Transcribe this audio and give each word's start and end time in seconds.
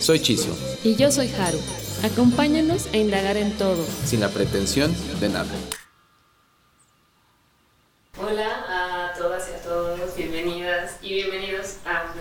Soy 0.00 0.20
Chiso. 0.20 0.56
Y 0.84 0.96
yo 0.96 1.10
soy 1.10 1.28
Haru. 1.38 1.58
Acompáñanos 2.02 2.86
a 2.92 2.96
indagar 2.96 3.36
en 3.36 3.52
todo. 3.52 3.84
Sin 4.04 4.20
la 4.20 4.28
pretensión 4.28 4.94
de 5.20 5.28
nada. 5.28 5.48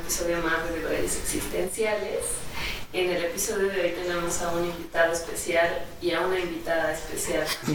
episodio 0.06 0.38
más 0.44 0.70
de 0.70 0.80
Deberes 0.80 1.18
Existenciales. 1.18 2.20
En 2.94 3.10
el 3.10 3.26
episodio 3.26 3.70
de 3.70 3.82
hoy 3.82 3.92
tenemos 3.92 4.42
a 4.42 4.54
un 4.54 4.66
invitado 4.66 5.12
especial 5.12 5.84
y 6.00 6.12
a 6.12 6.22
una 6.22 6.40
invitada 6.40 6.94
especial. 6.94 7.46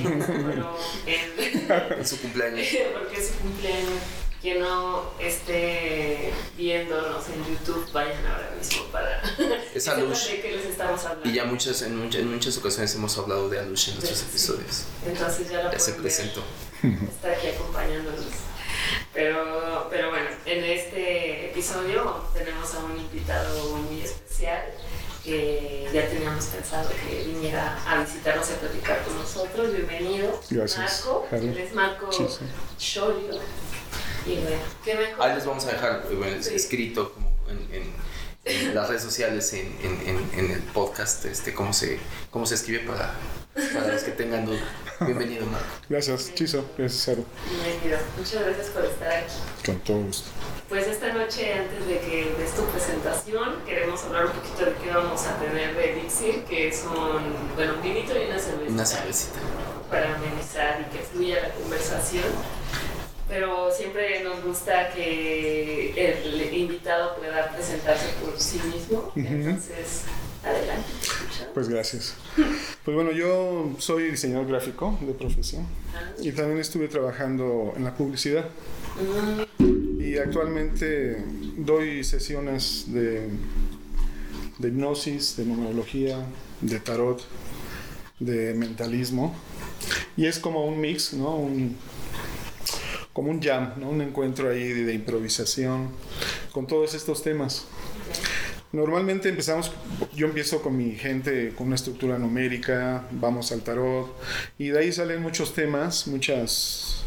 bueno, 0.43 0.77
en, 1.07 2.07
su 2.07 2.21
cumpleaños. 2.21 2.67
Porque 2.95 3.17
es 3.19 3.29
su 3.29 3.35
cumpleaños. 3.35 4.01
Quien 4.41 4.61
no 4.61 5.03
esté 5.19 6.33
viéndonos 6.57 7.29
en 7.29 7.45
YouTube, 7.45 7.87
vayan 7.93 8.27
ahora 8.27 8.51
mismo 8.59 8.85
para 8.85 9.23
esa 9.75 9.99
luz. 9.99 10.29
que 10.29 10.53
les 10.53 10.65
estamos 10.65 11.05
hablando. 11.05 11.29
Y 11.29 11.35
ya 11.35 11.45
muchas, 11.45 11.83
en, 11.83 11.97
muchas, 11.97 12.23
en 12.23 12.33
muchas 12.33 12.57
ocasiones 12.57 12.95
hemos 12.95 13.19
hablado 13.19 13.51
de 13.51 13.59
Alush 13.59 13.91
en 13.91 13.97
nuestros 13.97 14.23
episodios. 14.23 14.85
Entonces 15.07 15.51
ya 15.51 15.65
la 15.65 15.73
Ya 15.73 15.79
se 15.79 15.93
presentó. 15.93 16.43
Está 16.83 17.33
aquí 17.33 17.49
acompañándonos. 17.49 18.25
Pero, 19.13 19.89
pero 19.91 20.09
bueno, 20.09 20.31
en 20.47 20.65
este 20.65 21.51
episodio 21.51 22.25
tenemos 22.33 22.75
a 22.75 22.79
un 22.79 22.97
invitado 22.97 23.77
muy 23.77 24.01
especial 24.01 24.63
que 25.23 25.87
ya 25.93 26.09
teníamos 26.09 26.47
pensado 26.47 26.89
que 26.89 27.25
viniera 27.25 27.79
a 27.87 28.01
visitarnos 28.01 28.49
y 28.49 28.53
a 28.55 28.57
platicar 28.57 29.03
con 29.05 29.19
nosotros. 29.19 29.73
Bienvenido. 29.73 30.41
Gracias. 30.49 31.05
Marco. 31.05 31.29
Él 31.33 31.59
es 31.59 31.75
Marco 31.75 32.09
Chorio. 32.79 33.41
Y 34.27 34.37
bueno, 34.37 34.63
¿qué 34.85 34.95
mejor? 34.95 35.27
Ahí 35.27 35.35
les 35.35 35.47
vamos 35.47 35.65
a 35.67 35.73
dejar 35.73 36.03
escrito 36.53 37.13
como 37.13 37.31
en, 37.49 37.93
en, 38.45 38.75
las 38.75 38.89
redes 38.89 39.03
sociales, 39.03 39.53
en, 39.53 39.73
en, 39.83 40.51
el 40.51 40.63
podcast, 40.63 41.25
este, 41.25 41.55
cómo 41.55 41.73
se, 41.73 41.99
cómo 42.31 42.47
se 42.47 42.55
escribe 42.55 42.81
para, 42.81 43.15
para 43.75 43.93
los 43.93 44.03
que 44.03 44.13
tengan 44.13 44.45
duda. 44.47 44.61
Bienvenido, 45.01 45.47
Marco. 45.47 45.67
Gracias, 45.89 46.35
Chiso. 46.35 46.65
Gracias, 46.77 47.03
Cero. 47.05 47.25
Bienvenido. 47.49 47.99
Muchas 48.19 48.45
gracias 48.45 48.67
por 48.69 48.85
estar 48.85 49.11
aquí. 49.11 49.35
Con 49.65 49.79
todo 49.81 49.99
gusto. 50.03 50.31
Pues 50.69 50.87
esta 50.87 51.13
noche, 51.13 51.55
antes 51.55 51.87
de 51.87 51.99
que 52.01 52.35
des 52.39 52.55
tu 52.55 52.65
presentación, 52.67 53.57
queremos 53.67 54.03
hablar 54.05 54.27
un 54.27 54.33
poquito 54.33 54.67
de 54.67 54.73
qué 54.75 54.91
vamos 54.93 55.27
a 55.27 55.39
tener 55.39 55.75
de 55.75 55.95
Dixie, 55.95 56.45
que 56.45 56.73
son, 56.73 57.23
bueno, 57.57 57.75
un 57.75 57.83
vinito 57.83 58.13
y 58.13 58.27
una 58.31 58.39
cervecita. 58.39 58.73
Una 58.73 58.87
cervecita. 58.87 59.39
Para 59.89 60.15
amenizar 60.15 60.81
y 60.83 60.97
que 60.97 61.03
fluya 61.03 61.41
la 61.43 61.55
conversación. 61.55 62.25
Pero 63.31 63.71
siempre 63.71 64.25
nos 64.25 64.43
gusta 64.45 64.91
que 64.93 65.95
el 65.97 66.53
invitado 66.53 67.17
pueda 67.17 67.51
presentarse 67.53 68.09
por 68.23 68.39
sí 68.39 68.61
mismo. 68.75 69.13
Entonces, 69.15 70.03
adelante. 70.45 70.89
Pues 71.55 71.69
gracias. 71.69 72.15
Pues 72.85 72.95
bueno, 72.95 73.13
yo 73.13 73.71
soy 73.79 74.11
diseñador 74.11 74.49
gráfico 74.49 74.99
de 75.01 75.13
profesión 75.13 75.67
y 76.21 76.33
también 76.33 76.59
estuve 76.59 76.89
trabajando 76.89 77.73
en 77.77 77.85
la 77.85 77.95
publicidad. 77.95 78.47
Y 79.99 80.19
actualmente 80.19 81.25
doy 81.57 82.03
sesiones 82.03 82.93
de, 82.93 83.29
de 84.59 84.69
hipnosis, 84.69 85.37
de 85.37 85.45
numerología, 85.45 86.19
de 86.61 86.81
tarot, 86.81 87.23
de 88.19 88.55
mentalismo. 88.55 89.35
Y 90.17 90.27
es 90.27 90.39
como 90.39 90.67
un 90.67 90.81
mix, 90.81 91.15
¿no? 91.15 91.37
Un, 91.37 91.77
como 93.13 93.31
un 93.31 93.43
jam, 93.43 93.75
¿no? 93.79 93.91
un 93.91 94.01
encuentro 94.01 94.51
ahí 94.51 94.69
de 94.69 94.95
improvisación 94.95 95.91
con 96.53 96.67
todos 96.67 96.95
estos 96.95 97.23
temas. 97.23 97.67
Normalmente 98.73 99.29
empezamos, 99.29 99.73
yo 100.15 100.29
empiezo 100.29 100.63
con 100.63 100.77
mi 100.77 100.93
gente 100.95 101.53
con 101.57 101.67
una 101.67 101.77
estructura 101.77 102.19
numérica, 102.19 103.05
vamos 103.11 103.51
al 103.51 103.63
tarot 103.63 104.17
y 104.59 104.69
de 104.69 104.79
ahí 104.79 104.93
salen 104.93 105.23
muchos 105.23 105.55
temas, 105.55 106.07
muchas 106.07 107.05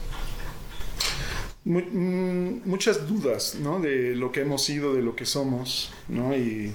mm, 1.64 2.68
muchas 2.68 3.08
dudas 3.08 3.56
¿no? 3.56 3.80
de 3.80 4.14
lo 4.14 4.34
que 4.34 4.42
hemos 4.42 4.62
sido, 4.64 4.94
de 4.94 5.02
lo 5.02 5.16
que 5.16 5.26
somos, 5.26 5.94
¿no? 6.10 6.36
y, 6.36 6.74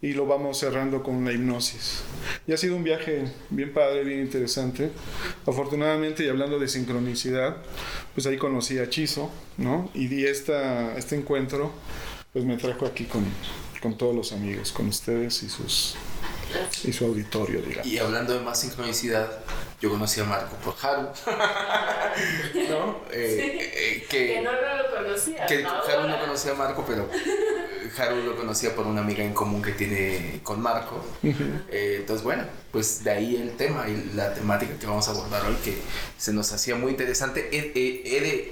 y, 0.00 0.12
lo 0.12 0.26
vamos 0.26 0.58
cerrando 0.58 1.02
con 1.02 1.24
la 1.24 1.32
hipnosis. 1.32 2.02
Y 2.46 2.52
ha 2.52 2.56
sido 2.56 2.76
un 2.76 2.84
viaje 2.84 3.24
bien 3.50 3.72
padre, 3.72 4.04
bien 4.04 4.20
interesante. 4.20 4.90
Afortunadamente, 5.46 6.24
y 6.24 6.28
hablando 6.28 6.58
de 6.58 6.68
sincronicidad, 6.68 7.56
pues 8.14 8.26
ahí 8.26 8.36
conocí 8.36 8.78
a 8.78 8.88
Chizo, 8.88 9.30
¿no? 9.56 9.90
y 9.94 10.08
di 10.08 10.26
esta, 10.26 10.96
este 10.96 11.16
encuentro, 11.16 11.72
pues 12.32 12.44
me 12.44 12.56
trajo 12.56 12.86
aquí 12.86 13.04
con, 13.04 13.24
con 13.82 13.96
todos 13.96 14.14
los 14.14 14.32
amigos, 14.32 14.72
con 14.72 14.88
ustedes 14.88 15.42
y 15.42 15.48
sus 15.48 15.96
y 16.84 16.92
su 16.92 17.04
auditorio, 17.04 17.60
digamos. 17.60 17.86
Y 17.86 17.98
hablando 17.98 18.34
de 18.34 18.40
más 18.40 18.60
sincronicidad, 18.60 19.30
yo 19.80 19.90
conocí 19.90 20.20
a 20.20 20.24
Marco 20.24 20.56
por 20.56 20.74
Haru. 20.80 21.08
¿No? 22.70 23.00
Eh, 23.12 23.70
eh, 23.74 24.06
que, 24.08 24.40
no 24.40 24.52
lo 24.52 24.96
conocía. 24.96 25.46
Que 25.46 25.64
Haru 25.64 26.08
no 26.08 26.20
conocía 26.20 26.52
a 26.52 26.54
Marco, 26.54 26.84
pero 26.86 27.08
Haru 27.96 28.16
lo 28.22 28.36
conocía 28.36 28.74
por 28.74 28.86
una 28.86 29.00
amiga 29.00 29.24
en 29.24 29.32
común 29.34 29.62
que 29.62 29.72
tiene 29.72 30.40
con 30.42 30.60
Marco. 30.60 31.04
Eh, 31.22 31.96
entonces, 32.00 32.24
bueno, 32.24 32.44
pues 32.70 33.04
de 33.04 33.10
ahí 33.10 33.36
el 33.36 33.52
tema 33.56 33.88
y 33.88 34.12
la 34.14 34.34
temática 34.34 34.78
que 34.78 34.86
vamos 34.86 35.08
a 35.08 35.12
abordar 35.12 35.44
hoy, 35.46 35.56
que 35.64 35.78
se 36.16 36.32
nos 36.32 36.52
hacía 36.52 36.74
muy 36.74 36.92
interesante. 36.92 37.48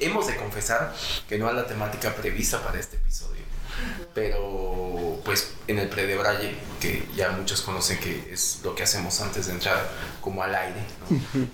hemos 0.01 0.27
de 0.27 0.37
confesar 0.37 0.95
que 1.29 1.39
no 1.39 1.49
es 1.49 1.55
la 1.55 1.67
temática 1.67 2.15
prevista 2.15 2.63
para 2.63 2.79
este 2.79 2.97
episodio 2.97 3.36
pero 4.15 5.21
pues 5.25 5.53
en 5.67 5.79
el 5.79 5.89
pre-de-braille, 5.89 6.57
que 6.81 7.07
ya 7.17 7.31
muchos 7.31 7.63
conocen 7.63 7.99
que 7.99 8.33
es 8.33 8.61
lo 8.63 8.75
que 8.75 8.85
hacemos 8.85 9.21
antes 9.21 9.47
de 9.47 9.53
entrar 9.53 9.91
como 10.21 10.43
al 10.43 10.55
aire, 10.55 10.81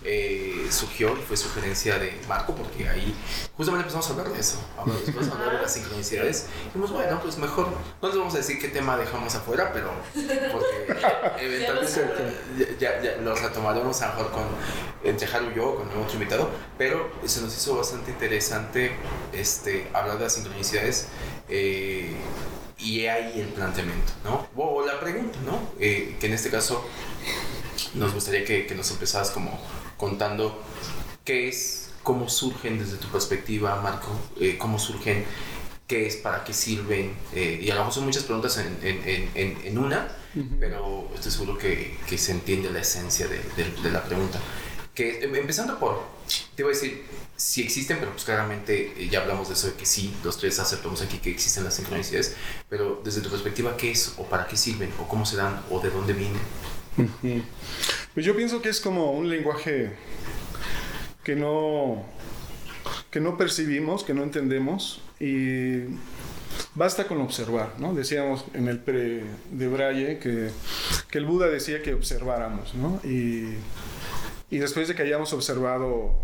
eh, 0.05 0.67
surgió 0.71 1.17
y 1.17 1.23
fue 1.23 1.37
sugerencia 1.37 1.99
de 1.99 2.21
Marco, 2.29 2.55
porque 2.55 2.89
ahí 2.89 3.15
justamente 3.57 3.85
empezamos 3.85 4.07
a 4.09 4.11
hablar 4.11 4.29
de 4.33 4.41
eso, 4.41 4.59
después 5.07 5.29
a 5.29 5.33
hablar 5.33 5.57
de 5.57 5.63
las 5.63 5.73
sincronicidades, 5.73 6.47
y 6.61 6.67
dijimos, 6.67 6.93
bueno, 6.93 7.19
pues 7.23 7.39
mejor, 7.39 7.69
no 8.03 8.09
les 8.09 8.17
vamos 8.19 8.35
a 8.35 8.39
decir 8.39 8.61
qué 8.61 8.69
tema 8.69 8.97
dejamos 8.99 9.35
afuera, 9.35 9.73
pero 9.73 9.91
porque 10.53 11.03
eventualmente 11.45 12.77
ya, 12.79 13.01
ya, 13.01 13.17
los 13.17 13.41
retomaremos 13.41 14.03
a 14.03 14.09
lo 14.09 14.15
mejor 14.15 14.33
con, 14.33 14.45
entre 15.05 15.27
Haru 15.27 15.51
y 15.51 15.57
yo, 15.57 15.77
con 15.77 15.89
otro 15.89 16.15
invitado, 16.15 16.51
pero 16.77 17.11
se 17.25 17.41
nos 17.41 17.57
hizo 17.57 17.77
bastante 17.77 18.11
interesante 18.11 18.93
este, 19.33 19.89
hablar 19.95 20.19
de 20.19 20.25
las 20.25 20.35
sincronicidades 20.35 21.09
eh, 21.55 22.15
y 22.79 23.05
ahí 23.05 23.41
el 23.41 23.49
planteamiento, 23.49 24.13
¿no? 24.25 24.49
O, 24.57 24.85
la 24.87 24.99
pregunta, 24.99 25.39
¿no? 25.45 25.71
Eh, 25.79 26.17
que 26.19 26.27
en 26.27 26.33
este 26.33 26.49
caso 26.49 26.83
nos 27.95 28.15
gustaría 28.15 28.43
que, 28.45 28.67
que 28.67 28.75
nos 28.75 28.91
empezaras 28.91 29.31
como 29.31 29.61
contando 29.99 30.63
qué 31.25 31.49
es, 31.49 31.91
cómo 32.03 32.31
surgen 32.31 32.79
desde 32.79 32.97
tu 32.97 33.09
perspectiva, 33.09 33.81
Marco, 33.83 34.09
eh, 34.41 34.57
cómo 34.59 34.79
surgen, 34.79 35.27
qué 35.87 36.07
es, 36.07 36.17
para 36.17 36.43
qué 36.43 36.55
sirven, 36.55 37.15
y 37.35 37.69
a 37.71 37.75
lo 37.75 37.81
mejor 37.83 37.93
son 37.93 38.05
muchas 38.07 38.23
preguntas 38.23 38.57
en, 38.57 38.79
en, 38.83 39.31
en, 39.35 39.59
en 39.63 39.79
una, 39.79 40.09
pero 40.59 41.11
estoy 41.15 41.31
seguro 41.31 41.59
que, 41.59 41.99
que, 42.09 42.17
se 42.17 42.33
entiende 42.33 42.71
la 42.71 42.81
esencia 42.81 43.29
de, 43.29 43.43
de, 43.57 43.71
de 43.83 43.91
la 43.91 44.03
pregunta. 44.03 44.41
Que, 44.95 45.23
em, 45.23 45.35
empezando 45.37 45.79
por, 45.79 46.03
te 46.55 46.63
voy 46.63 46.73
a 46.73 46.75
decir, 46.75 47.05
si 47.43 47.61
existen, 47.61 47.99
pero 47.99 48.13
pues 48.13 48.25
claramente 48.25 48.93
eh, 48.97 49.09
ya 49.09 49.21
hablamos 49.21 49.49
de 49.49 49.55
eso, 49.55 49.67
de 49.67 49.75
que 49.75 49.85
sí, 49.85 50.15
los 50.23 50.39
tres 50.39 50.61
aceptamos 50.61 51.03
aquí 51.03 51.19
que 51.19 51.31
existen 51.31 51.65
las 51.65 51.75
sincronicidades, 51.75 52.37
pero 52.69 53.01
desde 53.05 53.21
tu 53.21 53.31
perspectiva, 53.31 53.77
¿qué 53.77 53.91
es 53.91 54.15
o 54.17 54.25
para 54.25 54.47
qué 54.47 54.57
sirven 54.57 54.91
o 55.01 55.09
cómo 55.09 55.27
se 55.27 55.37
dan 55.37 55.61
o 55.69 55.81
de 55.81 55.91
dónde 55.91 56.13
vienen? 56.13 56.41
Pues 58.15 58.25
yo 58.27 58.37
pienso 58.37 58.63
que 58.63 58.69
es 58.69 58.81
como 58.81 59.13
un 59.13 59.29
lenguaje 59.29 59.93
que 61.25 61.35
no, 61.35 62.05
que 63.11 63.19
no 63.19 63.37
percibimos, 63.37 64.05
que 64.05 64.15
no 64.15 64.23
entendemos 64.23 65.01
y 65.19 65.85
basta 66.75 67.09
con 67.09 67.21
observar, 67.23 67.75
¿no? 67.79 67.93
Decíamos 67.93 68.45
en 68.55 68.69
el 68.69 68.79
pre 68.79 69.25
de 69.51 69.69
Braille 69.69 70.19
que, 70.19 70.51
que 71.11 71.19
el 71.19 71.25
Buda 71.25 71.49
decía 71.49 71.83
que 71.83 71.95
observáramos, 71.95 72.75
¿no? 72.75 73.01
Y 73.03 73.55
y 74.53 74.59
después 74.59 74.87
de 74.87 74.95
que 74.95 75.01
hayamos 75.01 75.33
observado, 75.33 76.15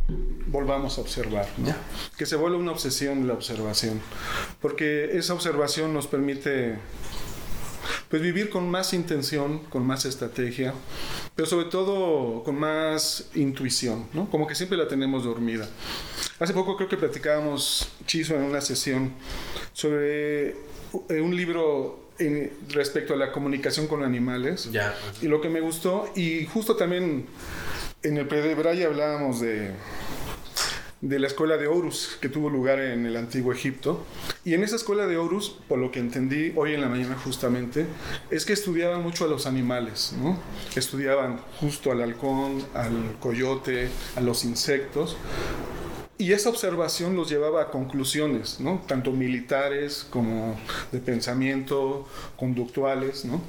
volvamos 0.48 0.98
a 0.98 1.00
observar, 1.00 1.48
¿no? 1.56 1.75
Que 2.19 2.26
se 2.26 2.36
vuelva 2.36 2.58
una 2.58 2.72
obsesión 2.72 3.26
la 3.26 3.32
observación, 3.32 4.02
porque 4.60 5.16
esa 5.16 5.32
observación 5.32 5.94
nos 5.94 6.06
permite 6.06 6.76
pues 8.10 8.20
vivir 8.20 8.50
con 8.50 8.70
más 8.70 8.92
intención, 8.92 9.60
con 9.70 9.86
más 9.86 10.04
estrategia, 10.04 10.75
pero 11.34 11.48
sobre 11.48 11.70
todo 11.70 12.42
con 12.44 12.56
más 12.56 13.30
intuición, 13.34 14.06
¿no? 14.12 14.28
Como 14.28 14.46
que 14.46 14.54
siempre 14.54 14.76
la 14.76 14.88
tenemos 14.88 15.24
dormida. 15.24 15.66
Hace 16.38 16.52
poco 16.52 16.76
creo 16.76 16.90
que 16.90 16.98
platicábamos, 16.98 17.88
Chiso, 18.06 18.34
en 18.34 18.42
una 18.42 18.60
sesión 18.60 19.14
sobre 19.72 20.50
eh, 20.50 21.20
un 21.22 21.34
libro 21.34 22.10
en, 22.19 22.52
respecto 22.69 23.14
a 23.14 23.16
la 23.16 23.32
comunicación 23.32 23.86
con 23.86 24.04
animales. 24.04 24.70
Ya. 24.70 24.94
Y 25.22 25.28
lo 25.28 25.40
que 25.40 25.48
me 25.48 25.60
gustó, 25.60 26.12
y 26.14 26.44
justo 26.44 26.76
también 26.76 27.26
en 28.02 28.16
el 28.16 28.26
Predebray 28.26 28.82
hablábamos 28.84 29.40
de, 29.40 29.72
de 31.00 31.18
la 31.18 31.26
escuela 31.26 31.56
de 31.56 31.66
Horus 31.66 32.16
que 32.20 32.28
tuvo 32.28 32.50
lugar 32.50 32.80
en 32.80 33.06
el 33.06 33.16
antiguo 33.16 33.52
Egipto. 33.52 34.04
Y 34.44 34.54
en 34.54 34.62
esa 34.62 34.76
escuela 34.76 35.06
de 35.06 35.16
Horus, 35.16 35.58
por 35.68 35.78
lo 35.78 35.90
que 35.90 35.98
entendí 36.00 36.52
hoy 36.56 36.74
en 36.74 36.80
la 36.80 36.88
mañana 36.88 37.16
justamente, 37.16 37.86
es 38.30 38.44
que 38.44 38.52
estudiaban 38.52 39.02
mucho 39.02 39.24
a 39.24 39.28
los 39.28 39.46
animales, 39.46 40.14
¿no? 40.20 40.38
Estudiaban 40.76 41.40
justo 41.60 41.90
al 41.92 42.02
halcón, 42.02 42.64
al 42.74 43.16
coyote, 43.20 43.88
a 44.16 44.20
los 44.20 44.44
insectos. 44.44 45.16
Y 46.20 46.32
esa 46.32 46.49
observación 46.49 47.15
los 47.15 47.31
llevaba 47.31 47.62
a 47.62 47.70
conclusiones, 47.70 48.59
¿no? 48.59 48.82
Tanto 48.88 49.12
militares 49.12 50.05
como 50.11 50.59
de 50.91 50.99
pensamiento, 50.99 52.09
conductuales, 52.37 53.25
¿no? 53.25 53.41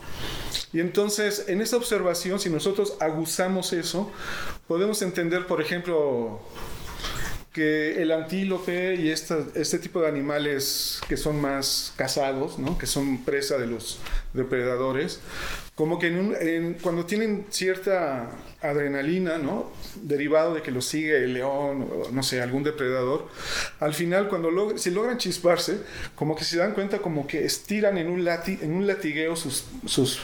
Y 0.71 0.79
entonces, 0.79 1.45
en 1.47 1.61
esa 1.61 1.77
observación, 1.77 2.39
si 2.39 2.51
nosotros 2.51 2.93
aguzamos 2.99 3.73
eso, 3.73 4.11
podemos 4.67 5.01
entender, 5.01 5.47
por 5.47 5.61
ejemplo, 5.61 6.41
que 7.51 8.01
el 8.01 8.11
antílope 8.11 8.95
y 8.95 9.09
esta, 9.09 9.39
este 9.55 9.79
tipo 9.79 10.01
de 10.01 10.07
animales 10.07 11.01
que 11.09 11.17
son 11.17 11.41
más 11.41 11.93
cazados, 11.95 12.59
¿no? 12.59 12.77
que 12.77 12.85
son 12.85 13.23
presa 13.25 13.57
de 13.57 13.65
los 13.65 13.99
depredadores, 14.33 15.19
como 15.73 15.97
que 15.97 16.77
cuando 16.81 17.05
tienen 17.05 17.47
cierta 17.49 18.29
adrenalina, 18.61 19.37
¿no? 19.37 19.71
Derivado 20.01 20.53
de 20.53 20.61
que 20.61 20.71
lo 20.71 20.81
sigue 20.81 21.23
el 21.23 21.33
león 21.33 21.87
o 21.91 22.11
no 22.11 22.23
sé, 22.23 22.41
algún 22.41 22.63
depredador, 22.63 23.27
al 23.79 23.93
final 23.93 24.27
cuando 24.27 24.51
log 24.51 24.77
si 24.77 24.91
logran 24.91 25.17
chisparse, 25.17 25.79
como 26.15 26.35
que 26.35 26.43
se 26.43 26.57
dan 26.57 26.73
cuenta 26.73 26.99
como 26.99 27.25
que 27.25 27.45
estiran 27.45 27.97
en 27.97 28.09
un, 28.09 28.25
lati 28.25 28.59
en 28.61 28.73
un 28.73 28.85
latigueo 28.85 29.35
sus, 29.35 29.65
sus 29.85 30.19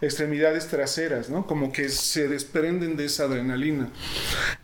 extremidades 0.00 0.68
traseras, 0.68 1.30
¿no? 1.30 1.46
Como 1.46 1.72
que 1.72 1.88
se 1.88 2.28
desprenden 2.28 2.96
de 2.96 3.06
esa 3.06 3.24
adrenalina. 3.24 3.88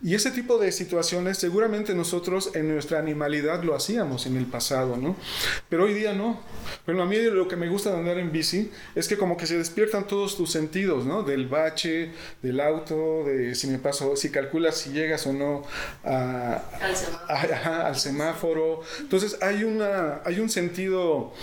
Y 0.01 0.15
ese 0.15 0.31
tipo 0.31 0.57
de 0.57 0.71
situaciones 0.71 1.37
seguramente 1.37 1.93
nosotros 1.93 2.51
en 2.55 2.73
nuestra 2.73 2.99
animalidad 2.99 3.63
lo 3.63 3.75
hacíamos 3.75 4.25
en 4.25 4.37
el 4.37 4.45
pasado, 4.45 4.97
¿no? 4.97 5.15
Pero 5.69 5.85
hoy 5.85 5.93
día 5.93 6.13
no. 6.13 6.39
Bueno, 6.85 7.03
a 7.03 7.05
mí 7.05 7.17
lo 7.17 7.47
que 7.47 7.55
me 7.55 7.69
gusta 7.69 7.91
de 7.91 7.97
andar 7.97 8.17
en 8.17 8.31
bici 8.31 8.71
es 8.95 9.07
que 9.07 9.17
como 9.17 9.37
que 9.37 9.47
se 9.47 9.57
despiertan 9.57 10.07
todos 10.07 10.37
tus 10.37 10.51
sentidos, 10.51 11.05
¿no? 11.05 11.23
Del 11.23 11.47
bache, 11.47 12.11
del 12.41 12.59
auto, 12.59 13.16
de 13.25 13.55
si 13.55 13.67
me 13.67 13.79
paso, 13.79 14.15
si 14.15 14.29
calculas 14.31 14.77
si 14.77 14.91
llegas 14.91 15.25
o 15.27 15.33
no 15.33 15.63
a, 16.03 16.61
Al 16.81 16.95
semáforo. 16.95 17.53
a- 17.55 17.87
al 17.87 17.95
semáforo. 17.95 18.81
Entonces 18.99 19.37
hay, 19.41 19.63
una, 19.63 20.21
hay 20.25 20.39
un 20.39 20.49
sentido 20.49 21.33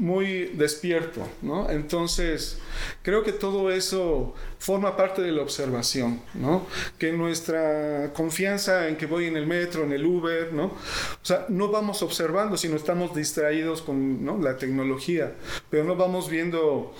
muy 0.00 0.46
despierto, 0.54 1.28
¿no? 1.42 1.70
Entonces 1.70 2.58
creo 3.02 3.22
que 3.22 3.32
todo 3.32 3.70
eso 3.70 4.34
forma 4.58 4.96
parte 4.96 5.22
de 5.22 5.32
la 5.32 5.42
observación, 5.42 6.20
¿no? 6.34 6.66
Que 6.98 7.12
nuestra 7.12 8.12
confianza 8.14 8.88
en 8.88 8.96
que 8.96 9.06
voy 9.06 9.26
en 9.26 9.36
el 9.36 9.46
metro, 9.46 9.84
en 9.84 9.92
el 9.92 10.04
Uber, 10.04 10.52
¿no? 10.52 10.64
O 10.66 11.24
sea, 11.24 11.46
no 11.48 11.68
vamos 11.68 12.02
observando, 12.02 12.56
sino 12.56 12.76
estamos 12.76 13.14
distraídos 13.14 13.82
con 13.82 14.24
¿no? 14.24 14.38
la 14.38 14.56
tecnología, 14.56 15.34
pero 15.70 15.84
no 15.84 15.96
vamos 15.96 16.28
viendo 16.28 16.94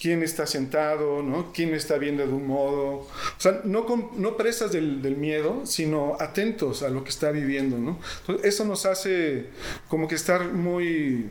quién 0.00 0.22
está 0.22 0.46
sentado, 0.46 1.22
¿no? 1.22 1.52
Quién 1.52 1.74
está 1.74 1.98
viendo 1.98 2.26
de 2.26 2.32
un 2.32 2.46
modo. 2.46 2.84
O 2.98 3.08
sea, 3.38 3.60
no, 3.64 3.86
con- 3.86 4.10
no 4.16 4.36
presas 4.36 4.72
del, 4.72 5.02
del 5.02 5.16
miedo, 5.16 5.62
sino 5.66 6.16
atentos 6.20 6.82
a 6.82 6.88
lo 6.88 7.02
que 7.04 7.10
está 7.10 7.30
viviendo, 7.30 7.78
¿no? 7.78 7.98
Entonces, 8.20 8.44
eso 8.46 8.64
nos 8.64 8.86
hace 8.86 9.50
como 9.88 10.08
que 10.08 10.14
estar 10.16 10.52
muy, 10.52 11.26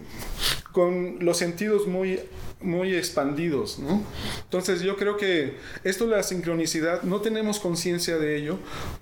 con 0.72 1.13
los 1.20 1.38
sentidos 1.38 1.88
muy 1.88 2.20
muy 2.64 2.96
expandidos, 2.96 3.80
¿no? 3.80 4.02
Entonces 4.44 4.82
yo 4.82 4.96
creo 4.98 5.18
que 5.18 5.58
esto 5.84 6.06
de 6.06 6.16
la 6.16 6.24
sincronicidad 6.24 7.04
no 7.04 7.22
tenemos 7.22 7.60
conciencia 7.60 8.18
de 8.18 8.38
ello 8.38 8.58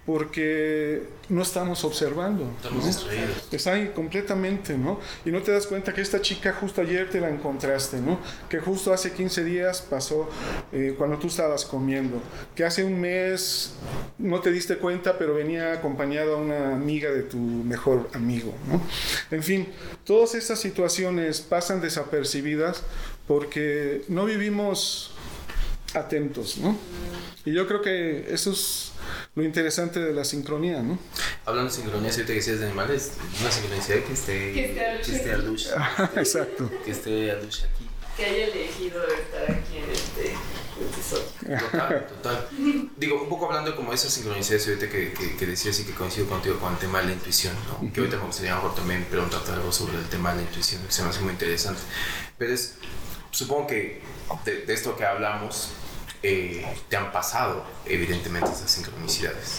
porque 0.05 1.03
no 1.29 1.41
estamos 1.41 1.83
observando. 1.85 2.51
Estamos 2.57 2.79
¿no? 2.79 2.87
distraídos. 2.87 3.47
Está 3.51 3.73
ahí 3.73 3.91
completamente, 3.95 4.77
¿no? 4.77 4.99
Y 5.25 5.31
no 5.31 5.41
te 5.41 5.51
das 5.51 5.65
cuenta 5.65 5.93
que 5.93 6.01
esta 6.01 6.21
chica 6.21 6.53
justo 6.53 6.81
ayer 6.81 7.09
te 7.09 7.21
la 7.21 7.29
encontraste, 7.29 8.01
¿no? 8.01 8.19
Que 8.49 8.59
justo 8.59 8.91
hace 8.91 9.13
15 9.13 9.43
días 9.45 9.81
pasó 9.81 10.29
eh, 10.73 10.93
cuando 10.97 11.17
tú 11.17 11.27
estabas 11.27 11.63
comiendo. 11.65 12.21
Que 12.55 12.65
hace 12.65 12.83
un 12.83 12.99
mes 12.99 13.73
no 14.17 14.41
te 14.41 14.51
diste 14.51 14.77
cuenta, 14.77 15.17
pero 15.17 15.33
venía 15.33 15.73
acompañada 15.73 16.35
una 16.35 16.73
amiga 16.73 17.11
de 17.11 17.23
tu 17.23 17.37
mejor 17.37 18.09
amigo, 18.13 18.53
¿no? 18.67 18.81
En 19.35 19.43
fin, 19.43 19.67
todas 20.03 20.35
estas 20.35 20.59
situaciones 20.59 21.39
pasan 21.39 21.79
desapercibidas 21.81 22.83
porque 23.27 24.03
no 24.07 24.25
vivimos 24.25 25.11
atentos, 25.93 26.57
¿no? 26.57 26.77
Y 27.45 27.53
yo 27.53 27.67
creo 27.67 27.81
que 27.81 28.33
eso 28.33 28.51
es 28.51 28.91
lo 29.35 29.43
interesante 29.43 29.99
de 29.99 30.13
la 30.13 30.23
sincronía, 30.25 30.81
¿no? 30.81 30.99
Hablando 31.45 31.71
de 31.71 31.75
sincronías, 31.77 32.13
ahorita 32.13 32.33
que 32.33 32.39
decías 32.39 32.59
de 32.59 32.65
animales, 32.67 33.13
una 33.41 33.51
sincronicidad 33.51 33.99
que 34.03 34.13
esté, 34.13 34.53
Que 34.53 35.01
esté 35.01 35.31
Alush 35.33 35.67
Exacto. 36.15 36.69
que 36.85 36.91
esté 36.91 37.31
Alush 37.31 37.63
aquí. 37.63 37.87
Que 38.15 38.25
haya 38.25 38.45
elegido 38.47 39.01
estar 39.07 39.43
aquí 39.51 39.77
en 39.77 39.89
este 39.89 40.35
episodio. 40.81 41.59
Total, 41.71 42.07
total. 42.07 42.49
Digo, 42.97 43.23
un 43.23 43.29
poco 43.29 43.45
hablando 43.47 43.75
como 43.75 43.89
de 43.89 43.95
esa 43.95 44.09
sincronicidad 44.09 44.59
ahorita 44.61 44.89
que, 44.89 45.13
que, 45.13 45.35
que 45.37 45.45
decías 45.45 45.79
y 45.79 45.85
que 45.85 45.93
coincido 45.93 46.27
contigo 46.27 46.59
con 46.59 46.73
el 46.73 46.79
tema 46.79 46.99
de 46.99 47.07
la 47.07 47.13
intuición, 47.13 47.55
¿no? 47.67 47.91
Que 47.93 48.01
ahorita 48.01 48.17
me 48.17 48.25
gustaría 48.25 48.55
mejor 48.55 48.75
también 48.75 49.05
preguntarte 49.05 49.51
algo 49.51 49.71
sobre 49.71 49.97
el 49.97 50.05
tema 50.09 50.31
de 50.31 50.37
la 50.37 50.41
intuición, 50.43 50.83
que 50.85 50.91
se 50.91 51.03
me 51.03 51.09
hace 51.09 51.21
muy 51.21 51.31
interesante. 51.31 51.81
Pero 52.37 52.53
es, 52.53 52.75
supongo 53.31 53.67
que 53.67 54.01
de, 54.45 54.65
de 54.65 54.73
esto 54.73 54.95
que 54.95 55.05
hablamos, 55.05 55.69
eh, 56.23 56.65
te 56.89 56.97
han 56.97 57.11
pasado 57.11 57.65
evidentemente 57.85 58.51
esas 58.51 58.69
sincronicidades. 58.69 59.57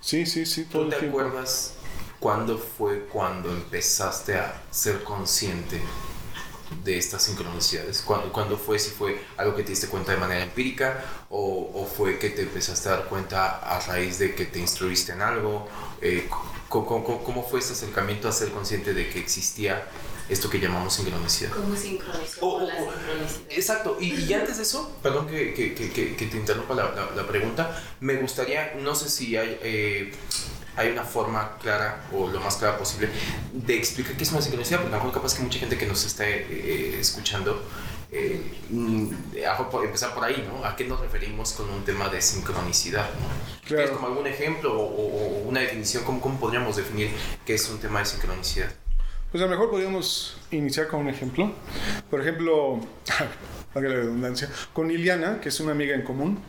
Sí, 0.00 0.26
sí, 0.26 0.44
sí, 0.46 0.64
todo 0.64 0.84
¿Tú 0.84 0.90
te 0.90 0.96
tiempo. 0.96 1.20
acuerdas 1.20 1.74
cuándo 2.18 2.58
fue 2.58 3.06
cuando 3.06 3.50
empezaste 3.50 4.36
a 4.36 4.60
ser 4.70 5.04
consciente 5.04 5.80
de 6.84 6.98
estas 6.98 7.22
sincronicidades? 7.22 8.02
¿Cuándo, 8.02 8.32
cuándo 8.32 8.56
fue? 8.56 8.78
Si 8.78 8.90
fue 8.90 9.20
algo 9.36 9.54
que 9.56 9.62
te 9.62 9.70
diste 9.70 9.88
cuenta 9.88 10.12
de 10.12 10.18
manera 10.18 10.42
empírica 10.42 11.04
o, 11.28 11.70
o 11.74 11.86
fue 11.86 12.18
que 12.18 12.30
te 12.30 12.42
empezaste 12.42 12.88
a 12.88 12.92
dar 12.92 13.04
cuenta 13.06 13.58
a 13.58 13.80
raíz 13.80 14.18
de 14.18 14.34
que 14.34 14.46
te 14.46 14.58
instruiste 14.58 15.12
en 15.12 15.22
algo? 15.22 15.68
Eh, 16.00 16.28
¿cómo, 16.68 16.86
cómo, 16.86 17.22
cómo 17.24 17.42
fue 17.48 17.60
ese 17.60 17.72
acercamiento 17.74 18.28
a 18.28 18.32
ser 18.32 18.50
consciente 18.50 18.94
de 18.94 19.08
que 19.10 19.18
existía 19.18 19.86
esto 20.30 20.48
que 20.48 20.58
llamamos 20.60 20.94
sincronicidad? 20.94 21.50
¿Cómo 21.52 21.74
sincronizó 21.76 22.38
Oh, 22.40 22.58
con 22.60 22.68
la 22.68 22.74
oh, 22.74 22.86
oh. 22.88 22.92
sincronicidad? 22.92 23.40
Exacto, 23.50 23.96
y, 24.00 24.14
y 24.14 24.32
antes 24.32 24.56
de 24.56 24.62
eso, 24.62 24.96
perdón 25.02 25.26
que, 25.26 25.52
que, 25.52 25.74
que, 25.74 25.90
que- 25.90 26.16
que 26.16 26.26
te 26.26 26.36
interrumpa 26.36 26.74
la, 26.74 26.84
la- 26.94 27.10
la 27.16 27.26
pregunta, 27.26 27.82
me 28.00 28.14
gustaría, 28.16 28.74
no 28.80 28.94
sé 28.94 29.08
si 29.10 29.36
hay, 29.36 29.58
eh, 29.62 30.12
hay 30.76 30.90
una 30.90 31.04
forma 31.04 31.58
clara 31.58 32.06
o 32.12 32.28
lo 32.28 32.40
más 32.40 32.56
clara 32.56 32.78
posible 32.78 33.08
de 33.52 33.76
explicar 33.76 34.16
qué 34.16 34.22
es 34.22 34.30
una 34.32 34.40
sincronicidad, 34.40 34.80
porque 34.80 34.94
a 34.94 34.98
lo 34.98 35.04
mejor 35.04 35.20
capaz 35.20 35.34
que 35.34 35.42
mucha 35.42 35.58
gente 35.58 35.76
que 35.76 35.86
nos 35.86 36.04
está 36.06 36.24
eh, 36.28 36.96
escuchando, 37.00 37.62
eh, 38.12 38.40
mm, 38.70 39.10
empezar 39.84 40.14
por 40.14 40.24
ahí, 40.24 40.48
¿no? 40.48 40.64
¿A 40.64 40.74
qué 40.76 40.84
nos 40.84 41.00
referimos 41.00 41.52
con 41.52 41.68
un 41.70 41.84
tema 41.84 42.08
de 42.08 42.22
sincronicidad? 42.22 43.04
¿no? 43.10 43.26
Claro. 43.66 43.82
¿Tienes 43.84 43.90
como 43.90 44.06
algún 44.06 44.26
ejemplo 44.26 44.72
o, 44.74 44.84
o- 44.84 45.44
o 45.44 45.48
una 45.48 45.60
definición? 45.60 46.04
¿Cómo, 46.04 46.20
¿Cómo 46.20 46.38
podríamos 46.40 46.76
definir 46.76 47.10
qué 47.44 47.54
es 47.54 47.68
un 47.68 47.78
tema 47.78 47.98
de 48.00 48.06
sincronicidad? 48.06 48.70
Pues 49.30 49.42
a 49.42 49.46
lo 49.46 49.52
mejor 49.52 49.70
podríamos 49.70 50.36
iniciar 50.50 50.88
con 50.88 51.00
un 51.00 51.08
ejemplo. 51.08 51.52
Por 52.10 52.20
ejemplo, 52.20 52.80
la 53.74 53.80
redundancia, 53.80 54.48
con 54.72 54.88
Liliana, 54.88 55.40
que 55.40 55.50
es 55.50 55.60
una 55.60 55.70
amiga 55.70 55.94
en 55.94 56.02
común. 56.02 56.40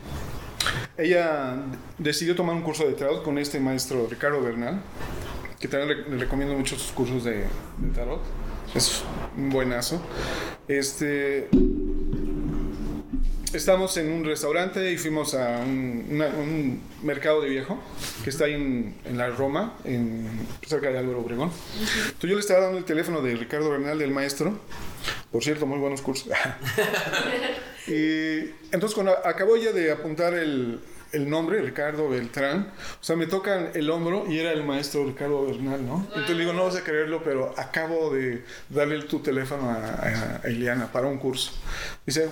Ella 0.96 1.62
decidió 1.98 2.34
tomar 2.34 2.56
un 2.56 2.62
curso 2.62 2.86
de 2.86 2.94
tarot 2.94 3.22
con 3.22 3.38
este 3.38 3.60
maestro 3.60 4.08
Ricardo 4.10 4.42
Bernal, 4.42 4.80
que 5.60 5.68
también 5.68 6.10
le 6.10 6.18
recomiendo 6.18 6.56
mucho 6.56 6.76
sus 6.76 6.90
cursos 6.90 7.22
de, 7.22 7.44
de 7.78 7.88
tarot. 7.94 8.20
Es 8.74 9.04
un 9.36 9.50
buenazo. 9.50 10.02
Este, 10.66 11.48
estamos 13.52 13.96
en 13.96 14.10
un 14.10 14.24
restaurante 14.24 14.92
y 14.92 14.98
fuimos 14.98 15.34
a 15.34 15.58
un, 15.60 16.06
una- 16.10 16.28
un 16.28 16.80
mercado 17.02 17.40
de 17.42 17.48
viejo 17.50 17.78
que 18.24 18.30
está 18.30 18.44
ahí 18.46 18.54
en, 18.54 18.94
en 19.04 19.18
la 19.18 19.28
Roma, 19.28 19.74
en, 19.84 20.26
cerca 20.66 20.90
de 20.90 20.98
Álvaro 20.98 21.20
Obregón. 21.20 21.50
Entonces 22.06 22.30
yo 22.30 22.34
le 22.36 22.40
estaba 22.40 22.60
dando 22.60 22.78
el 22.78 22.84
teléfono 22.84 23.20
de 23.22 23.34
Ricardo 23.36 23.70
Bernal, 23.70 23.98
del 23.98 24.10
maestro. 24.10 24.58
Por 25.30 25.42
cierto, 25.42 25.66
muy 25.66 25.78
buenos 25.78 26.02
cursos. 26.02 26.28
y 27.86 28.38
entonces 28.72 28.94
cuando 28.94 29.12
acabó 29.26 29.56
ya 29.56 29.72
de 29.72 29.90
apuntar 29.90 30.34
el, 30.34 30.80
el 31.12 31.28
nombre, 31.28 31.60
Ricardo 31.62 32.08
Beltrán, 32.08 32.72
o 33.00 33.04
sea, 33.04 33.16
me 33.16 33.26
tocan 33.26 33.70
el 33.74 33.90
hombro 33.90 34.24
y 34.30 34.38
era 34.38 34.52
el 34.52 34.62
maestro 34.64 35.04
Ricardo 35.04 35.46
Bernal, 35.46 35.84
¿no? 35.86 36.04
Entonces 36.08 36.30
le 36.36 36.40
digo, 36.44 36.52
no 36.52 36.64
vas 36.64 36.76
a 36.76 36.84
creerlo, 36.84 37.22
pero 37.24 37.54
acabo 37.58 38.10
de 38.14 38.44
darle 38.68 39.02
tu 39.02 39.18
teléfono 39.20 39.70
a, 39.70 40.40
a 40.42 40.48
Eliana 40.48 40.90
para 40.92 41.06
un 41.08 41.18
curso. 41.18 41.52
Dice, 42.06 42.28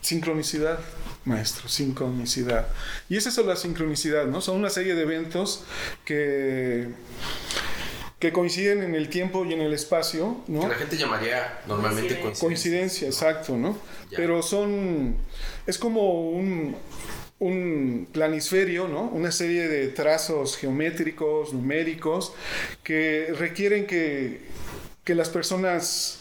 Sincronicidad, 0.00 0.78
maestro, 1.24 1.68
sincronicidad. 1.68 2.66
Y 3.08 3.16
esa 3.16 3.28
es 3.28 3.36
la 3.38 3.56
sincronicidad, 3.56 4.26
¿no? 4.26 4.40
Son 4.40 4.56
una 4.56 4.70
serie 4.70 4.94
de 4.94 5.02
eventos 5.02 5.64
que, 6.04 6.88
que 8.18 8.32
coinciden 8.32 8.82
en 8.82 8.94
el 8.94 9.08
tiempo 9.08 9.44
y 9.44 9.52
en 9.52 9.60
el 9.60 9.72
espacio, 9.72 10.42
¿no? 10.48 10.60
Que 10.60 10.68
la 10.68 10.74
gente 10.74 10.96
llamaría 10.96 11.60
normalmente 11.66 12.14
coincidencia. 12.20 12.46
Coincidencia, 12.46 13.08
exacto, 13.08 13.56
¿no? 13.56 13.78
Pero 14.16 14.42
son, 14.42 15.16
es 15.66 15.78
como 15.78 16.30
un, 16.30 16.76
un 17.38 18.08
planisferio, 18.12 18.88
¿no? 18.88 19.02
Una 19.02 19.32
serie 19.32 19.68
de 19.68 19.88
trazos 19.88 20.56
geométricos, 20.56 21.52
numéricos, 21.52 22.32
que 22.82 23.34
requieren 23.38 23.86
que, 23.86 24.40
que 25.04 25.14
las 25.14 25.28
personas 25.28 26.20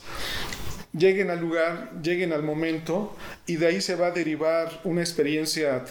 lleguen 0.94 1.30
al 1.30 1.40
lugar, 1.40 1.92
lleguen 2.02 2.34
al 2.34 2.44
momento 2.44 3.16
y 3.46 3.58
de 3.58 3.68
ahí 3.68 3.82
se 3.82 3.96
va 3.96 4.08
a 4.08 4.12
derivar 4.12 4.82
una 4.84 5.02
experiencia 5.02 5.84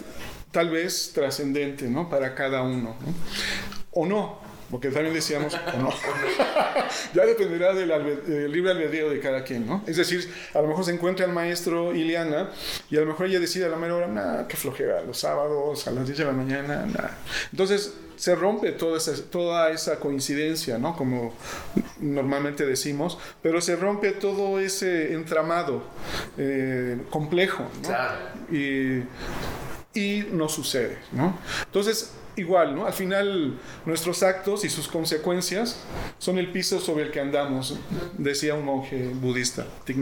tal 0.51 0.69
vez 0.69 1.11
trascendente, 1.13 1.87
¿no? 1.87 2.09
Para 2.09 2.35
cada 2.35 2.61
uno, 2.61 2.95
¿no? 2.99 3.13
O 3.91 4.05
no, 4.05 4.39
porque 4.69 4.89
también 4.89 5.13
decíamos, 5.13 5.53
o 5.53 5.77
no. 5.77 5.89
ya 7.13 7.25
dependerá 7.25 7.73
del, 7.73 8.51
libre 8.51 8.71
albedrío 8.71 9.09
de 9.09 9.19
cada 9.19 9.43
quien, 9.43 9.65
¿no? 9.65 9.83
Es 9.87 9.97
decir, 9.97 10.31
a 10.53 10.61
lo 10.61 10.67
mejor 10.67 10.85
se 10.85 10.91
encuentra 10.91 11.25
el 11.25 11.31
maestro 11.31 11.95
Iliana 11.95 12.51
y 12.89 12.97
a 12.97 13.01
lo 13.01 13.07
mejor 13.07 13.27
ella 13.27 13.39
decide 13.39 13.65
a 13.65 13.69
la 13.69 13.77
mera 13.77 13.95
hora, 13.95 14.07
nada, 14.07 14.47
qué 14.47 14.57
flojera, 14.57 15.01
los 15.01 15.17
sábados 15.17 15.87
a 15.87 15.91
las 15.91 16.05
10 16.05 16.19
de 16.19 16.25
la 16.25 16.31
mañana, 16.31 16.85
nada. 16.85 17.17
Entonces, 17.51 17.93
se 18.19 18.35
rompe 18.35 18.73
toda 18.73 18.97
esa, 18.97 19.15
toda 19.29 19.71
esa 19.71 19.97
coincidencia, 19.99 20.77
¿no? 20.77 20.95
Como 20.95 21.33
normalmente 21.99 22.65
decimos, 22.65 23.17
pero 23.41 23.61
se 23.61 23.77
rompe 23.77 24.11
todo 24.11 24.59
ese 24.59 25.13
entramado 25.13 25.83
eh, 26.37 26.97
complejo, 27.09 27.63
¿no? 27.83 28.55
Y, 28.55 29.03
y 29.93 30.27
no 30.33 30.49
sucede, 30.49 30.97
¿no? 31.13 31.39
Entonces, 31.65 32.11
igual, 32.39 32.75
¿no? 32.75 32.85
Al 32.85 32.93
final 32.93 33.59
nuestros 33.85 34.23
actos 34.23 34.65
y 34.65 34.69
sus 34.69 34.87
consecuencias 34.87 35.79
son 36.17 36.37
el 36.37 36.51
piso 36.51 36.79
sobre 36.79 37.05
el 37.05 37.11
que 37.11 37.19
andamos, 37.19 37.77
decía 38.17 38.55
un 38.55 38.65
monje 38.65 39.09
budista, 39.09 39.65
Thich 39.85 39.97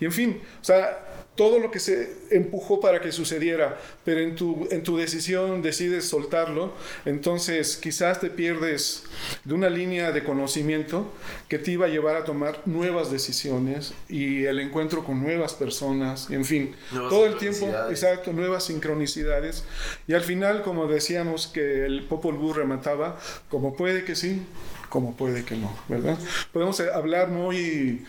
Y 0.00 0.04
en 0.04 0.12
fin, 0.12 0.40
o 0.60 0.64
sea, 0.64 1.19
todo 1.34 1.58
lo 1.58 1.70
que 1.70 1.78
se 1.78 2.12
empujó 2.30 2.80
para 2.80 3.00
que 3.00 3.12
sucediera, 3.12 3.78
pero 4.04 4.20
en 4.20 4.34
tu, 4.34 4.68
en 4.70 4.82
tu 4.82 4.96
decisión 4.98 5.62
decides 5.62 6.06
soltarlo, 6.06 6.72
entonces 7.04 7.76
quizás 7.76 8.20
te 8.20 8.28
pierdes 8.28 9.04
de 9.44 9.54
una 9.54 9.70
línea 9.70 10.12
de 10.12 10.22
conocimiento 10.22 11.10
que 11.48 11.58
te 11.58 11.70
iba 11.72 11.86
a 11.86 11.88
llevar 11.88 12.16
a 12.16 12.24
tomar 12.24 12.60
nuevas 12.66 13.10
decisiones 13.10 13.94
y 14.08 14.44
el 14.44 14.60
encuentro 14.60 15.04
con 15.04 15.22
nuevas 15.22 15.54
personas, 15.54 16.30
en 16.30 16.44
fin, 16.44 16.74
todo 16.90 17.24
el 17.26 17.36
tiempo, 17.38 17.66
exacto, 17.88 18.32
nuevas 18.32 18.64
sincronicidades. 18.64 19.64
Y 20.06 20.14
al 20.14 20.22
final, 20.22 20.62
como 20.62 20.88
decíamos 20.88 21.46
que 21.46 21.86
el 21.86 22.04
Popol 22.04 22.36
Vuh 22.36 22.52
remataba, 22.52 23.18
como 23.48 23.74
puede 23.76 24.04
que 24.04 24.14
sí, 24.14 24.42
como 24.90 25.14
puede 25.14 25.44
que 25.44 25.56
no, 25.56 25.72
¿verdad? 25.88 26.18
Podemos 26.52 26.78
eh, 26.80 26.88
hablar 26.92 27.28
muy 27.28 28.04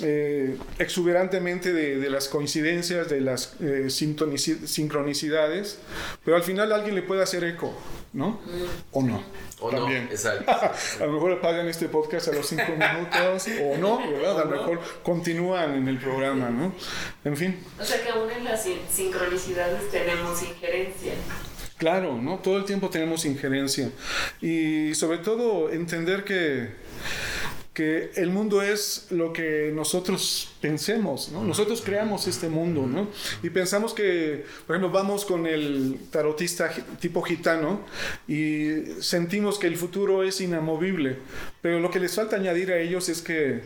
eh, 0.00 0.56
exuberantemente 0.78 1.72
de, 1.72 2.08
las 2.08 2.28
coincidencias, 2.28 3.10
de 3.10 3.20
las 3.20 3.56
eh, 3.60 3.90
sincronicidades, 3.90 5.80
pero 6.24 6.36
al 6.36 6.44
final 6.44 6.72
alguien 6.72 6.94
le 6.94 7.02
puede 7.02 7.24
hacer 7.24 7.42
eco, 7.42 7.74
¿no? 8.12 8.40
O 8.92 9.02
no. 9.02 9.22
O 9.60 9.70
También. 9.70 10.06
no, 10.06 10.10
exacto. 10.12 10.50
a 11.00 11.06
lo 11.06 11.12
mejor 11.12 11.32
apagan 11.32 11.66
este 11.66 11.88
podcast 11.88 12.28
a 12.28 12.32
los 12.32 12.46
cinco 12.46 12.72
minutos, 12.72 13.48
o 13.60 13.76
no, 13.78 13.98
¿verdad? 13.98 14.40
A 14.42 14.44
lo 14.44 14.50
mejor 14.50 14.80
continúan 15.02 15.74
en 15.74 15.88
el 15.88 15.98
programa, 15.98 16.50
¿no? 16.50 16.72
En 17.24 17.36
fin. 17.36 17.64
O 17.80 17.84
sea 17.84 18.00
que 18.00 18.10
aún 18.10 18.30
en 18.30 18.44
las 18.44 18.64
sincronicidades 18.90 19.90
tenemos 19.90 20.40
injerencia. 20.42 21.14
Claro, 21.82 22.22
¿no? 22.22 22.38
Todo 22.38 22.58
el 22.58 22.64
tiempo 22.64 22.90
tenemos 22.90 23.24
injerencia. 23.24 23.90
Y 24.40 24.94
sobre 24.94 25.18
todo 25.18 25.68
entender 25.72 26.22
que, 26.22 26.68
que 27.74 28.12
el 28.14 28.30
mundo 28.30 28.62
es 28.62 29.08
lo 29.10 29.32
que 29.32 29.72
nosotros 29.74 30.52
pensemos, 30.60 31.32
¿no? 31.32 31.42
Nosotros 31.42 31.82
creamos 31.84 32.28
este 32.28 32.48
mundo, 32.48 32.86
¿no? 32.86 33.08
Y 33.42 33.50
pensamos 33.50 33.94
que, 33.94 34.44
por 34.64 34.76
ejemplo, 34.76 34.96
vamos 34.96 35.24
con 35.24 35.44
el 35.44 35.98
tarotista 36.12 36.70
tipo 37.00 37.20
gitano 37.20 37.80
y 38.28 38.84
sentimos 39.00 39.58
que 39.58 39.66
el 39.66 39.76
futuro 39.76 40.22
es 40.22 40.40
inamovible, 40.40 41.16
pero 41.62 41.80
lo 41.80 41.90
que 41.90 41.98
les 41.98 42.14
falta 42.14 42.36
añadir 42.36 42.70
a 42.70 42.78
ellos 42.78 43.08
es 43.08 43.22
que 43.22 43.62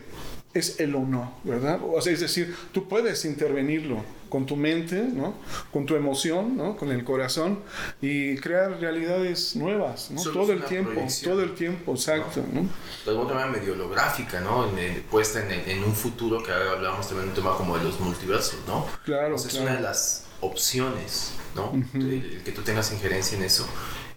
es 0.55 0.79
el 0.79 0.95
o 0.95 1.01
no, 1.01 1.39
¿verdad? 1.43 1.81
O 1.87 2.01
sea, 2.01 2.13
es 2.13 2.21
decir, 2.21 2.55
tú 2.71 2.87
puedes 2.87 3.25
intervenirlo 3.25 4.03
con 4.29 4.45
tu 4.45 4.55
mente, 4.55 4.95
¿no? 4.95 5.35
Con 5.71 5.85
tu 5.85 5.95
emoción, 5.95 6.57
¿no? 6.57 6.75
Con 6.75 6.91
el 6.91 7.03
corazón 7.03 7.59
y 8.01 8.35
crear 8.37 8.79
realidades 8.79 9.55
nuevas, 9.55 10.11
¿no? 10.11 10.21
todo 10.21 10.51
el 10.51 10.63
tiempo, 10.63 11.01
todo 11.23 11.41
el 11.41 11.53
tiempo, 11.55 11.93
exacto, 11.93 12.43
¿no? 12.51 12.69
De 13.05 13.11
alguna 13.11 13.33
manera 13.33 13.51
medio 13.51 13.73
holográfica, 13.73 14.39
¿no? 14.41 14.67
puesta 15.09 15.41
en, 15.49 15.83
un 15.83 15.93
futuro 15.93 16.41
que 16.43 16.51
hablábamos 16.51 17.07
también 17.07 17.25
de 17.25 17.29
un 17.29 17.35
tema 17.35 17.57
como 17.57 17.77
de 17.77 17.83
los 17.83 17.99
multiversos, 17.99 18.59
¿no? 18.67 18.85
Claro, 19.05 19.35
Es 19.35 19.53
una 19.55 19.75
de 19.75 19.81
las 19.81 20.25
opciones, 20.41 21.33
¿no? 21.55 21.71
que 21.93 22.51
tú 22.51 22.61
tengas 22.61 22.91
injerencia 22.91 23.37
en 23.37 23.43
eso. 23.43 23.67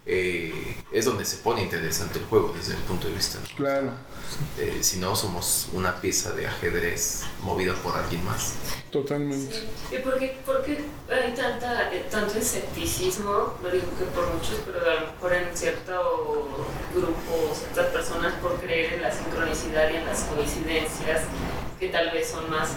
Eh, 0.03 0.77
es 0.91 1.05
donde 1.05 1.23
se 1.25 1.37
pone 1.37 1.61
interesante 1.61 2.17
el 2.17 2.25
juego 2.25 2.51
desde 2.57 2.73
el 2.73 2.81
punto 2.81 3.07
de 3.07 3.13
vista. 3.13 3.37
Claro. 3.55 3.91
Eh, 4.57 4.79
si 4.81 4.97
no, 4.97 5.15
somos 5.15 5.69
una 5.73 6.01
pieza 6.01 6.31
de 6.31 6.47
ajedrez 6.47 7.23
movida 7.43 7.75
por 7.75 7.95
alguien 7.95 8.25
más. 8.25 8.53
Totalmente. 8.89 9.69
¿Y 9.91 9.97
por 9.97 10.17
qué, 10.17 10.37
por 10.43 10.63
qué 10.63 10.79
hay 11.09 11.33
tanta, 11.35 11.93
eh, 11.93 12.07
tanto 12.09 12.39
escepticismo? 12.39 13.53
No 13.61 13.69
digo 13.69 13.85
que 13.97 14.05
por 14.05 14.33
muchos, 14.33 14.61
pero 14.65 14.79
a 14.79 15.01
lo 15.01 15.11
mejor 15.11 15.33
en 15.33 15.55
cierto 15.55 16.67
grupo, 16.95 17.53
ciertas 17.53 17.93
personas, 17.93 18.33
por 18.41 18.59
creer 18.59 18.93
en 18.93 19.01
la 19.03 19.11
sincronicidad 19.11 19.91
y 19.91 19.97
en 19.97 20.05
las 20.05 20.23
coincidencias, 20.23 21.21
que 21.79 21.89
tal 21.89 22.09
vez 22.11 22.27
son 22.27 22.49
más 22.49 22.69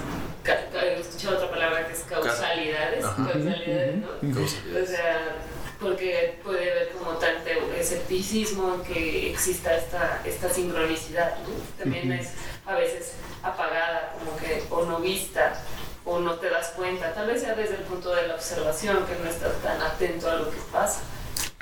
he 0.47 1.01
escuchado 1.01 1.37
otra 1.37 1.51
palabra 1.51 1.87
que 1.87 1.95
es 1.95 2.01
causalidades, 2.01 3.05
causalidades, 3.05 3.97
¿no? 3.97 4.09
O 4.43 4.87
sea, 4.87 5.37
porque 5.85 6.41
puede 6.43 6.73
haber 6.73 6.93
como 6.93 7.13
tanto 7.13 7.51
escepticismo 7.79 8.75
en 8.75 8.83
que 8.83 9.31
exista 9.31 9.77
esta, 9.77 10.23
esta 10.25 10.49
sincronicidad, 10.49 11.35
También 11.79 12.11
es 12.13 12.31
a 12.65 12.75
veces 12.75 13.13
apagada, 13.43 14.15
como 14.19 14.37
que 14.39 14.65
o 14.71 14.87
no 14.87 15.01
vista 15.01 15.53
o 16.07 16.19
no 16.19 16.35
te 16.35 16.49
das 16.49 16.69
cuenta, 16.77 17.13
tal 17.15 17.27
vez 17.27 17.43
sea 17.43 17.55
desde 17.55 17.77
el 17.77 17.83
punto 17.83 18.15
de 18.15 18.29
la 18.29 18.35
observación 18.35 19.07
que 19.07 19.15
no 19.23 19.29
estás 19.29 19.53
tan 19.63 19.81
atento 19.81 20.31
a 20.31 20.37
lo 20.37 20.51
que 20.51 20.59
pasa. 20.73 21.01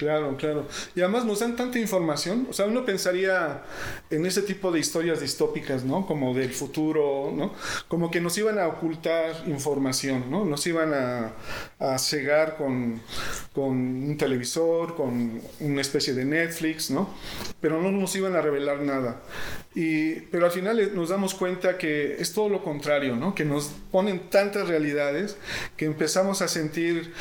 Claro, 0.03 0.37
claro. 0.37 0.67
Y 0.97 1.01
además 1.01 1.25
nos 1.25 1.39
dan 1.39 1.55
tanta 1.55 1.79
información. 1.79 2.49
O 2.51 2.53
sea, 2.53 2.67
uno 2.67 2.85
pensaría 2.85 3.63
en 4.11 4.27
ese 4.27 4.43
tipo 4.43 4.73
de 4.73 4.81
historias 4.81 5.21
distópicas, 5.21 5.85
¿no? 5.85 6.07
Como 6.07 6.35
del 6.35 6.51
futuro, 6.53 7.33
¿no? 7.33 7.55
Como 7.87 8.11
que 8.11 8.21
nos 8.21 8.37
iban 8.37 8.59
a 8.59 8.67
ocultar 8.67 9.45
información, 9.47 10.29
¿no? 10.29 10.45
Nos 10.45 10.67
iban 10.67 10.93
a, 10.93 11.35
a 11.79 11.99
cegar 11.99 12.57
con, 12.57 13.01
con 13.55 13.71
un 13.71 14.17
televisor, 14.19 14.97
con 14.97 15.41
una 15.61 15.81
especie 15.81 16.15
de 16.15 16.25
Netflix, 16.25 16.91
¿no? 16.91 17.09
Pero 17.61 17.81
no 17.81 17.93
nos 17.93 18.17
iban 18.17 18.35
a 18.35 18.41
revelar 18.41 18.81
nada. 18.81 19.23
Y, 19.73 20.15
pero 20.33 20.47
al 20.47 20.51
final 20.51 20.97
nos 20.97 21.11
damos 21.11 21.33
cuenta 21.35 21.79
que 21.79 22.17
es 22.21 22.33
todo 22.33 22.49
lo 22.49 22.65
contrario, 22.65 23.15
¿no? 23.15 23.37
Que 23.37 23.45
nos 23.45 23.71
ponen 23.93 24.31
tantas 24.31 24.67
realidades 24.67 25.37
que 25.77 25.85
empezamos 25.85 26.43
a 26.43 26.49
sentir 26.49 27.13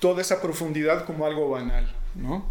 toda 0.00 0.20
esa 0.22 0.42
profundidad 0.42 1.04
como 1.04 1.24
algo 1.24 1.48
banal. 1.50 1.94
¿no? 2.14 2.44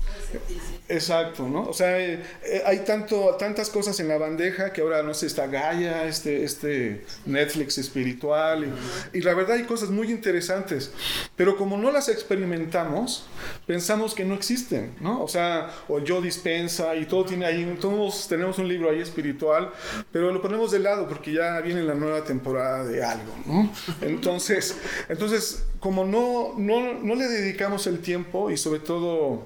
Exacto, 0.88 1.48
¿no? 1.48 1.64
O 1.64 1.74
sea, 1.74 2.00
eh, 2.00 2.24
eh, 2.46 2.64
hay 2.66 2.80
tanto, 2.80 3.36
tantas 3.38 3.70
cosas 3.70 4.00
en 4.00 4.08
la 4.08 4.18
bandeja 4.18 4.72
que 4.72 4.82
ahora, 4.82 5.04
no 5.04 5.14
sé, 5.14 5.28
está 5.28 5.48
Gaia, 5.48 6.06
este, 6.06 6.44
este 6.44 7.06
Netflix 7.26 7.78
espiritual, 7.78 8.74
y, 9.14 9.22
la 9.22 9.34
verdad 9.34 9.58
hay 9.58 9.64
cosas 9.64 9.90
muy 9.90 10.10
interesantes, 10.12 10.92
pero 11.36 11.58
como 11.58 11.78
no 11.78 11.92
las 11.92 12.08
experimentamos, 12.08 13.28
pensamos 13.68 14.16
que 14.16 14.24
no 14.24 14.34
existen, 14.34 14.96
¿no? 15.02 15.22
O 15.22 15.28
sea, 15.28 15.70
o 15.88 16.00
yo 16.00 16.22
dispensa 16.22 16.96
y 16.96 17.06
todo 17.06 17.26
tiene 17.26 17.46
ahí, 17.46 17.78
todos 17.80 18.28
tenemos 18.28 18.58
un 18.60 18.68
libro 18.68 18.90
ahí 18.90 19.02
espiritual, 19.02 19.72
pero 20.12 20.32
lo 20.32 20.42
ponemos 20.42 20.72
de 20.72 20.80
lado 20.80 21.08
porque 21.08 21.34
ya 21.34 21.60
viene 21.60 21.84
la 21.84 21.96
nueva 21.96 22.24
temporada 22.24 22.86
de 22.86 23.04
algo, 23.04 23.34
¿no? 23.46 23.72
Entonces, 24.02 24.78
entonces 25.10 25.66
como 25.80 26.04
no, 26.04 26.54
no, 26.58 26.94
no 26.96 27.16
le 27.16 27.28
dedicamos 27.28 27.88
el 27.88 28.00
tiempo 28.00 28.52
y 28.52 28.58
sobre 28.58 28.80
todo 28.80 29.46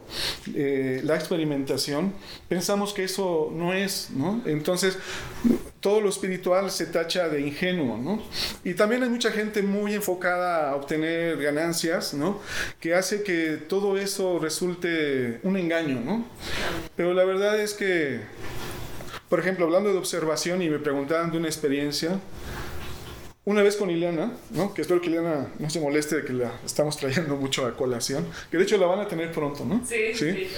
eh, 0.55 1.01
la 1.03 1.15
experimentación, 1.15 2.13
pensamos 2.49 2.93
que 2.93 3.03
eso 3.03 3.51
no 3.53 3.73
es, 3.73 4.09
¿no? 4.11 4.41
Entonces, 4.45 4.97
todo 5.79 6.01
lo 6.01 6.09
espiritual 6.09 6.71
se 6.71 6.87
tacha 6.87 7.29
de 7.29 7.41
ingenuo, 7.41 7.97
¿no? 7.97 8.23
Y 8.63 8.73
también 8.73 9.03
hay 9.03 9.09
mucha 9.09 9.31
gente 9.31 9.61
muy 9.61 9.93
enfocada 9.93 10.71
a 10.71 10.75
obtener 10.75 11.37
ganancias, 11.37 12.13
¿no? 12.13 12.39
Que 12.79 12.95
hace 12.95 13.21
que 13.21 13.57
todo 13.67 13.97
eso 13.97 14.39
resulte 14.39 15.39
un 15.43 15.57
engaño, 15.57 15.99
¿no? 15.99 16.25
Pero 16.95 17.13
la 17.13 17.25
verdad 17.25 17.59
es 17.59 17.73
que, 17.73 18.21
por 19.29 19.39
ejemplo, 19.39 19.65
hablando 19.65 19.91
de 19.91 19.97
observación 19.97 20.61
y 20.61 20.69
me 20.69 20.79
preguntaban 20.79 21.31
de 21.31 21.37
una 21.37 21.47
experiencia, 21.47 22.19
una 23.45 23.61
vez 23.61 23.75
con 23.75 23.89
Ileana, 23.89 24.31
¿no? 24.51 24.73
que 24.73 24.81
espero 24.81 25.01
que 25.01 25.07
Ileana 25.07 25.47
no 25.59 25.69
se 25.69 25.81
moleste 25.81 26.15
de 26.15 26.23
que 26.23 26.31
la 26.31 26.53
estamos 26.65 26.95
trayendo 26.97 27.35
mucho 27.35 27.65
a 27.65 27.75
colación, 27.75 28.25
que 28.49 28.57
de 28.57 28.63
hecho 28.63 28.77
la 28.77 28.87
van 28.87 28.99
a 28.99 29.07
tener 29.07 29.33
pronto, 29.33 29.65
¿no? 29.65 29.81
Sí, 29.85 30.13
sí, 30.13 30.25
también. 30.25 30.49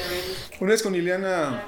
Una 0.60 0.72
vez 0.72 0.84
con 0.84 0.94
Ileana, 0.94 1.64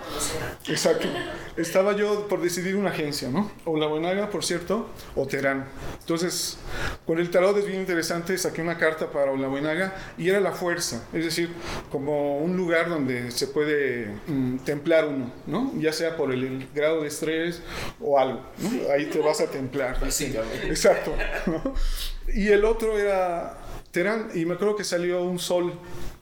exacto, 0.67 1.07
estaba 1.55 1.95
yo 1.95 2.27
por 2.27 2.41
decidir 2.41 2.75
una 2.75 2.91
agencia, 2.91 3.29
¿no? 3.29 3.51
O 3.65 3.77
La 3.77 3.87
Buenaga, 3.87 4.29
por 4.29 4.45
cierto, 4.45 4.89
o 5.15 5.25
Terán. 5.25 5.65
Entonces, 5.99 6.59
con 7.07 7.17
el 7.17 7.31
tarot 7.31 7.57
es 7.57 7.65
bien 7.65 7.79
interesante, 7.79 8.37
saqué 8.37 8.61
una 8.61 8.77
carta 8.77 9.11
para 9.11 9.35
La 9.35 9.47
Buenaga 9.47 9.95
y 10.19 10.29
era 10.29 10.39
la 10.39 10.51
fuerza, 10.51 11.03
es 11.13 11.25
decir, 11.25 11.49
como 11.91 12.37
un 12.37 12.55
lugar 12.55 12.89
donde 12.89 13.31
se 13.31 13.47
puede 13.47 14.13
mm, 14.27 14.57
templar 14.59 15.07
uno, 15.07 15.31
¿no? 15.47 15.73
Ya 15.79 15.91
sea 15.93 16.15
por 16.15 16.31
el, 16.31 16.43
el 16.43 16.67
grado 16.75 17.01
de 17.01 17.07
estrés 17.07 17.63
o 17.99 18.19
algo, 18.19 18.41
¿no? 18.59 18.91
Ahí 18.91 19.07
te 19.07 19.17
vas 19.17 19.41
a 19.41 19.47
templar. 19.47 19.99
Básicamente. 19.99 20.67
Exacto. 20.67 21.06
Y 22.33 22.49
el 22.49 22.65
otro 22.65 22.99
era 22.99 23.57
Terán, 23.91 24.29
y 24.35 24.45
me 24.45 24.55
acuerdo 24.55 24.75
que 24.75 24.83
salió 24.83 25.23
un 25.23 25.39
sol, 25.39 25.73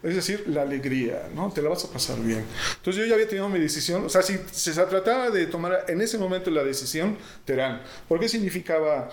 es 0.04 0.16
decir, 0.16 0.44
la 0.48 0.62
alegría, 0.62 1.28
¿no? 1.34 1.52
Te 1.52 1.62
la 1.64 1.70
vas 1.70 1.84
a 1.84 1.92
pasar 1.92 2.20
bien. 2.22 2.46
Entonces 2.76 3.02
yo 3.02 3.08
ya 3.08 3.16
había 3.16 3.28
tenido 3.28 3.50
mi 3.50 3.60
decisión, 3.60 4.06
o 4.06 4.10
sea, 4.10 4.22
si 4.22 4.40
se 4.52 4.72
trataba 4.74 5.32
de 5.32 5.48
tomar 5.48 5.86
en 5.88 6.00
ese 6.02 6.18
momento 6.18 6.52
la 6.52 6.64
decisión, 6.64 7.18
Terán, 7.44 7.82
porque 8.08 8.30
significaba 8.30 9.10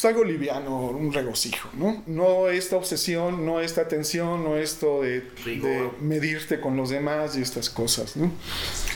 pues, 0.00 0.14
algo 0.14 0.24
liviano, 0.24 0.86
un 0.86 1.12
regocijo, 1.12 1.68
¿no? 1.74 2.02
No 2.06 2.48
esta 2.48 2.76
obsesión, 2.76 3.44
no 3.44 3.60
esta 3.60 3.86
tensión, 3.86 4.42
no 4.44 4.56
esto 4.56 5.02
de, 5.02 5.20
de 5.44 5.90
medirte 6.00 6.60
con 6.60 6.76
los 6.76 6.90
demás 6.90 7.36
y 7.36 7.42
estas 7.42 7.68
cosas, 7.68 8.16
¿no? 8.16 8.32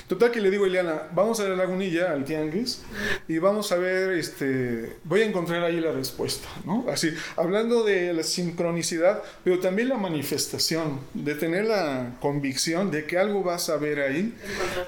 Total 0.06 0.30
que 0.30 0.40
le 0.40 0.50
digo 0.50 0.64
a 0.64 0.68
Ileana, 0.68 1.02
vamos 1.12 1.40
a 1.40 1.48
la 1.48 1.56
lagunilla, 1.56 2.12
al 2.12 2.24
tianguis, 2.24 2.82
y 3.28 3.38
vamos 3.38 3.72
a 3.72 3.76
ver, 3.76 4.12
este, 4.12 4.96
voy 5.04 5.22
a 5.22 5.26
encontrar 5.26 5.62
ahí 5.62 5.80
la 5.80 5.92
respuesta, 5.92 6.48
¿no? 6.64 6.86
Así, 6.88 7.12
hablando 7.36 7.84
de 7.84 8.12
la 8.12 8.22
sincronicidad, 8.22 9.22
pero 9.42 9.60
también 9.60 9.88
la 9.88 9.96
manifestación, 9.96 11.00
de 11.12 11.34
tener 11.34 11.66
la 11.66 12.16
convicción 12.20 12.90
de 12.90 13.04
que 13.04 13.18
algo 13.18 13.42
vas 13.42 13.68
a 13.68 13.76
ver 13.76 14.00
ahí, 14.00 14.34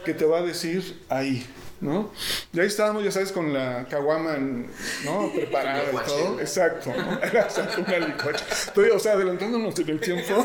que 0.04 0.14
te 0.14 0.24
va 0.24 0.38
a 0.38 0.42
decir 0.42 0.98
ahí. 1.08 1.46
¿No? 1.80 2.10
Y 2.52 2.60
ahí 2.60 2.66
estábamos, 2.66 3.04
ya 3.04 3.10
sabes, 3.10 3.32
con 3.32 3.52
la 3.52 3.86
caguama 3.88 4.36
¿no? 4.36 5.30
preparada 5.34 5.84
y 5.92 6.06
todo. 6.06 6.38
Licuachela. 6.38 6.42
Exacto, 6.42 6.92
¿no? 6.96 7.18
Era 7.22 7.48
una 7.78 7.98
licuache. 8.06 8.44
Estoy, 8.50 8.88
o 8.90 8.98
sea, 8.98 9.12
adelantándonos 9.12 9.78
en 9.78 9.90
el 9.90 10.00
tiempo. 10.00 10.24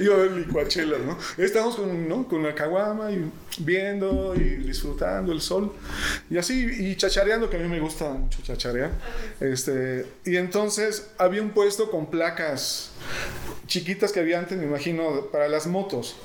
Iba 0.00 0.14
a 0.14 0.18
ver 0.18 0.30
licuachelas, 0.32 1.00
¿no? 1.00 1.18
Estábamos 1.36 1.76
con, 1.76 2.08
¿no? 2.08 2.26
con 2.26 2.42
la 2.42 2.54
caguama 2.54 3.10
y 3.10 3.30
viendo 3.58 4.34
y 4.34 4.40
disfrutando 4.40 5.32
el 5.32 5.40
sol. 5.40 5.72
Y 6.30 6.38
así, 6.38 6.64
y 6.64 6.96
chachareando, 6.96 7.48
que 7.48 7.56
a 7.56 7.60
mí 7.60 7.68
me 7.68 7.80
gusta 7.80 8.10
mucho 8.10 8.42
chacharear. 8.42 8.90
Este, 9.40 10.06
y 10.24 10.36
entonces 10.36 11.10
había 11.18 11.42
un 11.42 11.50
puesto 11.50 11.90
con 11.90 12.10
placas 12.10 12.90
chiquitas 13.66 14.12
que 14.12 14.20
había 14.20 14.38
antes, 14.38 14.58
me 14.58 14.64
imagino, 14.64 15.26
para 15.32 15.48
las 15.48 15.66
motos, 15.66 16.16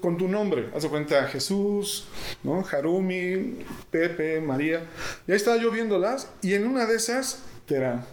con 0.00 0.16
tu 0.16 0.28
nombre. 0.28 0.70
Haz 0.74 0.84
de 0.84 0.88
cuenta 0.88 1.26
Jesús, 1.28 2.06
¿no? 2.42 2.64
Harumi, 2.70 3.64
Pepe, 3.90 4.40
María. 4.40 4.86
Y 5.26 5.32
ahí 5.32 5.36
estaba 5.36 5.56
yo 5.56 5.70
viéndolas 5.70 6.28
y 6.42 6.54
en 6.54 6.66
una 6.66 6.86
de 6.86 6.96
esas, 6.96 7.42
Terán. 7.66 8.04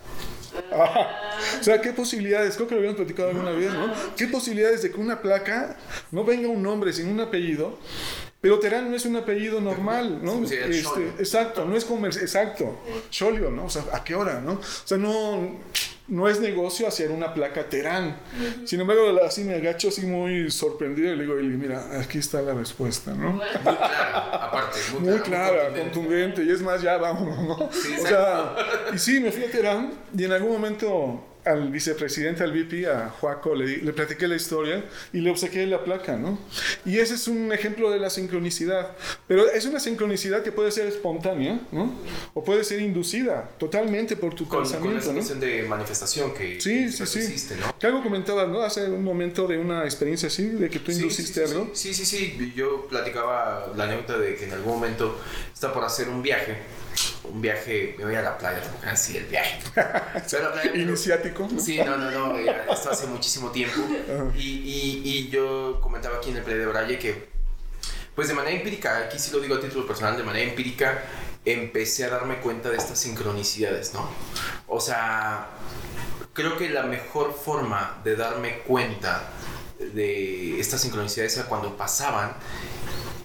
Ah, 0.72 1.38
o 1.60 1.64
sea, 1.64 1.80
¿qué 1.82 1.94
posibilidades? 1.94 2.56
Creo 2.56 2.68
que 2.68 2.76
lo 2.76 2.80
habíamos 2.80 2.98
platicado 2.98 3.30
alguna 3.30 3.52
vez, 3.52 3.74
¿no? 3.74 3.94
¿Qué 4.18 4.28
posibilidades 4.28 4.82
de 4.82 4.92
que 4.92 5.00
una 5.00 5.22
placa 5.22 5.78
no 6.12 6.24
venga 6.26 6.50
un 6.50 6.62
nombre 6.62 6.92
sin 6.92 7.08
un 7.08 7.20
apellido? 7.22 7.78
Pero 8.42 8.60
Terán 8.60 8.90
no 8.90 8.98
es 8.98 9.06
un 9.06 9.16
apellido 9.16 9.62
normal, 9.62 10.20
¿no? 10.24 10.46
Sí, 10.48 10.56
Este, 10.56 11.10
exacto, 11.20 11.64
no 11.64 11.78
es 11.78 11.86
comercio, 11.86 12.22
exacto. 12.22 12.80
Cholio, 13.12 13.52
¿no? 13.52 13.66
O 13.66 13.70
sea, 13.70 13.84
¿a 13.94 14.04
qué 14.04 14.16
hora, 14.16 14.42
no? 14.42 14.54
O 14.54 14.62
sea, 14.62 14.98
no, 14.98 15.60
no 16.12 16.28
es 16.28 16.42
negocio 16.42 16.86
hacer 16.86 17.10
una 17.10 17.34
placa 17.34 17.70
Terán. 17.70 18.18
Sin 18.66 18.82
embargo, 18.82 19.18
así 19.26 19.46
me 19.46 19.56
agacho 19.56 19.88
así 19.88 20.06
muy 20.06 20.52
sorprendido 20.52 21.14
y 21.14 21.16
le 21.16 21.24
digo, 21.24 21.36
mira, 21.36 22.02
aquí 22.02 22.18
está 22.18 22.42
la 22.42 22.54
respuesta, 22.54 23.14
¿no? 23.14 23.32
Muy 23.32 23.46
clara, 23.64 24.46
aparte. 24.46 24.80
Muy, 25.00 25.10
Muy 25.10 25.20
clara, 25.22 25.70
contundente, 25.74 26.44
y 26.44 26.52
es 26.52 26.62
más, 26.62 26.82
ya 26.82 26.98
vámonos, 26.98 27.40
¿no? 27.40 27.70
Sí, 27.72 27.94
o 27.98 28.06
sea, 28.06 28.56
y 28.94 28.98
sí, 28.98 29.22
me 29.22 29.32
fui 29.32 29.46
a 29.46 29.52
Terán 29.52 29.94
y 30.14 30.26
en 30.26 30.34
algún 30.34 30.52
momento 30.52 31.31
al 31.46 31.70
vicepresidente, 31.72 32.44
al 32.44 32.52
VP, 32.52 32.88
a 32.88 33.10
Joaco, 33.10 33.56
le, 33.56 33.78
le 33.78 33.94
platiqué 33.94 34.28
la 34.28 34.36
historia 34.36 34.84
y 35.12 35.22
le 35.22 35.30
obsequié 35.32 35.66
la 35.68 35.84
placa, 35.84 36.16
¿no? 36.18 36.40
Y 36.86 37.00
ese 37.00 37.16
es 37.16 37.28
un 37.28 37.52
ejemplo 37.52 37.90
de 37.90 38.00
la 38.00 38.10
sincronicidad. 38.10 38.92
Pero 39.28 39.50
es 39.50 39.66
una 39.66 39.80
sincronicidad 39.80 40.44
que 40.44 40.52
puede 40.52 40.72
ser 40.72 40.88
espontánea, 40.88 41.60
¿no? 41.72 41.94
O 42.34 42.44
puede 42.44 42.64
ser 42.64 42.82
inducida 42.82 43.50
totalmente 43.58 44.16
por 44.16 44.36
tu 44.36 44.48
Con, 44.48 44.60
con 44.60 44.64
pensamiento, 44.70 45.00
esa 45.00 45.08
¿no? 45.10 45.14
cuestión 45.16 45.40
de 45.40 45.64
manifestación 45.64 46.34
que, 46.34 46.62
Sí, 46.62 46.86
que 46.86 46.92
sí, 46.92 47.06
sí. 47.08 47.20
hiciste, 47.20 47.56
¿no? 47.56 47.78
Que 47.80 47.88
algo 47.88 48.04
comentabas, 48.04 48.48
¿no? 48.48 48.62
Hace 48.62 48.86
un 48.90 49.04
momento 49.04 49.48
de 49.48 49.58
una 49.58 49.84
experiencia 49.86 50.28
así, 50.28 50.48
de 50.48 50.70
que 50.70 50.80
tú 50.80 50.92
Sí, 50.92 51.00
induciste 51.00 51.42
sí, 51.42 51.48
sí, 51.48 51.54
algo. 51.54 51.72
Sí, 51.74 51.94
sí, 51.94 52.06
sí. 52.06 52.54
Yo 52.56 52.88
platicaba 52.88 53.72
la 53.76 53.86
anécdota 53.86 54.18
de 54.20 54.36
que 54.36 54.46
en 54.46 54.54
algún 54.54 54.74
momento 54.74 55.20
está 55.54 55.74
por 55.74 55.84
hacer 55.84 56.10
un 56.10 56.22
viaje. 56.22 56.58
Un 57.24 57.40
viaje, 57.42 57.96
me 58.00 58.06
voy 58.06 58.16
a 58.16 58.22
la 58.24 58.38
playa, 58.38 58.62
así 58.86 59.16
el 59.18 59.26
viaje. 59.26 59.60
Playa- 59.74 60.76
Iniciático. 60.76 61.48
Sí, 61.60 61.78
no, 61.78 61.96
no, 61.98 62.10
no, 62.10 62.40
ya, 62.40 62.66
esto 62.72 62.90
hace 62.90 63.06
muchísimo 63.08 63.52
tiempo. 63.52 63.80
Y, 64.36 64.40
y, 64.42 65.02
y 65.06 65.30
yo 65.30 65.80
comentaba 65.82 66.18
aquí 66.18 66.32
en 66.32 66.38
el 66.38 66.44
Play 66.44 66.58
de 66.58 66.66
Braille 66.66 66.98
que, 66.98 67.30
pues 68.16 68.28
de 68.28 68.34
manera 68.34 68.56
empírica, 68.58 68.98
aquí 69.06 69.20
sí 69.20 69.32
lo 69.32 69.40
digo 69.40 69.56
a 69.56 69.62
título 69.62 69.86
personal, 69.86 70.18
de 70.18 70.24
manera 70.24 70.50
empírica, 70.50 71.04
empecé 71.46 72.06
a 72.06 72.10
darme 72.10 72.38
cuenta 72.38 72.70
de 72.70 72.78
estas 72.78 72.98
sincronicidades, 73.00 73.94
¿no? 73.94 74.10
O 74.68 74.80
sea, 74.82 75.48
creo 76.34 76.58
que 76.58 76.70
la 76.70 76.84
mejor 76.84 77.34
forma 77.34 78.02
de 78.04 78.16
darme 78.16 78.60
cuenta 78.60 79.30
de 79.80 80.60
estas 80.60 80.82
sincronicidades 80.82 81.38
era 81.38 81.46
cuando 81.48 81.78
pasaban 81.78 82.34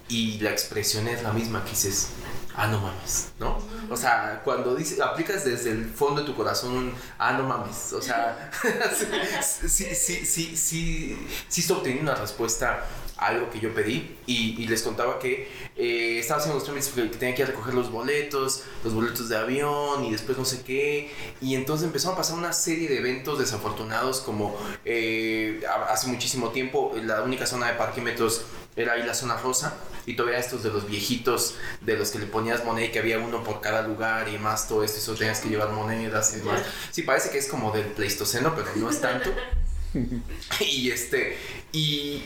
y 0.07 0.39
la 0.39 0.51
expresión 0.51 1.07
es 1.07 1.21
la 1.23 1.31
misma 1.33 1.63
que 1.63 1.71
dices, 1.71 2.09
ah, 2.55 2.67
no 2.67 2.79
mames, 2.79 3.29
¿no? 3.39 3.59
O 3.89 3.97
sea, 3.97 4.41
cuando 4.43 4.75
dices, 4.75 4.99
aplicas 4.99 5.45
desde 5.45 5.71
el 5.71 5.85
fondo 5.89 6.21
de 6.21 6.27
tu 6.27 6.35
corazón 6.35 6.93
ah, 7.17 7.33
no 7.33 7.43
mames, 7.43 7.93
o 7.93 8.01
sea, 8.01 8.51
sí, 8.91 9.67
sí, 9.67 9.95
sí, 9.95 10.25
sí, 10.25 10.57
sí, 10.57 11.27
sí 11.47 11.61
estoy 11.61 11.77
obteniendo 11.77 12.11
una 12.11 12.19
respuesta 12.19 12.83
algo 13.17 13.49
que 13.49 13.59
yo 13.59 13.73
pedí 13.73 14.15
y, 14.25 14.61
y 14.61 14.67
les 14.67 14.83
contaba 14.83 15.19
que 15.19 15.49
eh, 15.75 16.19
estaba 16.19 16.39
haciendo 16.39 16.55
los 16.55 16.63
trámites 16.63 16.89
que, 16.89 17.09
que 17.09 17.17
tenía 17.17 17.35
que 17.35 17.41
ir 17.41 17.47
a 17.47 17.51
recoger 17.51 17.73
los 17.73 17.91
boletos, 17.91 18.63
los 18.83 18.93
boletos 18.93 19.29
de 19.29 19.37
avión 19.37 20.05
y 20.05 20.11
después 20.11 20.37
no 20.37 20.45
sé 20.45 20.61
qué, 20.61 21.11
y 21.41 21.55
entonces 21.55 21.87
empezaron 21.87 22.13
a 22.13 22.17
pasar 22.17 22.37
una 22.37 22.53
serie 22.53 22.87
de 22.87 22.99
eventos 22.99 23.39
desafortunados 23.39 24.21
como 24.21 24.55
eh, 24.85 25.61
hace 25.89 26.07
muchísimo 26.07 26.49
tiempo 26.49 26.93
la 27.03 27.21
única 27.23 27.45
zona 27.45 27.67
de 27.67 27.73
parquímetros 27.73 28.45
era 28.75 28.93
ahí 28.93 29.03
la 29.03 29.15
zona 29.15 29.37
rosa 29.37 29.75
y 30.05 30.15
todavía 30.15 30.37
estos 30.37 30.61
de 30.61 30.69
los 30.69 30.87
viejitos 30.87 31.55
de 31.81 31.97
los 31.97 32.11
que 32.11 32.19
le 32.19 32.27
ponías 32.27 32.63
moneda 32.63 32.85
y 32.85 32.91
que 32.91 32.99
había 32.99 33.17
uno 33.17 33.43
por 33.43 33.59
cada 33.59 33.81
lugar 33.81 34.29
y 34.29 34.37
más 34.37 34.67
todo 34.67 34.83
esto 34.83 34.99
y 34.99 35.01
solo 35.01 35.17
tenías 35.17 35.39
que 35.39 35.49
llevar 35.49 35.71
monedas 35.71 36.33
y 36.35 36.39
demás. 36.39 36.61
Sí, 36.91 37.01
parece 37.01 37.31
que 37.31 37.39
es 37.39 37.47
como 37.47 37.71
del 37.71 37.85
Pleistoceno, 37.87 38.53
pero 38.55 38.67
no 38.75 38.89
es 38.89 39.01
tanto. 39.01 39.31
y 40.59 40.91
este, 40.91 41.37
y, 41.71 42.23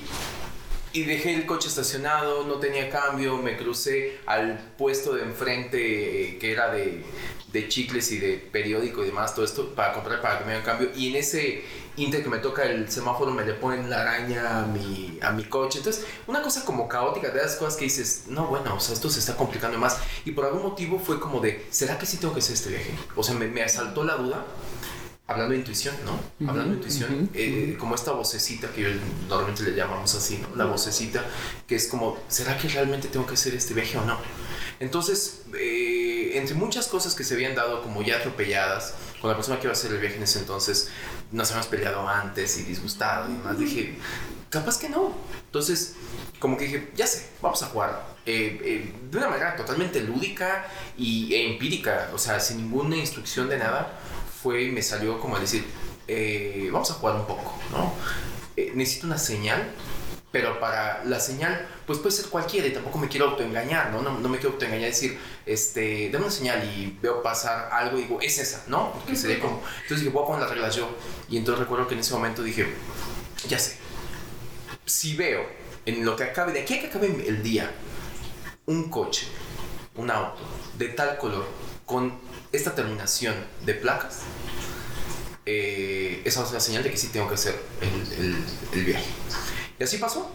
y 0.93 1.03
dejé 1.03 1.33
el 1.33 1.45
coche 1.45 1.67
estacionado, 1.67 2.43
no 2.45 2.55
tenía 2.55 2.89
cambio, 2.89 3.37
me 3.37 3.57
crucé 3.57 4.19
al 4.25 4.59
puesto 4.77 5.13
de 5.13 5.23
enfrente 5.23 5.77
eh, 5.77 6.37
que 6.37 6.51
era 6.51 6.71
de, 6.71 7.03
de 7.51 7.67
chicles 7.69 8.11
y 8.11 8.19
de 8.19 8.33
periódico 8.37 9.03
y 9.03 9.07
demás, 9.07 9.33
todo 9.33 9.45
esto 9.45 9.73
para 9.73 9.93
comprar 9.93 10.21
para 10.21 10.39
que 10.39 10.45
me 10.45 10.61
cambio. 10.61 10.91
Y 10.95 11.09
en 11.09 11.15
ese 11.15 11.63
inter 11.97 12.23
que 12.23 12.29
me 12.29 12.39
toca 12.39 12.63
el 12.63 12.89
semáforo 12.89 13.31
me 13.31 13.45
le 13.45 13.53
ponen 13.53 13.89
la 13.89 14.01
araña 14.01 14.63
a 14.63 14.65
mi, 14.67 15.17
a 15.21 15.31
mi 15.31 15.43
coche. 15.45 15.79
Entonces, 15.79 16.05
una 16.27 16.41
cosa 16.41 16.65
como 16.65 16.87
caótica, 16.87 17.29
de 17.29 17.39
esas 17.39 17.55
cosas 17.55 17.75
que 17.75 17.85
dices, 17.85 18.23
no, 18.27 18.47
bueno, 18.47 18.75
o 18.75 18.79
sea, 18.79 18.93
esto 18.93 19.09
se 19.09 19.19
está 19.19 19.35
complicando 19.35 19.77
más. 19.77 19.97
Y 20.25 20.31
por 20.31 20.45
algún 20.45 20.63
motivo 20.63 20.99
fue 20.99 21.19
como 21.19 21.39
de, 21.39 21.65
¿será 21.69 21.97
que 21.97 22.05
sí 22.05 22.17
tengo 22.17 22.33
que 22.33 22.39
hacer 22.39 22.55
este 22.55 22.69
viaje? 22.69 22.91
O 23.15 23.23
sea, 23.23 23.35
me 23.35 23.63
asaltó 23.63 24.03
la 24.03 24.15
duda 24.15 24.45
hablando 25.31 25.53
de 25.53 25.59
intuición, 25.59 25.95
¿no? 26.05 26.47
Hablando 26.49 26.71
de 26.71 26.77
intuición, 26.77 27.29
eh, 27.33 27.75
como 27.79 27.95
esta 27.95 28.11
vocecita 28.11 28.69
que 28.71 28.81
yo- 28.83 28.89
normalmente 29.27 29.63
le 29.63 29.75
llamamos 29.75 30.13
así, 30.15 30.37
¿no? 30.37 30.55
La 30.55 30.65
vocecita, 30.65 31.23
que 31.67 31.75
es 31.75 31.87
como, 31.87 32.17
¿será 32.27 32.57
que 32.57 32.67
realmente 32.69 33.07
tengo 33.07 33.25
que 33.25 33.33
hacer 33.33 33.53
este 33.55 33.73
viaje 33.73 33.97
o 33.97 34.05
no? 34.05 34.17
Entonces, 34.79 35.41
eh, 35.57 36.31
entre 36.35 36.55
muchas 36.55 36.87
cosas 36.87 37.13
que 37.15 37.23
se 37.23 37.33
habían 37.35 37.55
dado 37.55 37.81
como 37.83 38.01
ya 38.01 38.17
atropelladas, 38.17 38.93
con 39.21 39.29
la 39.29 39.35
persona 39.35 39.57
que 39.59 39.65
iba 39.65 39.71
a 39.71 39.77
hacer 39.77 39.91
el 39.91 39.99
viaje 39.99 40.15
en 40.17 40.23
ese 40.23 40.39
entonces, 40.39 40.89
nos 41.31 41.49
habíamos 41.51 41.67
peleado 41.67 42.07
antes 42.07 42.57
y 42.59 42.63
disgustado 42.63 43.29
y 43.29 43.33
demás, 43.33 43.59
dije, 43.59 43.95
capaz 44.49 44.79
que 44.79 44.89
no. 44.89 45.13
Entonces, 45.45 45.93
como 46.39 46.57
que 46.57 46.65
dije, 46.65 46.91
ya 46.95 47.05
sé, 47.07 47.29
vamos 47.41 47.61
a 47.63 47.67
jugar. 47.67 48.11
eh, 48.27 48.61
eh, 48.63 48.93
de 49.09 49.17
una 49.17 49.29
manera 49.29 49.55
totalmente 49.55 49.99
lúdica 50.01 50.67
y, 50.95 51.33
e 51.33 51.53
empírica, 51.53 52.11
o 52.13 52.19
sea, 52.19 52.39
sin 52.39 52.57
ninguna 52.57 52.95
instrucción 52.95 53.49
de 53.49 53.57
nada, 53.57 53.99
fue 54.41 54.63
y 54.63 54.71
me 54.71 54.81
salió 54.81 55.19
como 55.19 55.35
a 55.35 55.39
decir, 55.39 55.65
eh, 56.07 56.69
vamos 56.71 56.89
a 56.91 56.95
jugar 56.95 57.15
un 57.15 57.25
poco, 57.25 57.53
¿no? 57.71 57.93
Eh, 58.55 58.71
necesito 58.75 59.07
una 59.07 59.17
señal 59.17 59.71
pero 60.31 60.59
para 60.61 61.03
la 61.03 61.19
señal, 61.19 61.67
pues 61.85 61.99
puede 61.99 62.15
ser 62.15 62.27
cualquiera 62.27 62.65
y 62.65 62.71
tampoco 62.71 62.97
me 62.97 63.09
quiero 63.09 63.29
autoengañar, 63.29 63.91
¿no? 63.91 64.01
No, 64.01 64.17
no 64.17 64.29
me 64.29 64.37
quiero 64.37 64.53
autoengañar, 64.53 64.89
decir, 64.89 65.19
este, 65.45 66.09
dame 66.09 66.25
una 66.25 66.33
señal 66.33 66.63
y 66.63 66.97
veo 67.01 67.21
pasar 67.21 67.69
algo 67.71 67.99
y 67.99 68.03
digo, 68.03 68.21
es 68.21 68.37
esa, 68.39 68.63
¿no? 68.67 68.93
Porque 68.93 69.15
sería 69.17 69.41
como, 69.41 69.61
entonces 69.81 69.99
dije, 69.99 70.09
voy 70.09 70.23
a 70.23 70.27
poner 70.27 70.41
las 70.43 70.51
reglas 70.51 70.75
yo. 70.75 70.89
Y 71.29 71.37
entonces 71.37 71.59
recuerdo 71.59 71.87
que 71.87 71.95
en 71.95 71.99
ese 71.99 72.13
momento 72.13 72.43
dije, 72.43 72.65
ya 73.49 73.59
sé, 73.59 73.75
si 74.85 75.17
veo 75.17 75.45
en 75.85 76.05
lo 76.05 76.15
que 76.15 76.23
acabe, 76.23 76.53
de 76.53 76.61
aquí 76.61 76.75
a 76.75 76.81
que 76.81 76.87
acabe 76.87 77.07
el 77.27 77.43
día, 77.43 77.69
un 78.67 78.89
coche, 78.89 79.27
un 79.95 80.09
auto 80.09 80.39
de 80.77 80.87
tal 80.89 81.17
color, 81.17 81.45
con 81.85 82.17
esta 82.51 82.75
terminación 82.75 83.35
de 83.65 83.73
placas, 83.73 84.19
eh, 85.45 86.21
esa 86.25 86.43
es 86.43 86.51
la 86.51 86.59
señal 86.59 86.83
de 86.83 86.91
que 86.91 86.97
sí 86.97 87.07
tengo 87.07 87.27
que 87.27 87.35
hacer 87.35 87.55
el, 87.81 88.13
el, 88.13 88.43
el 88.73 88.85
viaje. 88.85 89.09
Y 89.79 89.83
así 89.83 89.97
pasó. 89.97 90.29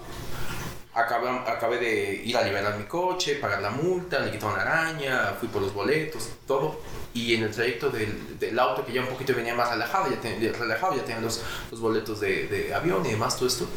Acabé, 0.92 1.28
acabé, 1.28 1.78
de 1.78 2.22
ir 2.24 2.36
a 2.38 2.42
liberar 2.42 2.78
mi 2.78 2.84
coche, 2.84 3.34
pagar 3.34 3.60
la 3.60 3.70
multa, 3.70 4.18
le 4.20 4.30
quitaron 4.30 4.56
la 4.56 4.62
araña, 4.62 5.34
fui 5.38 5.46
por 5.46 5.60
los 5.60 5.74
boletos, 5.74 6.30
todo. 6.46 6.80
Y 7.12 7.34
en 7.34 7.42
el 7.42 7.50
trayecto 7.50 7.90
del, 7.90 8.38
del 8.38 8.58
auto, 8.58 8.84
que 8.84 8.94
ya 8.94 9.02
un 9.02 9.08
poquito 9.08 9.34
venía 9.34 9.54
más 9.54 9.70
relajado, 9.70 10.10
ya, 10.10 10.18
ten, 10.20 10.40
relajado, 10.54 10.96
ya 10.96 11.04
tenía 11.04 11.20
los, 11.20 11.42
los 11.70 11.80
boletos 11.80 12.18
de, 12.20 12.48
de, 12.48 12.74
avión 12.74 13.04
y 13.04 13.10
demás, 13.10 13.36
todo 13.36 13.46
esto. 13.46 13.68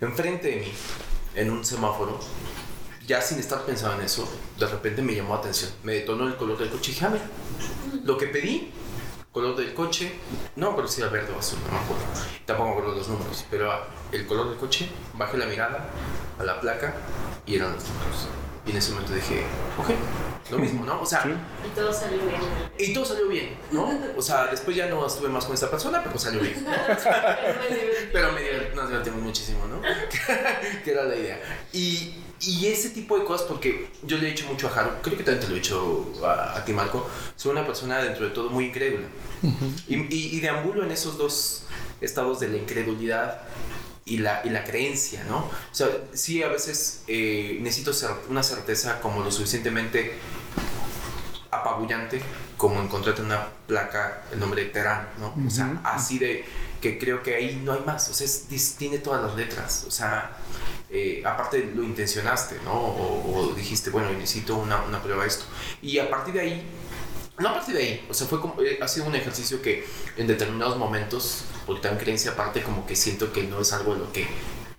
Enfrente 0.00 0.48
de 0.48 0.56
mí, 0.56 0.72
en 1.34 1.50
un 1.50 1.62
semáforo, 1.62 2.18
ya 3.08 3.22
sin 3.22 3.38
estar 3.38 3.62
pensando 3.62 3.96
en 3.96 4.04
eso, 4.04 4.28
de 4.58 4.66
repente 4.66 5.00
me 5.00 5.14
llamó 5.14 5.32
la 5.34 5.40
atención. 5.40 5.70
Me 5.82 5.94
detonó 5.94 6.28
el 6.28 6.36
color 6.36 6.58
del 6.58 6.68
coche 6.68 6.90
y 6.90 6.94
dije, 6.94 7.06
ah, 7.06 7.10
mira, 7.10 7.24
lo 8.04 8.18
que 8.18 8.26
pedí 8.26 8.70
color 9.32 9.56
del 9.56 9.72
coche, 9.72 10.12
no 10.56 10.76
pero 10.76 10.86
si 10.86 11.00
era 11.00 11.10
verde 11.10 11.32
o 11.34 11.38
azul, 11.38 11.58
no 11.66 11.72
me 11.72 11.78
acuerdo. 11.78 12.04
Tampoco 12.44 12.68
me 12.68 12.74
acuerdo 12.74 12.96
los 12.96 13.08
números, 13.08 13.44
pero 13.50 13.72
el 14.12 14.26
color 14.26 14.50
del 14.50 14.58
coche, 14.58 14.90
bajé 15.14 15.38
la 15.38 15.46
mirada 15.46 15.88
a 16.38 16.44
la 16.44 16.60
placa 16.60 16.94
y 17.46 17.56
eran 17.56 17.72
los 17.72 17.82
números. 17.82 18.28
Y 18.66 18.72
en 18.72 18.76
ese 18.76 18.92
momento 18.92 19.14
dije, 19.14 19.44
ok, 19.78 20.50
lo 20.50 20.58
mismo, 20.58 20.84
¿no? 20.84 21.00
O 21.00 21.06
sea, 21.06 21.22
sí. 21.22 21.30
y 21.64 21.68
todo 21.74 21.90
salió 21.90 22.18
bien. 22.26 22.40
Y 22.78 22.92
todo 22.92 23.04
salió 23.06 23.28
bien, 23.28 23.56
¿no? 23.70 23.90
O 24.16 24.20
sea, 24.20 24.48
después 24.48 24.76
ya 24.76 24.86
no 24.86 25.06
estuve 25.06 25.30
más 25.30 25.46
con 25.46 25.54
esta 25.54 25.70
persona, 25.70 26.02
pero 26.04 26.18
salió 26.18 26.40
bien. 26.40 26.66
pero 28.12 28.32
me 28.32 28.42
divertimos, 28.42 28.76
nos 28.76 28.88
divertimos 28.88 29.22
muchísimo, 29.22 29.66
¿no? 29.66 29.80
que 30.84 30.90
era 30.90 31.04
la 31.04 31.16
idea. 31.16 31.40
Y, 31.72 32.14
y 32.40 32.66
ese 32.66 32.90
tipo 32.90 33.18
de 33.18 33.24
cosas, 33.24 33.46
porque 33.46 33.90
yo 34.02 34.16
le 34.18 34.28
he 34.28 34.30
dicho 34.30 34.46
mucho 34.46 34.68
a 34.68 34.70
Jaro, 34.70 35.02
creo 35.02 35.16
que 35.16 35.24
también 35.24 35.40
te 35.40 35.48
lo 35.48 35.56
he 35.56 35.60
dicho 35.60 36.12
a, 36.24 36.56
a 36.58 36.64
ti, 36.64 36.72
Marco, 36.72 37.08
soy 37.36 37.52
una 37.52 37.66
persona 37.66 38.02
dentro 38.02 38.24
de 38.26 38.30
todo 38.32 38.50
muy 38.50 38.66
incrédula. 38.66 39.06
Uh 39.42 39.48
-huh. 39.48 39.82
y, 39.88 39.94
y, 40.14 40.36
y 40.36 40.40
deambulo 40.40 40.84
en 40.84 40.90
esos 40.90 41.16
dos 41.18 41.62
estados 42.00 42.40
de 42.40 42.48
la 42.48 42.56
incredulidad 42.56 43.40
y 44.04 44.18
la, 44.18 44.40
y 44.44 44.50
la 44.50 44.64
creencia, 44.64 45.24
¿no? 45.28 45.38
O 45.38 45.74
sea, 45.74 45.88
sí, 46.12 46.42
a 46.42 46.48
veces 46.48 47.02
eh, 47.08 47.58
necesito 47.60 47.92
ser 47.92 48.10
una 48.28 48.42
certeza 48.42 49.00
como 49.00 49.22
lo 49.22 49.30
suficientemente 49.30 50.14
apabullante 51.50 52.20
como 52.56 52.80
encontrarte 52.82 53.22
una 53.22 53.46
placa 53.66 54.22
el 54.32 54.40
nombre 54.40 54.64
de 54.64 54.70
Terán, 54.70 55.08
¿no? 55.18 55.28
Uh 55.28 55.40
-huh. 55.42 55.46
O 55.46 55.50
sea, 55.50 55.80
así 55.84 56.18
de 56.18 56.44
que 56.80 56.98
creo 56.98 57.22
que 57.22 57.34
ahí 57.34 57.60
no 57.64 57.72
hay 57.72 57.80
más, 57.80 58.08
o 58.08 58.14
sea, 58.14 58.26
es, 58.26 58.74
tiene 58.78 58.98
todas 58.98 59.22
las 59.22 59.34
letras, 59.34 59.84
o 59.86 59.90
sea, 59.90 60.36
eh, 60.90 61.22
aparte 61.24 61.70
lo 61.74 61.82
intencionaste, 61.82 62.56
¿no? 62.64 62.72
O, 62.72 63.38
o, 63.38 63.54
dijiste, 63.54 63.90
bueno, 63.90 64.10
necesito 64.12 64.56
una, 64.56 64.82
una 64.82 65.02
prueba 65.02 65.22
de 65.22 65.28
esto. 65.28 65.44
Y 65.82 65.98
a 65.98 66.08
partir 66.08 66.34
de 66.34 66.40
ahí, 66.40 66.62
no 67.38 67.48
a 67.50 67.54
partir 67.54 67.74
de 67.74 67.82
ahí, 67.82 68.06
o 68.08 68.14
sea, 68.14 68.26
fue 68.26 68.40
como, 68.40 68.60
eh, 68.62 68.78
ha 68.80 68.88
sido 68.88 69.06
un 69.06 69.14
ejercicio 69.14 69.60
que 69.62 69.86
en 70.16 70.26
determinados 70.26 70.76
momentos, 70.76 71.44
porque 71.66 71.82
también 71.82 72.02
creencia 72.02 72.32
aparte, 72.32 72.62
como 72.62 72.86
que 72.86 72.96
siento 72.96 73.32
que 73.32 73.44
no 73.44 73.60
es 73.60 73.72
algo 73.72 73.94
de 73.94 74.00
lo 74.00 74.12
que 74.12 74.26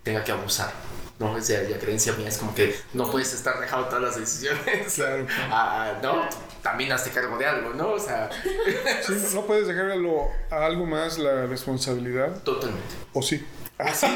tenga 0.04 0.24
que 0.24 0.32
abusar. 0.32 0.74
No, 1.20 1.34
o 1.34 1.42
sea, 1.42 1.62
la 1.64 1.78
creencia 1.78 2.14
mía 2.14 2.30
es 2.30 2.38
como 2.38 2.56
que 2.56 2.74
no 2.94 3.12
puedes 3.12 3.34
estar 3.34 3.60
dejado 3.60 3.86
todas 3.86 4.02
las 4.02 4.16
decisiones. 4.16 4.94
Claro. 4.96 5.28
Ah, 5.52 6.00
no, 6.02 6.28
también 6.62 6.92
hazte 6.92 7.10
cargo 7.12 7.38
de 7.38 7.46
algo, 7.46 7.74
¿no? 7.74 7.92
O 7.92 8.00
sea. 8.00 8.30
Sí, 9.06 9.14
no 9.34 9.46
puedes 9.46 9.68
dejarlo 9.68 10.28
a 10.52 10.66
algo 10.66 10.86
más 10.86 11.18
la 11.18 11.46
responsabilidad. 11.46 12.44
Totalmente. 12.44 12.96
O 13.14 13.22
sí. 13.22 13.44
O 13.80 13.94
sí, 13.94 14.08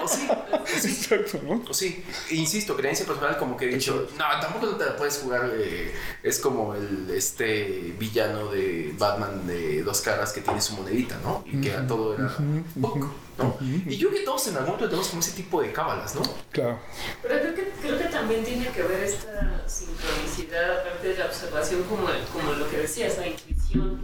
o 0.00 0.08
sí, 0.08 0.28
o 0.30 0.66
sí. 0.66 0.88
Exacto, 0.88 1.40
¿no? 1.42 1.62
O 1.68 1.74
sí. 1.74 2.04
Insisto, 2.30 2.76
creencia 2.76 3.04
personal, 3.04 3.36
como 3.36 3.56
que 3.56 3.64
he 3.64 3.74
dicho, 3.74 4.08
no, 4.16 4.24
tampoco 4.40 4.76
te 4.76 4.84
la 4.84 4.96
puedes 4.96 5.18
jugar. 5.18 5.50
Eh, 5.52 5.92
es 6.22 6.38
como 6.38 6.74
el 6.74 7.10
este 7.10 7.94
villano 7.98 8.46
de 8.52 8.94
Batman 8.96 9.48
de 9.48 9.82
dos 9.82 10.00
caras 10.00 10.32
que 10.32 10.42
tiene 10.42 10.60
su 10.60 10.74
monedita, 10.74 11.18
¿no? 11.24 11.44
Y 11.44 11.60
que 11.60 11.72
a 11.72 11.84
todo 11.84 12.14
era 12.14 12.30
poco, 12.80 13.12
¿no? 13.36 13.56
Y 13.60 13.96
yo 13.96 14.10
que 14.12 14.20
todos 14.20 14.46
en 14.46 14.54
algún 14.54 14.74
momento 14.74 14.88
tenemos 14.88 15.08
como 15.08 15.20
ese 15.20 15.32
tipo 15.32 15.60
de 15.60 15.72
cábalas, 15.72 16.14
¿no? 16.14 16.22
Claro. 16.52 16.78
Pero 17.20 17.40
creo 17.40 17.54
que 17.54 17.72
también 18.14 18.44
tiene 18.44 18.68
que 18.68 18.82
ver 18.82 19.02
esta 19.02 19.62
sincronicidad, 19.66 20.80
aparte 20.80 21.08
de 21.08 21.18
la 21.18 21.26
observación, 21.26 21.82
como, 21.82 22.06
como 22.32 22.52
lo 22.52 22.70
que 22.70 22.78
decías, 22.78 23.18
la 23.18 23.26
intuición. 23.26 24.00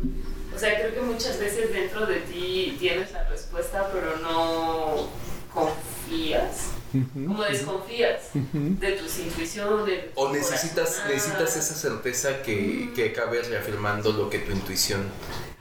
O 0.54 0.58
sea, 0.58 0.76
creo 0.78 0.94
que 0.94 1.00
muchas 1.00 1.38
veces 1.38 1.72
dentro 1.72 2.06
de 2.06 2.16
ti 2.20 2.76
tienes 2.78 3.12
la 3.12 3.26
respuesta, 3.28 3.88
pero 3.92 4.16
no 4.18 5.08
confías. 5.54 6.72
Uh 6.92 6.98
-huh, 6.98 7.26
como 7.28 7.44
desconfías 7.44 8.30
uh 8.34 8.38
-huh. 8.52 8.78
de 8.80 8.92
tus 8.92 9.18
intuiciones. 9.20 9.86
De 9.86 10.10
o 10.16 10.32
necesitas, 10.32 11.02
necesitas 11.06 11.56
esa 11.56 11.74
certeza 11.76 12.42
que, 12.42 12.52
uh 12.52 12.58
-huh. 12.58 12.94
que 12.94 13.10
acabes 13.10 13.48
reafirmando 13.48 14.10
lo 14.10 14.28
que 14.28 14.40
tu 14.40 14.50
intuición 14.50 15.08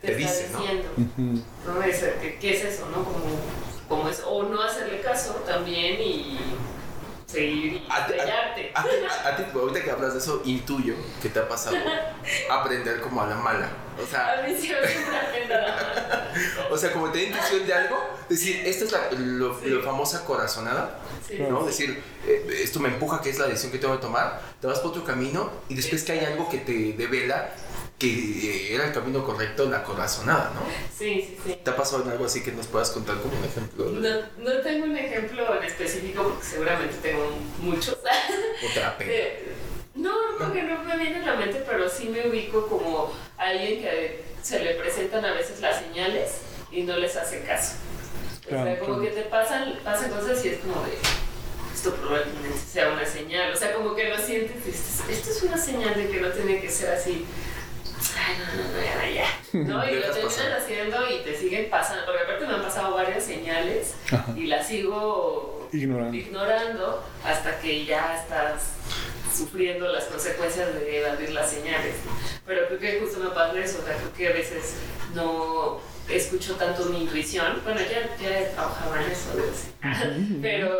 te, 0.01 0.07
te 0.07 0.15
dice, 0.15 0.49
¿no? 0.51 1.75
¿no? 1.75 1.83
Es, 1.83 2.03
¿Qué 2.41 2.57
es 2.57 2.65
eso, 2.65 2.87
no? 2.89 3.03
Como, 3.03 3.39
como 3.87 4.09
es, 4.09 4.23
o 4.25 4.41
no 4.41 4.59
hacerle 4.63 5.01
caso 5.01 5.33
también 5.45 6.01
y 6.01 6.39
seguir 7.29 7.83
a, 7.89 7.99
estrellarte. 7.99 8.71
A, 8.73 8.81
a, 8.81 9.29
a, 9.29 9.37
ti, 9.37 9.43
ahorita 9.53 9.83
que 9.83 9.91
hablas 9.91 10.13
de 10.13 10.19
eso, 10.19 10.41
intuyo 10.45 10.95
que 11.21 11.29
te 11.29 11.39
ha 11.39 11.47
pasado 11.47 11.77
aprender 12.49 13.01
como 13.01 13.21
a 13.21 13.27
la 13.27 13.35
mala. 13.35 13.69
O 14.01 14.05
sea, 14.05 14.39
a 14.39 14.41
mí 14.47 14.53
me 14.53 15.17
aprendo 15.17 15.55
a 15.55 15.57
la 15.57 15.75
mala. 15.75 16.33
o 16.71 16.77
sea, 16.77 16.91
como 16.91 17.11
tener 17.11 17.27
intuición 17.27 17.67
de 17.67 17.73
algo, 17.73 17.97
decir, 18.27 18.61
esta 18.65 18.85
es 18.85 18.91
la 18.91 19.11
lo, 19.11 19.59
sí. 19.59 19.67
lo 19.67 19.81
famosa 19.83 20.25
corazonada, 20.25 20.99
sí. 21.27 21.37
¿no? 21.37 21.65
Decir, 21.65 22.01
eh, 22.25 22.61
esto 22.63 22.79
me 22.79 22.89
empuja, 22.89 23.21
que 23.21 23.29
es 23.29 23.37
la 23.37 23.47
decisión 23.47 23.71
que 23.71 23.77
tengo 23.77 23.95
que 23.95 24.01
tomar, 24.01 24.41
te 24.59 24.67
vas 24.67 24.79
por 24.79 24.91
otro 24.91 25.03
camino 25.03 25.51
y 25.67 25.75
después 25.75 26.03
que 26.03 26.13
hay 26.13 26.25
algo 26.25 26.49
que 26.49 26.59
te 26.59 26.93
devela 26.93 27.53
que 27.99 28.73
era 28.73 28.85
el 28.85 28.93
camino 28.93 29.25
correcto, 29.25 29.69
la 29.69 29.83
corazonada, 29.83 30.51
¿no? 30.55 30.61
Sí, 30.97 31.21
sí, 31.21 31.37
sí. 31.45 31.59
¿Te 31.61 31.69
ha 31.69 31.75
pasado 31.75 32.09
algo 32.09 32.25
así 32.25 32.41
que 32.41 32.53
nos 32.53 32.67
puedas 32.67 32.91
contar 32.91 33.17
como 33.17 33.37
un 33.37 33.43
ejemplo? 33.43 33.85
No, 33.91 34.19
no 34.37 34.61
tengo 34.61 34.85
un 34.85 34.97
ejemplo 34.97 35.57
en 35.57 35.63
específico 35.65 36.23
porque 36.23 36.45
seguramente 36.45 36.95
tengo 37.01 37.29
muchos. 37.59 37.97
Otra 38.69 38.97
pena. 38.97 39.11
Eh, 39.11 39.53
no, 39.95 40.13
porque 40.39 40.63
no 40.63 40.81
me 40.83 40.97
viene 40.97 41.17
a 41.17 41.33
la 41.33 41.35
mente, 41.35 41.61
pero 41.67 41.89
sí 41.89 42.07
me 42.07 42.29
ubico 42.29 42.67
como 42.67 43.11
alguien 43.37 43.81
que 43.81 44.23
se 44.41 44.63
le 44.63 44.75
presentan 44.75 45.25
a 45.25 45.33
veces 45.33 45.59
las 45.59 45.81
señales 45.81 46.37
y 46.71 46.83
no 46.83 46.95
les 46.95 47.17
hace 47.17 47.41
caso. 47.41 47.73
Claro, 48.47 48.63
o 48.63 48.65
sea, 48.65 48.79
como 48.79 48.99
claro. 48.99 49.15
que 49.15 49.21
te 49.21 49.29
pasan, 49.29 49.77
pasan 49.83 50.09
cosas 50.11 50.43
y 50.45 50.49
es 50.49 50.59
como 50.59 50.85
de 50.85 50.93
esto 51.73 51.95
probablemente 51.95 52.57
sea 52.59 52.91
una 52.91 53.05
señal, 53.05 53.53
o 53.53 53.55
sea, 53.55 53.73
como 53.73 53.95
que 53.95 54.09
lo 54.09 54.17
sientes, 54.17 54.65
esto, 54.65 55.03
esto 55.09 55.29
es 55.29 55.43
una 55.43 55.57
señal 55.57 55.95
de 55.95 56.09
que 56.09 56.19
no 56.19 56.29
tiene 56.29 56.59
que 56.59 56.69
ser 56.69 56.93
así 56.93 57.25
ay, 58.27 58.35
no, 58.37 58.63
no, 58.63 58.69
no, 58.69 58.81
ya, 58.81 59.09
ya. 59.09 59.29
¿no? 59.53 59.89
Y 59.89 59.95
lo 59.95 60.11
terminan 60.11 60.53
haciendo 60.61 61.09
y 61.09 61.23
te 61.23 61.35
siguen 61.37 61.69
pasando, 61.69 62.05
porque 62.05 62.21
aparte 62.23 62.45
me 62.45 62.53
han 62.53 62.61
pasado 62.61 62.93
varias 62.95 63.23
señales 63.23 63.95
Ajá. 64.11 64.33
y 64.35 64.45
las 64.47 64.67
sigo 64.67 65.69
ignorando. 65.71 66.15
ignorando 66.17 67.03
hasta 67.23 67.59
que 67.59 67.85
ya 67.85 68.19
estás 68.21 68.73
sufriendo 69.35 69.87
las 69.87 70.05
consecuencias 70.05 70.73
de 70.73 70.99
evadir 70.99 71.31
las 71.31 71.49
señales. 71.49 71.95
Pero 72.45 72.67
creo 72.67 72.79
que 72.79 72.99
justo 72.99 73.19
me 73.19 73.29
pasa 73.29 73.57
eso, 73.59 73.79
o 73.81 73.85
sea, 73.85 73.95
creo 73.95 74.13
que 74.13 74.27
a 74.27 74.33
veces 74.33 74.75
no 75.13 75.79
escucho 76.09 76.55
tanto 76.55 76.85
mi 76.85 77.01
intuición. 77.03 77.61
Bueno, 77.63 77.79
ya, 77.81 78.15
ya 78.21 78.51
trabajaba 78.51 79.03
en 79.03 79.11
eso, 79.11 79.29
pero 80.41 80.71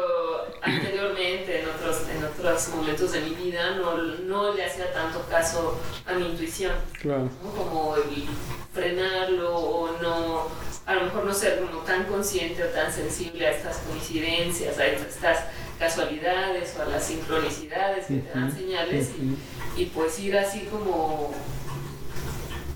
anteriormente, 0.62 1.62
en 1.62 1.70
otros, 1.70 2.02
en 2.10 2.24
otros 2.24 2.70
momentos 2.70 3.12
de 3.12 3.22
mi 3.22 3.36
vida, 3.36 3.76
no, 3.76 3.98
no 3.98 4.54
le 4.54 4.66
hacía 4.66 4.92
tanto 4.94 5.26
caso 5.30 5.80
a 6.06 6.14
mi 6.14 6.28
intuición. 6.28 6.74
Claro. 7.02 7.30
¿no? 7.44 7.52
Como 7.52 7.96
el 7.96 8.26
frenarlo 8.74 9.56
o 9.56 10.02
no, 10.02 10.48
a 10.86 10.96
lo 10.96 11.02
mejor 11.04 11.26
no 11.26 11.34
ser 11.34 11.60
como 11.60 11.80
tan 11.84 12.06
consciente 12.06 12.64
o 12.64 12.68
tan 12.68 12.92
sensible 12.92 13.46
a 13.48 13.52
estas 13.52 13.78
coincidencias, 13.78 14.78
a 14.78 14.86
estas 14.86 15.40
casualidades 15.78 16.76
o 16.78 16.82
a 16.82 16.86
las 16.86 17.06
sincronicidades 17.06 18.08
que 18.08 18.16
te 18.16 18.38
dan 18.38 18.52
señales 18.52 19.10
y, 19.18 19.82
y 19.82 19.86
pues 19.86 20.20
ir 20.20 20.38
así 20.38 20.68
como 20.72 21.34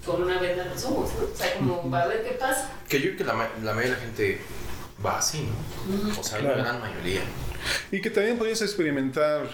con 0.05 0.21
una 0.23 0.39
venda 0.39 0.63
en 0.63 0.69
los 0.69 0.83
ojos, 0.85 1.11
¿no? 1.19 1.25
O 1.31 1.35
sea, 1.35 1.53
como 1.55 1.89
va 1.89 2.03
a 2.03 2.07
ver 2.07 2.23
qué 2.23 2.31
pasa. 2.31 2.71
Que 2.87 2.99
yo 2.99 3.15
creo 3.15 3.17
que 3.17 3.23
la, 3.23 3.33
la 3.63 3.73
mayoría 3.73 3.81
de 3.81 3.89
la 3.89 3.95
gente 3.97 4.41
va 5.05 5.17
así, 5.17 5.47
¿no? 5.87 6.19
O 6.19 6.23
sea, 6.23 6.39
claro. 6.39 6.57
la 6.57 6.63
gran 6.63 6.81
mayoría. 6.81 7.21
Y 7.91 8.01
que 8.01 8.09
también 8.09 8.37
podías 8.37 8.61
experimentar, 8.61 9.47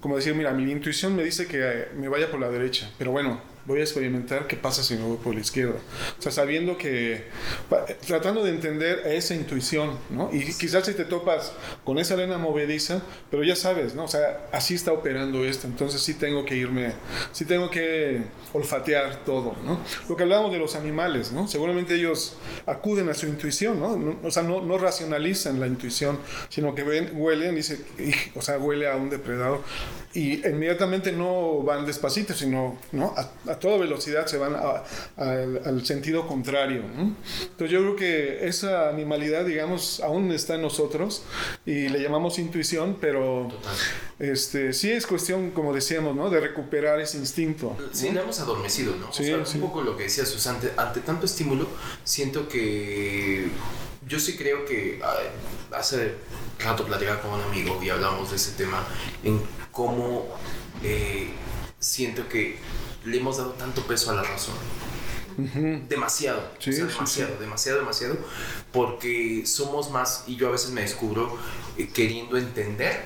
como 0.00 0.16
decir, 0.16 0.34
mira, 0.34 0.52
mi 0.52 0.70
intuición 0.70 1.16
me 1.16 1.24
dice 1.24 1.46
que 1.46 1.88
me 1.96 2.08
vaya 2.08 2.30
por 2.30 2.40
la 2.40 2.50
derecha, 2.50 2.90
pero 2.98 3.12
bueno, 3.12 3.40
voy 3.66 3.80
a 3.80 3.82
experimentar 3.82 4.46
qué 4.46 4.56
pasa 4.56 4.82
si 4.82 4.94
me 4.94 5.02
voy 5.02 5.16
por 5.16 5.34
la 5.34 5.40
izquierda. 5.40 5.78
O 6.18 6.22
sea, 6.22 6.32
sabiendo 6.32 6.78
que, 6.78 7.24
tratando 8.06 8.44
de 8.44 8.50
entender 8.50 9.02
esa 9.06 9.34
intuición, 9.34 9.98
¿no? 10.10 10.30
Y 10.32 10.44
quizás 10.54 10.86
si 10.86 10.94
te 10.94 11.04
topas 11.04 11.52
con 11.84 11.98
esa 11.98 12.14
arena 12.14 12.38
movediza, 12.38 13.02
pero 13.30 13.42
ya 13.42 13.56
sabes, 13.56 13.94
¿no? 13.94 14.04
O 14.04 14.08
sea, 14.08 14.46
así 14.52 14.74
está 14.74 14.92
operando 14.92 15.44
esto, 15.44 15.66
entonces 15.66 16.00
sí 16.00 16.14
tengo 16.14 16.44
que 16.44 16.56
irme, 16.56 16.92
sí 17.32 17.44
tengo 17.44 17.70
que 17.70 18.22
olfatear 18.52 19.24
todo, 19.24 19.56
¿no? 19.64 19.80
Lo 20.08 20.16
que 20.16 20.22
hablamos 20.22 20.52
de 20.52 20.58
los 20.58 20.76
animales, 20.76 21.32
¿no? 21.32 21.48
Seguramente 21.48 21.94
ellos 21.94 22.36
acuden 22.66 23.08
a 23.08 23.14
su 23.14 23.26
intuición, 23.26 23.80
¿no? 23.80 24.18
o 24.22 24.30
sea, 24.30 24.42
no, 24.42 24.62
no, 24.62 24.78
racionalizan 24.78 25.58
la 25.60 25.66
intuición, 25.66 26.18
sino 26.48 26.74
que 26.74 26.82
ven, 26.82 27.10
huelen, 27.14 27.54
dice, 27.54 27.80
o 28.34 28.42
sea, 28.42 28.58
huele 28.58 28.88
a 28.88 28.96
un 28.96 29.10
depredador 29.10 29.62
y 30.16 30.46
inmediatamente 30.48 31.12
no 31.12 31.62
van 31.62 31.84
despacito, 31.84 32.32
sino 32.32 32.78
¿no? 32.92 33.12
a, 33.16 33.54
toda 33.56 33.76
velocidad 33.76 34.26
se 34.26 34.38
van 34.38 34.56
al 35.16 35.84
sentido 35.84 36.26
contrario. 36.26 36.82
Entonces 37.42 37.70
yo 37.70 37.80
creo 37.80 37.96
que 37.96 38.48
esa 38.48 38.88
animalidad, 38.88 39.44
digamos, 39.44 40.00
aún 40.00 40.32
está 40.32 40.54
en 40.54 40.62
nosotros 40.62 41.22
y 41.66 41.90
le 41.90 42.00
llamamos 42.00 42.38
intuición, 42.38 42.96
pero 42.98 43.48
este, 44.18 44.72
sí 44.72 44.90
es 44.90 45.06
cuestión, 45.06 45.50
como 45.50 45.74
decíamos, 45.74 46.16
¿no? 46.16 46.30
de 46.30 46.40
recuperar 46.40 46.98
ese 46.98 47.18
instinto. 47.18 47.76
Sí, 47.92 48.10
le 48.10 48.22
hemos 48.22 48.40
adormecido, 48.40 48.96
¿no? 48.96 49.12
Sí, 49.12 49.30
Un 49.32 49.60
poco 49.60 49.82
lo 49.82 49.98
que 49.98 50.04
decía 50.04 50.24
Susana, 50.24 50.60
ante, 50.78 51.00
tanto 51.00 51.26
estímulo, 51.26 51.68
siento 52.04 52.48
que 52.48 53.50
yo 54.06 54.20
sí 54.20 54.36
creo 54.36 54.64
que 54.64 55.00
hace 55.72 56.14
rato 56.58 56.84
platicaba 56.84 57.20
con 57.20 57.32
un 57.32 57.42
amigo 57.42 57.80
y 57.82 57.90
hablamos 57.90 58.30
de 58.30 58.36
ese 58.36 58.52
tema 58.52 58.84
en 59.24 59.42
cómo 59.72 60.28
eh, 60.82 61.30
siento 61.78 62.28
que 62.28 62.58
le 63.04 63.18
hemos 63.18 63.38
dado 63.38 63.50
tanto 63.52 63.82
peso 63.82 64.10
a 64.10 64.14
la 64.14 64.22
razón. 64.22 64.54
Demasiado, 65.36 66.50
demasiado, 66.64 67.36
demasiado, 67.38 67.80
demasiado, 67.80 68.16
porque 68.72 69.44
somos 69.44 69.90
más, 69.90 70.24
y 70.26 70.36
yo 70.36 70.48
a 70.48 70.52
veces 70.52 70.70
me 70.70 70.80
descubro 70.80 71.36
eh, 71.76 71.90
queriendo 71.92 72.38
entender, 72.38 73.02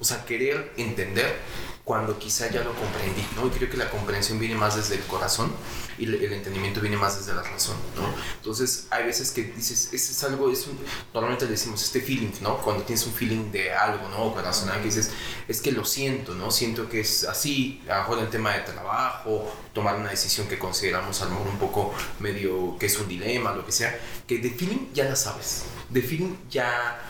o 0.00 0.04
sea, 0.04 0.24
querer 0.24 0.72
entender 0.78 1.36
cuando 1.84 2.18
quizá 2.18 2.50
ya 2.50 2.62
lo 2.64 2.72
comprendí, 2.72 3.22
¿no? 3.36 3.46
Y 3.48 3.50
creo 3.50 3.68
que 3.68 3.76
la 3.76 3.90
comprensión 3.90 4.38
viene 4.38 4.54
más 4.54 4.76
desde 4.76 4.94
el 4.94 5.02
corazón 5.02 5.52
y 5.98 6.04
el 6.04 6.32
entendimiento 6.32 6.80
viene 6.80 6.96
más 6.96 7.18
desde 7.18 7.34
la 7.34 7.42
razón, 7.42 7.76
¿no? 7.96 8.02
Entonces, 8.36 8.86
hay 8.90 9.04
veces 9.04 9.30
que 9.30 9.44
dices, 9.44 9.90
ese 9.92 10.12
es 10.12 10.24
algo, 10.24 10.50
es 10.50 10.66
un, 10.66 10.78
normalmente 11.12 11.44
le 11.44 11.52
decimos 11.52 11.82
este 11.82 12.00
feeling, 12.00 12.30
¿no? 12.40 12.58
Cuando 12.58 12.84
tienes 12.84 13.06
un 13.06 13.12
feeling 13.12 13.50
de 13.50 13.72
algo, 13.72 14.08
¿no? 14.08 14.32
Corazonal, 14.32 14.78
que 14.78 14.86
dices, 14.86 15.10
es 15.48 15.60
que 15.60 15.72
lo 15.72 15.84
siento, 15.84 16.34
¿no? 16.34 16.50
Siento 16.50 16.88
que 16.88 17.00
es 17.00 17.24
así, 17.24 17.82
a 17.88 17.96
lo 17.96 18.00
mejor 18.02 18.18
el 18.20 18.28
tema 18.28 18.54
de 18.54 18.60
trabajo, 18.60 19.52
tomar 19.72 19.96
una 19.96 20.10
decisión 20.10 20.46
que 20.48 20.58
consideramos 20.58 21.20
a 21.22 21.24
lo 21.26 21.32
mejor 21.32 21.48
un 21.48 21.58
poco 21.58 21.94
medio, 22.20 22.76
que 22.78 22.86
es 22.86 22.98
un 22.98 23.08
dilema, 23.08 23.52
lo 23.52 23.66
que 23.66 23.72
sea, 23.72 23.98
que 24.26 24.38
de 24.38 24.50
feeling 24.50 24.92
ya 24.94 25.04
la 25.04 25.16
sabes, 25.16 25.64
de 25.88 26.02
feeling 26.02 26.36
ya... 26.50 27.00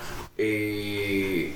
Eh, 0.41 1.53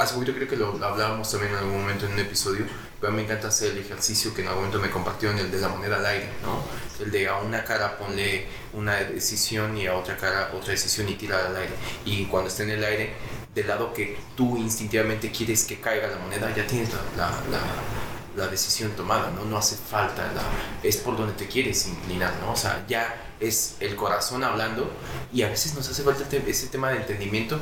hace 0.00 0.14
poquito 0.14 0.32
creo 0.32 0.48
que 0.48 0.56
lo 0.56 0.82
hablábamos 0.82 1.30
también 1.30 1.52
en 1.52 1.58
algún 1.58 1.82
momento 1.82 2.06
en 2.06 2.12
un 2.12 2.18
episodio, 2.20 2.64
pero 3.00 3.12
me 3.12 3.22
encanta 3.22 3.48
hacer 3.48 3.72
el 3.72 3.78
ejercicio 3.78 4.32
que 4.34 4.40
en 4.40 4.48
algún 4.48 4.64
momento 4.64 4.80
me 4.80 4.90
compartió 4.90 5.30
en 5.30 5.38
el 5.38 5.50
de 5.50 5.60
la 5.60 5.68
moneda 5.68 5.96
al 5.96 6.06
aire, 6.06 6.30
¿no? 6.42 6.62
El 7.04 7.10
de 7.10 7.28
a 7.28 7.36
una 7.36 7.64
cara 7.64 7.98
ponle 7.98 8.46
una 8.72 8.96
decisión 8.96 9.76
y 9.76 9.86
a 9.86 9.96
otra 9.96 10.16
cara 10.16 10.52
otra 10.54 10.70
decisión 10.70 11.08
y 11.08 11.14
tirar 11.14 11.46
al 11.46 11.56
aire. 11.56 11.72
Y 12.06 12.24
cuando 12.26 12.48
esté 12.48 12.62
en 12.62 12.70
el 12.70 12.84
aire, 12.84 13.12
del 13.54 13.68
lado 13.68 13.92
que 13.92 14.16
tú 14.36 14.56
instintivamente 14.56 15.30
quieres 15.30 15.64
que 15.64 15.80
caiga 15.80 16.08
la 16.08 16.16
moneda, 16.16 16.54
ya 16.54 16.66
tienes 16.66 16.90
la, 17.16 17.30
la, 17.50 17.60
la, 18.36 18.48
decisión 18.48 18.92
tomada, 18.92 19.30
¿no? 19.32 19.44
No 19.44 19.58
hace 19.58 19.76
falta, 19.76 20.30
es 20.82 20.96
por 20.98 21.16
donde 21.16 21.34
te 21.34 21.46
quieres 21.46 21.86
inclinar, 21.86 22.32
¿no? 22.40 22.52
O 22.52 22.56
sea, 22.56 22.84
ya 22.88 23.34
es 23.40 23.76
el 23.80 23.96
corazón 23.96 24.44
hablando 24.44 24.90
y 25.32 25.42
a 25.42 25.48
veces 25.48 25.74
nos 25.74 25.88
hace 25.88 26.02
falta 26.02 26.24
ese 26.46 26.68
tema 26.68 26.90
de 26.90 26.98
entendimiento 26.98 27.60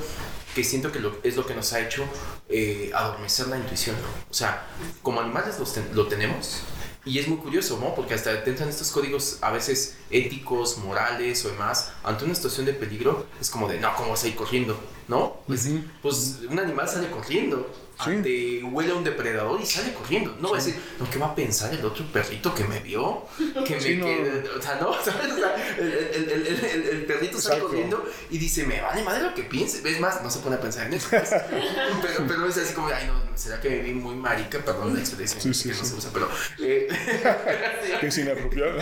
que 0.59 0.65
siento 0.65 0.91
que 0.91 0.99
es 1.23 1.37
lo 1.37 1.47
que 1.47 1.55
nos 1.55 1.73
ha 1.73 1.79
hecho 1.79 2.05
eh, 2.49 2.91
adormecer 2.93 3.47
la 3.47 3.59
intuición, 3.59 3.95
¿no? 3.95 4.09
O 4.29 4.35
sea, 4.35 4.67
como 5.03 5.21
animales 5.21 5.55
lo 5.95 6.09
tenemos 6.09 6.63
y 7.05 7.21
es 7.21 7.29
muy 7.29 7.39
curioso, 7.39 7.79
¿no? 7.81 7.95
Porque 7.95 8.15
hasta 8.15 8.33
entran 8.43 8.69
estos 8.69 8.91
códigos 8.91 9.39
a 9.41 9.53
veces 9.53 9.99
éticos, 10.11 10.79
morales 10.79 11.45
o 11.45 11.51
demás, 11.51 11.93
ante 12.03 12.25
una 12.25 12.35
situación 12.35 12.67
de 12.67 12.73
peligro, 12.73 13.27
es 13.41 13.51
como 13.51 13.69
de, 13.69 13.79
no, 13.79 13.95
¿cómo 13.95 14.11
vas 14.11 14.25
a 14.25 14.29
ir 14.29 14.35
corriendo? 14.35 14.77
¿No? 15.07 15.37
Pues, 15.47 15.69
pues 16.03 16.41
un 16.51 16.59
animal 16.59 16.89
sale 16.89 17.09
corriendo 17.09 17.71
te 18.05 18.63
huele 18.63 18.93
a 18.93 18.95
un 18.95 19.05
depredador 19.05 19.61
y 19.61 19.67
sale 19.67 19.93
corriendo. 19.93 20.37
No 20.41 20.51
va 20.51 20.59
a 20.59 20.61
decir, 20.61 20.81
no, 20.99 21.11
¿qué 21.11 21.19
va 21.19 21.27
a 21.27 21.35
pensar 21.35 21.73
el 21.75 21.85
otro 21.85 22.05
perrito 22.13 22.55
que 22.55 22.65
me 22.65 22.79
vio? 22.81 23.27
Que 23.67 23.75
me. 23.75 23.81
Que, 23.81 24.45
o 24.57 24.63
sea, 24.63 24.77
no, 24.81 24.93
¿sabes? 25.03 25.33
O 25.39 25.41
sea, 25.41 25.77
el, 25.79 25.93
el, 25.93 26.47
el, 26.47 26.89
el, 26.89 27.05
perrito 27.07 27.41
sale 27.41 27.61
corriendo 27.61 28.05
y 28.31 28.39
dice, 28.39 28.65
me 28.65 28.81
vale 28.81 29.03
madre 29.03 29.23
lo 29.23 29.35
que 29.35 29.43
piense. 29.43 29.89
Es 29.89 30.01
más, 30.01 30.23
no 30.23 30.31
se 30.31 30.41
pone 30.41 30.57
a 30.57 30.61
pensar 30.61 30.87
en 30.87 30.95
eso. 30.95 31.09
Pues. 31.11 31.31
pero, 32.03 32.27
pero 32.27 32.47
es 32.47 32.57
así 32.57 32.75
como, 32.75 32.89
ay, 32.89 33.07
no, 33.07 33.37
será 33.37 33.61
que 33.61 33.71
me 33.71 33.79
vi 33.79 33.93
muy 33.93 34.15
marica, 34.15 34.59
perdón 34.59 34.95
la 34.95 35.01
expresión. 35.01 35.41
Sí, 35.43 35.55
sí, 35.55 35.71
que 35.71 35.77
no 35.77 35.85
se 35.85 35.95
usa, 35.95 36.11
pero. 36.13 36.29
Eh, 36.61 36.89
es 38.03 38.19
inapropiado. 38.19 38.79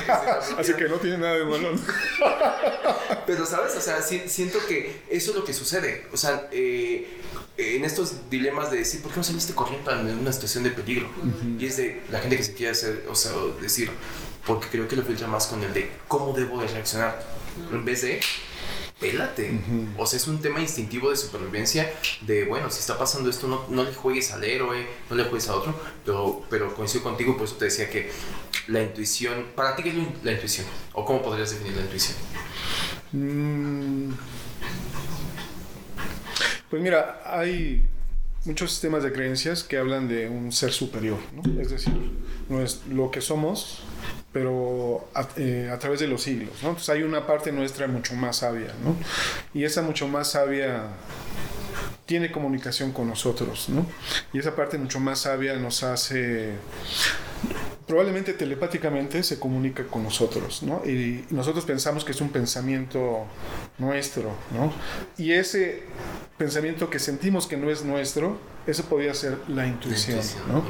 así 0.58 0.74
que 0.74 0.88
no 0.88 0.96
tiene 0.96 1.18
nada 1.18 1.34
de 1.34 1.44
malo. 1.44 1.70
pero, 3.26 3.46
¿sabes? 3.46 3.74
O 3.76 3.80
sea, 3.80 4.02
siento 4.02 4.58
que 4.66 5.02
eso 5.08 5.30
es 5.30 5.36
lo 5.36 5.44
que 5.44 5.52
sucede. 5.52 6.06
O 6.12 6.16
sea, 6.16 6.48
eh 6.52 7.06
en 7.58 7.84
estos 7.84 8.28
dilemas 8.30 8.70
de 8.70 8.78
decir, 8.78 9.02
¿por 9.02 9.12
qué 9.12 9.18
no 9.18 9.24
saliste 9.24 9.54
corriendo 9.54 9.90
en 9.90 10.18
una 10.18 10.32
situación 10.32 10.64
de 10.64 10.70
peligro? 10.70 11.08
Y 11.58 11.66
es 11.66 11.76
de 11.76 12.02
la 12.10 12.20
gente 12.20 12.36
que 12.36 12.42
se 12.42 12.54
quiere 12.54 12.72
hacer, 12.72 13.06
o 13.10 13.14
sea, 13.14 13.32
decir, 13.60 13.90
porque 14.46 14.68
creo 14.68 14.86
que 14.86 14.96
lo 14.96 15.02
filtra 15.02 15.26
más 15.26 15.46
con 15.46 15.62
el 15.62 15.72
de 15.72 15.90
cómo 16.08 16.32
debo 16.32 16.60
de 16.60 16.68
reaccionar, 16.68 17.24
en 17.72 17.84
vez 17.84 18.02
de 18.02 18.20
pélate. 19.00 19.58
O 19.98 20.06
sea, 20.06 20.18
es 20.18 20.26
un 20.26 20.40
tema 20.40 20.60
instintivo 20.60 21.10
de 21.10 21.16
supervivencia 21.16 21.92
de, 22.22 22.44
bueno, 22.44 22.70
si 22.70 22.80
está 22.80 22.98
pasando 22.98 23.30
esto, 23.30 23.46
no, 23.46 23.66
no 23.68 23.84
le 23.84 23.94
juegues 23.94 24.32
al 24.32 24.44
héroe, 24.44 24.86
no 25.10 25.16
le 25.16 25.24
juegues 25.24 25.48
a 25.48 25.56
otro, 25.56 25.74
pero, 26.04 26.42
pero 26.48 26.74
coincido 26.74 27.04
contigo, 27.04 27.36
por 27.36 27.46
eso 27.46 27.56
te 27.56 27.66
decía 27.66 27.90
que 27.90 28.10
la 28.68 28.82
intuición, 28.82 29.46
para 29.54 29.76
ti, 29.76 29.82
¿qué 29.82 29.90
es 29.90 29.96
la 30.22 30.32
intuición? 30.32 30.66
¿O 30.92 31.04
cómo 31.04 31.22
podrías 31.22 31.50
definir 31.50 31.76
la 31.76 31.82
intuición? 31.82 32.16
Mm. 33.12 34.12
Pues 36.70 36.82
mira, 36.82 37.20
hay 37.24 37.84
muchos 38.44 38.70
sistemas 38.70 39.02
de 39.02 39.12
creencias 39.12 39.64
que 39.64 39.76
hablan 39.76 40.08
de 40.08 40.28
un 40.28 40.52
ser 40.52 40.72
superior, 40.72 41.18
¿no? 41.34 41.60
es 41.60 41.70
decir, 41.70 41.92
no 42.48 42.60
es 42.60 42.82
lo 42.88 43.10
que 43.10 43.20
somos, 43.20 43.82
pero 44.32 45.08
a, 45.14 45.28
eh, 45.36 45.74
través 45.80 46.00
de 46.00 46.06
los 46.06 46.22
siglos. 46.22 46.54
¿no? 46.62 46.70
Entonces 46.70 46.90
hay 46.90 47.02
una 47.02 47.26
parte 47.26 47.52
nuestra 47.52 47.86
mucho 47.88 48.14
más 48.14 48.38
sabia, 48.38 48.72
¿no? 48.84 48.96
y 49.52 49.64
esa 49.64 49.82
mucho 49.82 50.08
más 50.08 50.32
sabia 50.32 50.84
tiene 52.04 52.30
comunicación 52.30 52.92
con 52.92 53.08
nosotros, 53.08 53.68
¿no? 53.68 53.84
y 54.32 54.38
esa 54.38 54.54
parte 54.54 54.78
mucho 54.78 55.00
más 55.00 55.20
sabia 55.20 55.56
nos 55.56 55.82
hace 55.82 56.52
probablemente 57.86 58.32
telepáticamente 58.32 59.22
se 59.22 59.38
comunica 59.38 59.86
con 59.86 60.02
nosotros, 60.02 60.62
¿no? 60.62 60.82
Y 60.84 61.24
nosotros 61.30 61.64
pensamos 61.64 62.04
que 62.04 62.12
es 62.12 62.20
un 62.20 62.30
pensamiento 62.30 63.26
nuestro, 63.78 64.32
¿no? 64.52 64.72
Y 65.16 65.32
ese 65.32 65.82
pensamiento 66.36 66.90
que 66.90 66.98
sentimos 66.98 67.46
que 67.46 67.56
no 67.56 67.70
es 67.70 67.84
nuestro, 67.84 68.38
eso 68.66 68.84
podría 68.84 69.14
ser 69.14 69.38
la 69.48 69.66
intuición, 69.66 70.20
¿no? 70.48 70.64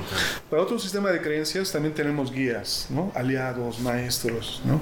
Para 0.50 0.62
otro 0.62 0.78
sistema 0.78 1.10
de 1.10 1.20
creencias 1.20 1.72
también 1.72 1.94
tenemos 1.94 2.32
guías, 2.32 2.86
¿no? 2.90 3.10
Aliados, 3.14 3.80
maestros, 3.80 4.60
¿no? 4.64 4.80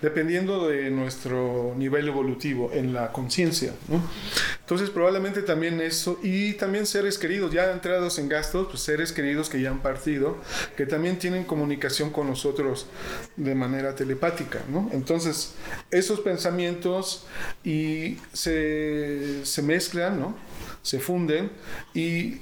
Dependiendo 0.00 0.68
de 0.68 0.90
nuestro 0.90 1.74
nivel 1.76 2.08
evolutivo 2.08 2.70
en 2.72 2.92
la 2.92 3.12
conciencia. 3.12 3.72
Entonces 4.60 4.90
probablemente 4.90 5.42
también 5.42 5.80
eso, 5.80 6.18
y 6.22 6.54
también 6.54 6.86
seres 6.86 7.18
queridos, 7.18 7.52
ya 7.52 7.70
entrados 7.72 8.18
en 8.18 8.28
gastos, 8.28 8.68
pues 8.68 8.82
seres 8.82 9.12
queridos 9.12 9.48
que 9.48 9.60
ya 9.60 9.70
han 9.70 9.80
partido, 9.80 10.36
que 10.76 10.86
también 10.86 11.18
tienen 11.18 11.44
comunicación 11.44 12.10
con 12.10 12.26
nosotros 12.26 12.86
de 13.36 13.54
manera 13.54 13.94
telepática. 13.94 14.60
Entonces, 14.92 15.54
esos 15.90 16.20
pensamientos 16.20 17.26
y 17.64 18.18
se, 18.32 19.44
se 19.44 19.62
mezclan, 19.62 20.20
¿no? 20.20 20.51
Se 20.82 20.98
funden 20.98 21.50
y 21.94 22.40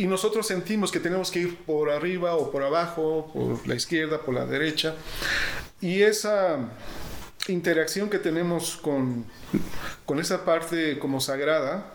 y 0.00 0.06
nosotros 0.06 0.46
sentimos 0.46 0.90
que 0.90 0.98
tenemos 0.98 1.30
que 1.30 1.40
ir 1.40 1.58
por 1.58 1.90
arriba 1.90 2.34
o 2.34 2.50
por 2.50 2.62
abajo, 2.62 3.30
por 3.34 3.68
la 3.68 3.74
izquierda, 3.74 4.22
por 4.22 4.32
la 4.34 4.46
derecha. 4.46 4.94
Y 5.82 6.00
esa 6.00 6.70
interacción 7.48 8.08
que 8.08 8.18
tenemos 8.18 8.78
con, 8.78 9.26
con 10.06 10.18
esa 10.18 10.46
parte 10.46 10.98
como 10.98 11.20
sagrada 11.20 11.92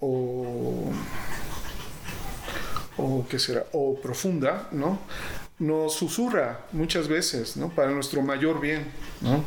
o, 0.00 0.90
o 2.96 3.26
qué 3.28 3.38
será 3.38 3.66
o 3.72 4.00
profunda 4.00 4.68
no 4.72 4.98
nos 5.58 5.94
susurra 5.94 6.62
muchas 6.72 7.06
veces 7.06 7.56
no 7.56 7.68
para 7.70 7.90
nuestro 7.90 8.22
mayor 8.22 8.60
bien 8.60 8.90
no 9.20 9.44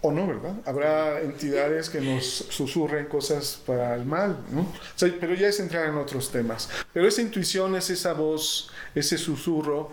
o 0.00 0.12
no, 0.12 0.26
¿verdad? 0.26 0.54
Habrá 0.64 1.20
entidades 1.20 1.90
que 1.90 2.00
nos 2.00 2.24
susurren 2.24 3.06
cosas 3.06 3.60
para 3.66 3.94
el 3.94 4.04
mal, 4.04 4.38
¿no? 4.50 4.72
pero 5.20 5.34
ya 5.34 5.48
es 5.48 5.58
entrar 5.60 5.88
en 5.88 5.96
otros 5.96 6.30
temas. 6.30 6.68
Pero 6.92 7.08
esa 7.08 7.22
intuición 7.22 7.74
es 7.74 7.90
esa 7.90 8.12
voz 8.12 8.70
ese 8.94 9.18
susurro 9.18 9.90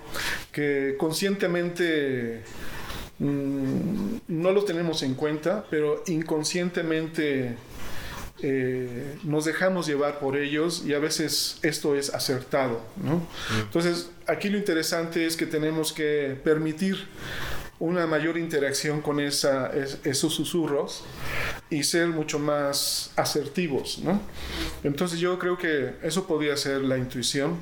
que 0.52 0.96
conscientemente 0.98 2.44
mm, 3.20 4.18
no 4.28 4.52
lo 4.52 4.64
tenemos 4.64 5.04
en 5.04 5.16
cuenta, 5.16 5.66
pero 5.70 6.04
inconscientemente 6.08 7.56
eh, 8.42 9.16
nos 9.24 9.46
dejamos 9.46 9.88
llevar 9.88 10.20
por 10.20 10.36
ellos 10.38 10.84
y 10.86 10.94
a 10.94 11.00
veces 11.00 11.58
esto 11.62 11.96
es 11.96 12.14
acertado. 12.14 12.82
¿no? 13.02 13.26
Entonces, 13.60 14.10
aquí 14.28 14.50
lo 14.50 14.58
interesante 14.58 15.26
es 15.26 15.38
que 15.38 15.46
tenemos 15.46 15.94
que 15.94 16.38
permitir 16.44 17.08
una 17.80 18.08
mayor 18.08 18.38
interacción 18.38 19.02
con 19.02 19.20
esos 19.20 20.34
susurros 20.34 21.04
y 21.70 21.84
ser 21.84 22.08
mucho 22.08 22.40
más 22.40 23.12
asertivos, 23.18 24.00
¿no? 24.00 24.22
Entonces 24.84 25.20
yo 25.20 25.38
creo 25.40 25.58
que 25.58 25.96
eso 26.02 26.26
podría 26.26 26.56
ser 26.56 26.82
la 26.84 26.98
intuición 26.98 27.58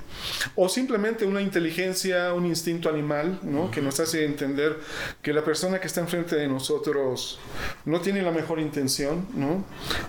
o 0.56 0.70
simplemente 0.70 1.26
una 1.26 1.42
inteligencia, 1.42 2.34
un 2.34 2.46
instinto 2.46 2.90
animal, 2.90 3.40
¿no? 3.42 3.72
Que 3.72 3.82
nos 3.82 4.00
hace 4.00 4.26
entender 4.26 4.78
que 5.22 5.34
la 5.34 5.44
persona 5.44 5.80
que 5.80 5.88
está 5.88 6.02
enfrente 6.02 6.36
de 6.36 6.48
nosotros 6.48 7.40
no 7.86 8.00
tiene 8.02 8.22
la 8.22 8.32
mejor 8.32 8.60
intención, 8.60 9.28
¿no? 9.34 9.66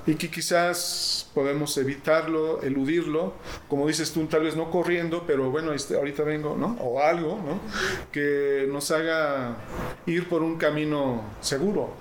Y 0.07 0.17
que 0.17 0.31
quizás 0.31 1.31
podemos 1.33 1.77
evitarlo, 1.79 2.63
eludirlo, 2.63 3.35
como 3.69 3.87
dices 3.87 4.13
tú, 4.13 4.27
tal 4.27 4.43
vez 4.43 4.55
no 4.55 4.71
corriendo, 4.71 5.25
pero 5.27 5.51
bueno, 5.51 5.73
este, 5.73 5.95
ahorita 5.97 6.25
vengo, 6.25 6.57
¿no? 6.57 6.77
O 6.81 7.01
algo, 7.01 7.37
¿no? 7.37 7.61
Que 8.13 8.69
nos 8.71 8.91
haga 8.91 9.57
ir 10.07 10.29
por 10.29 10.43
un 10.43 10.57
camino 10.57 11.23
seguro. 11.41 11.95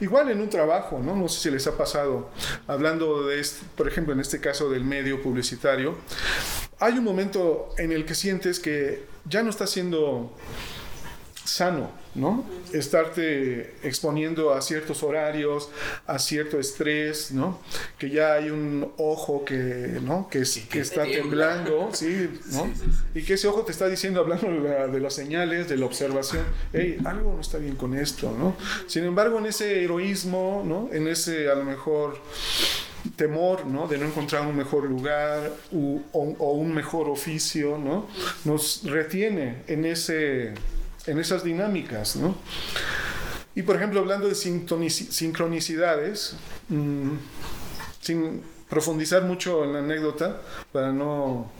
Igual 0.00 0.30
en 0.30 0.40
un 0.40 0.48
trabajo, 0.48 1.00
¿no? 1.02 1.16
No 1.16 1.28
sé 1.28 1.40
si 1.40 1.50
les 1.50 1.66
ha 1.66 1.76
pasado, 1.76 2.30
hablando 2.66 3.26
de, 3.26 3.40
este, 3.40 3.66
por 3.76 3.88
ejemplo, 3.88 4.12
en 4.12 4.20
este 4.20 4.40
caso 4.40 4.70
del 4.70 4.84
medio 4.84 5.22
publicitario, 5.22 5.96
hay 6.80 6.98
un 6.98 7.04
momento 7.04 7.70
en 7.78 7.92
el 7.92 8.04
que 8.04 8.14
sientes 8.14 8.60
que 8.60 9.04
ya 9.24 9.42
no 9.42 9.50
está 9.50 9.66
siendo 9.66 10.32
sano, 11.48 11.90
¿no? 12.14 12.44
Estarte 12.72 13.74
exponiendo 13.82 14.52
a 14.52 14.60
ciertos 14.60 15.02
horarios, 15.02 15.70
a 16.06 16.18
cierto 16.18 16.60
estrés, 16.60 17.32
¿no? 17.32 17.58
Que 17.98 18.10
ya 18.10 18.34
hay 18.34 18.50
un 18.50 18.92
ojo 18.98 19.44
que, 19.44 19.98
¿no? 20.02 20.28
Que, 20.28 20.42
que 20.70 20.80
está 20.80 21.04
temblando, 21.04 21.90
¿sí? 21.92 22.28
¿no? 22.52 22.70
Y 23.14 23.22
que 23.22 23.34
ese 23.34 23.48
ojo 23.48 23.62
te 23.62 23.72
está 23.72 23.88
diciendo, 23.88 24.20
hablando 24.20 24.46
de, 24.88 25.00
las 25.00 25.14
señales, 25.14 25.68
de 25.68 25.76
la 25.78 25.86
observación, 25.86 26.44
hey, 26.72 26.98
algo 27.04 27.32
no 27.32 27.40
está 27.40 27.58
bien 27.58 27.76
con 27.76 27.94
esto, 27.94 28.34
¿no? 28.38 28.54
Sin 28.86 29.04
embargo, 29.04 29.38
en 29.38 29.46
ese 29.46 29.82
heroísmo, 29.82 30.62
¿no? 30.66 30.90
En 30.92 31.08
ese, 31.08 31.50
a 31.50 31.54
lo 31.54 31.64
mejor, 31.64 32.18
temor, 33.16 33.64
¿no? 33.66 33.88
De 33.88 33.96
no 33.96 34.06
encontrar 34.06 34.46
un 34.46 34.56
mejor 34.56 34.84
lugar 34.84 35.50
o, 35.72 36.02
o 36.12 36.52
un 36.52 36.74
mejor 36.74 37.08
oficio, 37.08 37.78
¿no? 37.78 38.06
Nos 38.44 38.82
retiene 38.84 39.62
en 39.66 39.86
ese 39.86 40.52
en 41.08 41.18
esas 41.18 41.42
dinámicas. 41.42 42.16
¿no? 42.16 42.36
Y 43.54 43.62
por 43.62 43.76
ejemplo, 43.76 44.00
hablando 44.00 44.28
de 44.28 44.34
sincronicidades, 44.34 46.36
mm, 46.68 47.12
sin 48.00 48.42
profundizar 48.68 49.24
mucho 49.24 49.64
en 49.64 49.72
la 49.72 49.78
anécdota, 49.80 50.42
para 50.72 50.92
no... 50.92 51.50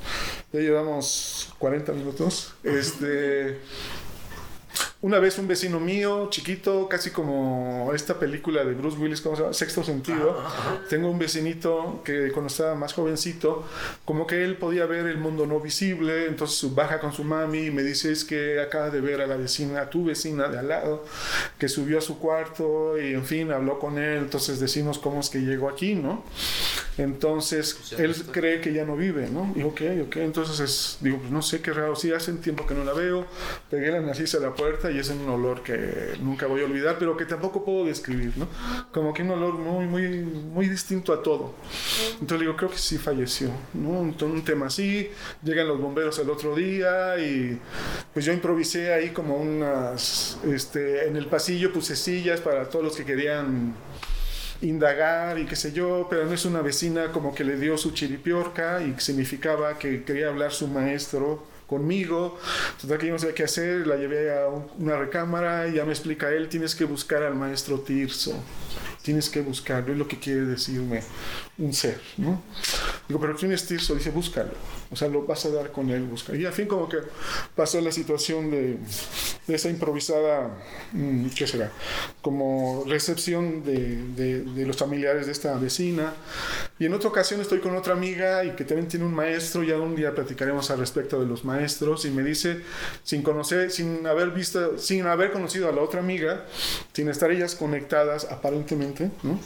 Ya 0.52 0.60
llevamos 0.60 1.52
40 1.58 1.92
minutos. 1.92 2.54
Este, 2.62 3.58
una 5.00 5.20
vez 5.20 5.38
un 5.38 5.46
vecino 5.46 5.78
mío, 5.78 6.26
chiquito, 6.28 6.88
casi 6.88 7.10
como 7.10 7.92
esta 7.94 8.18
película 8.18 8.64
de 8.64 8.74
Bruce 8.74 8.98
Willis, 8.98 9.20
¿cómo 9.20 9.36
se 9.36 9.42
llama? 9.42 9.54
Sexto 9.54 9.84
Sentido. 9.84 10.42
Tengo 10.90 11.08
un 11.08 11.20
vecinito 11.20 12.02
que 12.04 12.32
cuando 12.32 12.48
estaba 12.48 12.74
más 12.74 12.94
jovencito, 12.94 13.64
como 14.04 14.26
que 14.26 14.42
él 14.42 14.56
podía 14.56 14.86
ver 14.86 15.06
el 15.06 15.18
mundo 15.18 15.46
no 15.46 15.60
visible, 15.60 16.26
entonces 16.26 16.74
baja 16.74 16.98
con 16.98 17.12
su 17.12 17.22
mami 17.22 17.66
y 17.66 17.70
me 17.70 17.84
dice 17.84 18.10
es 18.10 18.24
que 18.24 18.60
acaba 18.60 18.90
de 18.90 19.00
ver 19.00 19.20
a 19.20 19.28
la 19.28 19.36
vecina, 19.36 19.82
a 19.82 19.90
tu 19.90 20.04
vecina 20.04 20.48
de 20.48 20.58
al 20.58 20.66
lado, 20.66 21.04
que 21.58 21.68
subió 21.68 21.98
a 21.98 22.00
su 22.00 22.18
cuarto 22.18 23.00
y 23.00 23.14
en 23.14 23.24
fin, 23.24 23.52
habló 23.52 23.78
con 23.78 23.98
él, 23.98 24.18
entonces 24.18 24.58
decimos 24.58 24.98
cómo 24.98 25.20
es 25.20 25.30
que 25.30 25.38
llegó 25.38 25.68
aquí, 25.68 25.94
¿no? 25.94 26.24
Entonces, 26.96 27.74
pues 27.74 28.00
él 28.00 28.14
cree 28.32 28.60
que 28.60 28.72
ya 28.72 28.84
no 28.84 28.96
vive, 28.96 29.28
¿no? 29.30 29.52
Y 29.54 29.62
ok, 29.62 29.82
ok, 30.06 30.16
entonces 30.16 30.98
digo, 31.00 31.18
pues 31.18 31.30
no 31.30 31.40
sé 31.40 31.60
qué 31.60 31.72
raro, 31.72 31.94
sí, 31.94 32.12
hace 32.12 32.32
tiempo 32.32 32.66
que 32.66 32.74
no 32.74 32.82
la 32.82 32.92
veo, 32.92 33.24
pegué 33.70 33.92
la 33.92 34.00
nariz 34.00 34.34
a 34.34 34.40
la 34.40 34.52
puerta 34.52 34.87
y 34.90 34.98
es 34.98 35.08
un 35.10 35.28
olor 35.28 35.62
que 35.62 36.14
nunca 36.20 36.46
voy 36.46 36.62
a 36.62 36.64
olvidar, 36.64 36.96
pero 36.98 37.16
que 37.16 37.24
tampoco 37.24 37.64
puedo 37.64 37.86
describir, 37.86 38.32
¿no? 38.36 38.48
Como 38.92 39.12
que 39.12 39.22
un 39.22 39.30
olor 39.30 39.54
muy, 39.54 39.86
muy, 39.86 40.08
muy 40.20 40.68
distinto 40.68 41.12
a 41.12 41.22
todo. 41.22 41.54
Entonces 42.20 42.40
digo, 42.40 42.56
creo 42.56 42.70
que 42.70 42.78
sí 42.78 42.98
falleció, 42.98 43.50
¿no? 43.74 44.00
Entonces, 44.02 44.38
un 44.38 44.44
tema 44.44 44.66
así, 44.66 45.10
llegan 45.42 45.68
los 45.68 45.80
bomberos 45.80 46.18
el 46.18 46.30
otro 46.30 46.54
día 46.54 47.18
y 47.18 47.58
pues 48.12 48.24
yo 48.24 48.32
improvisé 48.32 48.92
ahí 48.92 49.10
como 49.10 49.36
unas, 49.36 50.38
este, 50.44 51.06
en 51.08 51.16
el 51.16 51.26
pasillo 51.26 51.72
puse 51.72 51.96
sillas 51.96 52.40
para 52.40 52.68
todos 52.68 52.84
los 52.84 52.96
que 52.96 53.04
querían 53.04 53.74
indagar 54.60 55.38
y 55.38 55.46
qué 55.46 55.56
sé 55.56 55.72
yo, 55.72 56.06
pero 56.10 56.24
no 56.24 56.32
es 56.32 56.44
una 56.44 56.62
vecina 56.62 57.12
como 57.12 57.34
que 57.34 57.44
le 57.44 57.56
dio 57.56 57.78
su 57.78 57.92
chiripiorca 57.92 58.82
y 58.82 58.98
significaba 58.98 59.78
que 59.78 60.02
quería 60.02 60.28
hablar 60.28 60.52
su 60.52 60.66
maestro 60.66 61.46
conmigo. 61.68 62.36
Total 62.80 62.98
que 62.98 63.10
no 63.10 63.18
sabía 63.18 63.34
qué 63.36 63.44
hacer, 63.44 63.86
la 63.86 63.96
llevé 63.96 64.32
a 64.36 64.48
una 64.78 64.96
recámara 64.96 65.68
y 65.68 65.74
ya 65.74 65.84
me 65.84 65.92
explica 65.92 66.30
él, 66.30 66.48
tienes 66.48 66.74
que 66.74 66.84
buscar 66.84 67.22
al 67.22 67.36
maestro 67.36 67.78
Tirso. 67.78 68.34
Tienes 69.02 69.30
que 69.30 69.40
buscarlo, 69.40 69.92
es 69.92 69.98
lo 69.98 70.08
que 70.08 70.18
quiere 70.18 70.40
decirme 70.40 71.02
un 71.58 71.72
ser, 71.72 72.00
¿no? 72.16 72.40
Digo, 73.08 73.20
pero 73.20 73.34
¿quién 73.36 73.52
es 73.52 73.66
Tirso? 73.66 73.94
Dice, 73.94 74.10
búscalo. 74.10 74.52
O 74.90 74.96
sea, 74.96 75.08
lo 75.08 75.22
vas 75.26 75.44
a 75.44 75.50
dar 75.50 75.72
con 75.72 75.90
él, 75.90 76.04
busca. 76.04 76.34
Y 76.36 76.44
al 76.44 76.52
fin 76.52 76.66
como 76.66 76.88
que 76.88 76.98
pasó 77.54 77.80
la 77.80 77.90
situación 77.90 78.50
de, 78.50 78.78
de 79.46 79.54
esa 79.54 79.68
improvisada, 79.68 80.50
mm, 80.92 81.28
¿qué 81.30 81.46
será? 81.46 81.72
Como 82.22 82.84
recepción 82.86 83.64
de, 83.64 83.96
de, 84.14 84.42
de, 84.42 84.66
los 84.66 84.76
familiares 84.76 85.26
de 85.26 85.32
esta 85.32 85.56
vecina. 85.58 86.14
Y 86.78 86.86
en 86.86 86.94
otra 86.94 87.08
ocasión 87.08 87.40
estoy 87.40 87.58
con 87.58 87.74
otra 87.76 87.94
amiga 87.94 88.44
y 88.44 88.50
que 88.50 88.64
también 88.64 88.88
tiene 88.88 89.04
un 89.04 89.14
maestro, 89.14 89.62
ya 89.62 89.76
un 89.78 89.96
día 89.96 90.14
platicaremos 90.14 90.70
al 90.70 90.78
respecto 90.78 91.18
de 91.18 91.26
los 91.26 91.44
maestros, 91.44 92.04
y 92.04 92.10
me 92.10 92.22
dice, 92.22 92.62
sin 93.02 93.22
conocer, 93.22 93.70
sin 93.70 94.06
haber 94.06 94.30
visto, 94.30 94.78
sin 94.78 95.06
haber 95.06 95.32
conocido 95.32 95.68
a 95.68 95.72
la 95.72 95.82
otra 95.82 96.00
amiga, 96.00 96.44
sin 96.92 97.08
estar 97.08 97.30
ellas 97.30 97.54
conectadas 97.54 98.26
aparentemente, 98.30 99.10
¿no? 99.22 99.40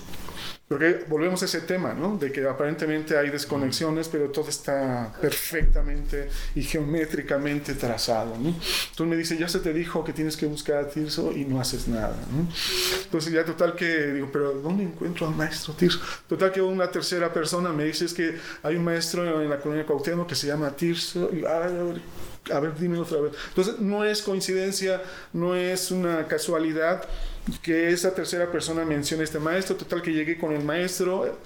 Porque 0.73 1.05
volvemos 1.07 1.43
a 1.43 1.45
ese 1.45 1.61
tema, 1.61 1.93
¿no? 1.93 2.17
De 2.17 2.33
que 2.33 2.47
aparentemente 2.49 3.19
hay 3.19 3.29
desconexiones, 3.29 4.09
pero 4.09 4.31
todo 4.31 4.49
está 4.49 5.13
perfectamente 5.21 6.31
y 6.55 6.63
geométricamente 6.63 7.75
trazado, 7.75 8.39
¿no? 8.39 8.49
Entonces 8.49 9.07
me 9.07 9.17
dice, 9.17 9.37
ya 9.37 9.49
se 9.49 9.61
te 9.61 9.75
dijo 9.75 10.03
que 10.03 10.15
tienes 10.15 10.35
que 10.35 10.47
buscar 10.47 10.79
a 10.79 10.89
Tirso 10.89 11.31
y 11.33 11.45
no 11.45 11.61
haces 11.61 11.89
nada, 11.89 12.17
¿no? 12.33 12.49
Entonces 13.05 13.35
ya 13.35 13.45
total 13.45 13.75
que 13.75 14.13
digo, 14.13 14.31
pero 14.33 14.55
¿dónde 14.55 14.85
encuentro 14.85 15.29
al 15.29 15.35
maestro 15.35 15.75
Tirso? 15.75 16.01
Total 16.27 16.51
que 16.51 16.63
una 16.63 16.91
tercera 16.91 17.31
persona 17.31 17.71
me 17.71 17.85
dice, 17.85 18.07
es 18.07 18.15
que 18.15 18.39
hay 18.63 18.77
un 18.77 18.85
maestro 18.85 19.43
en 19.43 19.51
la 19.51 19.61
colonia 19.61 19.85
Cuauhtémoc 19.85 20.27
que 20.27 20.35
se 20.35 20.47
llama 20.47 20.75
Tirso, 20.75 21.29
y, 21.33 21.45
a 22.51 22.61
ver, 22.61 22.75
dime 22.79 22.99
otra 22.99 23.21
vez. 23.21 23.33
Entonces, 23.49 23.79
no 23.79 24.05
es 24.05 24.23
coincidencia, 24.23 25.03
no 25.33 25.55
es 25.55 25.91
una 25.91 26.27
casualidad 26.27 27.07
que 27.63 27.91
esa 27.91 28.15
tercera 28.15 28.51
persona 28.51 28.85
mencione 28.85 29.25
este 29.25 29.39
maestro. 29.39 29.77
Total, 29.77 30.03
que 30.03 30.13
llegué 30.13 30.39
con 30.39 30.53
el 30.53 30.65
maestro 30.65 31.39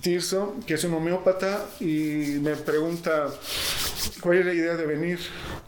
Tirso, 0.00 0.56
que 0.66 0.74
es 0.74 0.84
un 0.84 0.94
homeópata, 0.94 1.64
y 1.80 2.38
me 2.40 2.54
pregunta 2.54 3.28
cuál 4.20 4.38
es 4.38 4.46
la 4.46 4.54
idea 4.54 4.76
de 4.76 4.86
venir. 4.86 5.18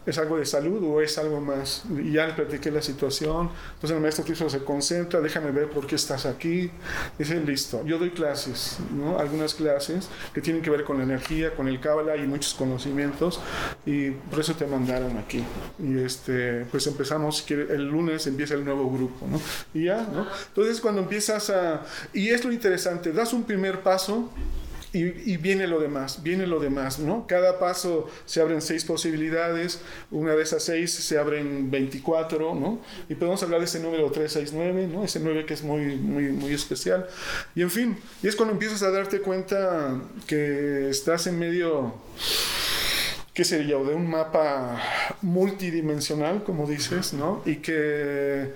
¿Es 0.09 0.17
algo 0.17 0.37
de 0.37 0.45
salud 0.47 0.83
o 0.83 1.01
es 1.01 1.19
algo 1.19 1.39
más? 1.39 1.83
Y 2.03 2.13
ya 2.13 2.25
le 2.25 2.33
platiqué 2.33 2.71
la 2.71 2.81
situación. 2.81 3.51
Entonces 3.75 3.91
el 3.91 4.01
maestro 4.01 4.25
Tirso 4.25 4.49
se 4.49 4.63
concentra, 4.63 5.21
déjame 5.21 5.51
ver 5.51 5.69
por 5.69 5.85
qué 5.85 5.93
estás 5.93 6.25
aquí. 6.25 6.71
Dice, 7.19 7.39
listo, 7.41 7.85
yo 7.85 7.99
doy 7.99 8.09
clases, 8.09 8.79
¿no? 8.91 9.19
algunas 9.19 9.53
clases 9.53 10.09
que 10.33 10.41
tienen 10.41 10.63
que 10.63 10.71
ver 10.71 10.83
con 10.83 10.97
la 10.97 11.03
energía, 11.03 11.53
con 11.53 11.67
el 11.67 11.79
cábala 11.79 12.17
y 12.17 12.25
muchos 12.25 12.55
conocimientos, 12.55 13.39
y 13.85 14.09
por 14.09 14.39
eso 14.39 14.55
te 14.55 14.65
mandaron 14.65 15.15
aquí. 15.17 15.43
Y 15.77 15.99
este, 15.99 16.65
pues 16.71 16.87
empezamos, 16.87 17.45
el 17.51 17.85
lunes 17.85 18.25
empieza 18.25 18.55
el 18.55 18.65
nuevo 18.65 18.89
grupo, 18.89 19.27
¿no? 19.27 19.39
Y 19.75 19.85
ya, 19.85 20.07
¿no? 20.11 20.25
Entonces 20.47 20.81
cuando 20.81 21.01
empiezas 21.01 21.51
a... 21.51 21.85
Y 22.13 22.29
es 22.29 22.43
lo 22.43 22.51
interesante, 22.51 23.11
das 23.11 23.31
un 23.31 23.43
primer 23.43 23.81
paso 23.81 24.31
y, 24.91 25.37
viene 25.37 25.67
lo 25.67 25.79
demás, 25.79 26.23
viene 26.23 26.47
lo 26.47 26.59
demás, 26.59 26.99
¿no? 26.99 27.27
Cada 27.27 27.59
paso 27.59 28.09
se 28.25 28.41
abren 28.41 28.61
seis 28.61 28.85
posibilidades, 28.85 29.81
una 30.09 30.33
de 30.35 30.41
esas 30.41 30.63
seis 30.63 30.91
se 30.93 31.17
abren 31.17 31.69
24, 31.69 32.55
¿no? 32.55 32.81
Y 33.07 33.15
podemos 33.15 33.41
hablar 33.43 33.59
de 33.59 33.65
ese 33.65 33.79
número 33.79 34.09
369, 34.11 34.87
¿no? 34.87 35.03
Ese 35.03 35.19
9 35.19 35.45
que 35.45 35.53
es 35.53 35.63
muy, 35.63 35.95
muy, 35.95 36.29
muy 36.29 36.53
especial. 36.53 37.07
Y 37.55 37.61
en 37.61 37.69
fin, 37.69 37.97
y 38.23 38.27
es 38.27 38.35
cuando 38.35 38.53
empiezas 38.53 38.81
a 38.83 38.91
darte 38.91 39.19
cuenta 39.21 40.01
que 40.25 40.89
estás 40.89 41.27
en 41.27 41.37
medio 41.37 41.93
¿qué 43.39 43.45
sería? 43.45 43.77
De 43.77 43.93
un 43.93 44.09
mapa 44.09 44.81
multidimensional, 45.21 46.43
como 46.43 46.67
dices, 46.67 47.13
¿no? 47.13 47.41
Y 47.45 47.57
que 47.57 48.51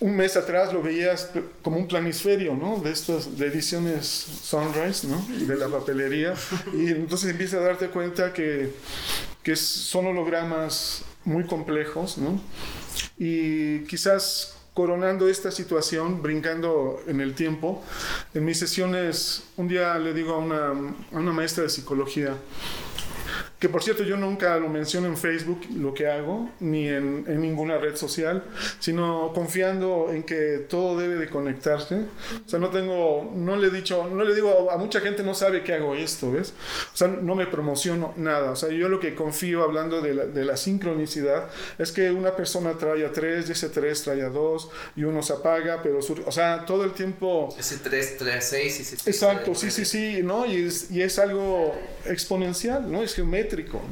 un 0.00 0.16
mes 0.16 0.36
atrás 0.36 0.72
lo 0.72 0.82
veías 0.82 1.30
como 1.62 1.76
un 1.76 1.86
planisferio, 1.86 2.54
¿no? 2.54 2.78
De 2.78 2.90
estas, 2.90 3.28
ediciones 3.38 4.06
Sunrise, 4.06 5.06
¿no? 5.06 5.24
De 5.46 5.56
la 5.56 5.68
papelería. 5.68 6.34
Y 6.72 6.88
entonces 6.88 7.30
empiezas 7.30 7.60
a 7.60 7.64
darte 7.64 7.88
cuenta 7.88 8.32
que, 8.32 8.72
que 9.42 9.54
son 9.54 10.06
hologramas 10.06 11.04
muy 11.24 11.44
complejos, 11.44 12.18
¿no? 12.18 12.40
Y 13.18 13.84
quizás 13.84 14.56
coronando 14.74 15.28
esta 15.28 15.52
situación, 15.52 16.20
brincando 16.20 17.00
en 17.06 17.20
el 17.20 17.34
tiempo, 17.34 17.82
en 18.34 18.44
mis 18.44 18.58
sesiones, 18.58 19.44
un 19.56 19.68
día 19.68 19.96
le 19.98 20.12
digo 20.12 20.34
a 20.34 20.38
una, 20.38 20.68
a 20.68 21.16
una 21.16 21.32
maestra 21.32 21.62
de 21.62 21.70
psicología, 21.70 22.36
que 23.64 23.70
por 23.70 23.82
cierto 23.82 24.02
yo 24.02 24.18
nunca 24.18 24.58
lo 24.58 24.68
menciono 24.68 25.06
en 25.06 25.16
Facebook 25.16 25.62
lo 25.74 25.94
que 25.94 26.06
hago, 26.06 26.50
ni 26.60 26.86
en, 26.86 27.24
en, 27.26 27.40
ninguna 27.40 27.78
red 27.78 27.96
social, 27.96 28.44
sino 28.78 29.32
confiando 29.34 30.10
en 30.12 30.22
que 30.22 30.66
todo 30.68 30.98
debe 30.98 31.14
de 31.14 31.30
conectarse. 31.30 32.00
O 32.44 32.46
sea, 32.46 32.58
no 32.58 32.68
tengo, 32.68 33.32
no 33.34 33.56
le 33.56 33.68
he 33.68 33.70
dicho, 33.70 34.06
no 34.06 34.22
le 34.22 34.34
digo 34.34 34.70
a, 34.70 34.76
mucha 34.76 35.00
gente 35.00 35.22
no 35.22 35.32
sabe 35.32 35.62
que 35.62 35.72
hago 35.72 35.94
esto, 35.94 36.30
¿ves? 36.30 36.52
O 36.92 36.96
sea, 36.98 37.08
no 37.08 37.34
me 37.34 37.46
promociono 37.46 38.12
nada. 38.18 38.50
O 38.50 38.56
sea, 38.56 38.68
yo 38.68 38.90
lo 38.90 39.00
que 39.00 39.14
confío 39.14 39.62
hablando 39.62 40.02
de 40.02 40.12
la, 40.12 40.26
de 40.26 40.44
la 40.44 40.58
sincronicidad 40.58 41.48
es 41.78 41.90
que 41.90 42.10
una 42.10 42.36
persona 42.36 42.74
trae 42.76 43.06
a 43.06 43.12
tres, 43.12 43.48
y 43.48 43.52
ese 43.52 43.70
tres 43.70 44.02
trae 44.02 44.20
a 44.20 44.28
dos, 44.28 44.68
y 44.94 45.04
uno 45.04 45.22
se 45.22 45.32
apaga, 45.32 45.80
pero, 45.82 46.00
o 46.00 46.32
sea, 46.32 46.66
todo 46.66 46.84
el 46.84 46.92
tiempo... 46.92 47.48
Ese 47.58 47.78
tres 47.78 48.18
trae 48.18 48.34
a 48.34 48.40
seis, 48.42 48.78
y 48.78 48.82
ese 48.82 49.08
Exacto, 49.08 49.54
sí, 49.54 49.70
sí, 49.70 49.86
sí, 49.86 50.20
¿no? 50.22 50.44
Y 50.44 50.66
es, 50.66 50.90
y 50.90 51.00
es 51.00 51.18
algo 51.18 51.74
exponencial, 52.04 52.92
¿no? 52.92 53.02
Es 53.02 53.14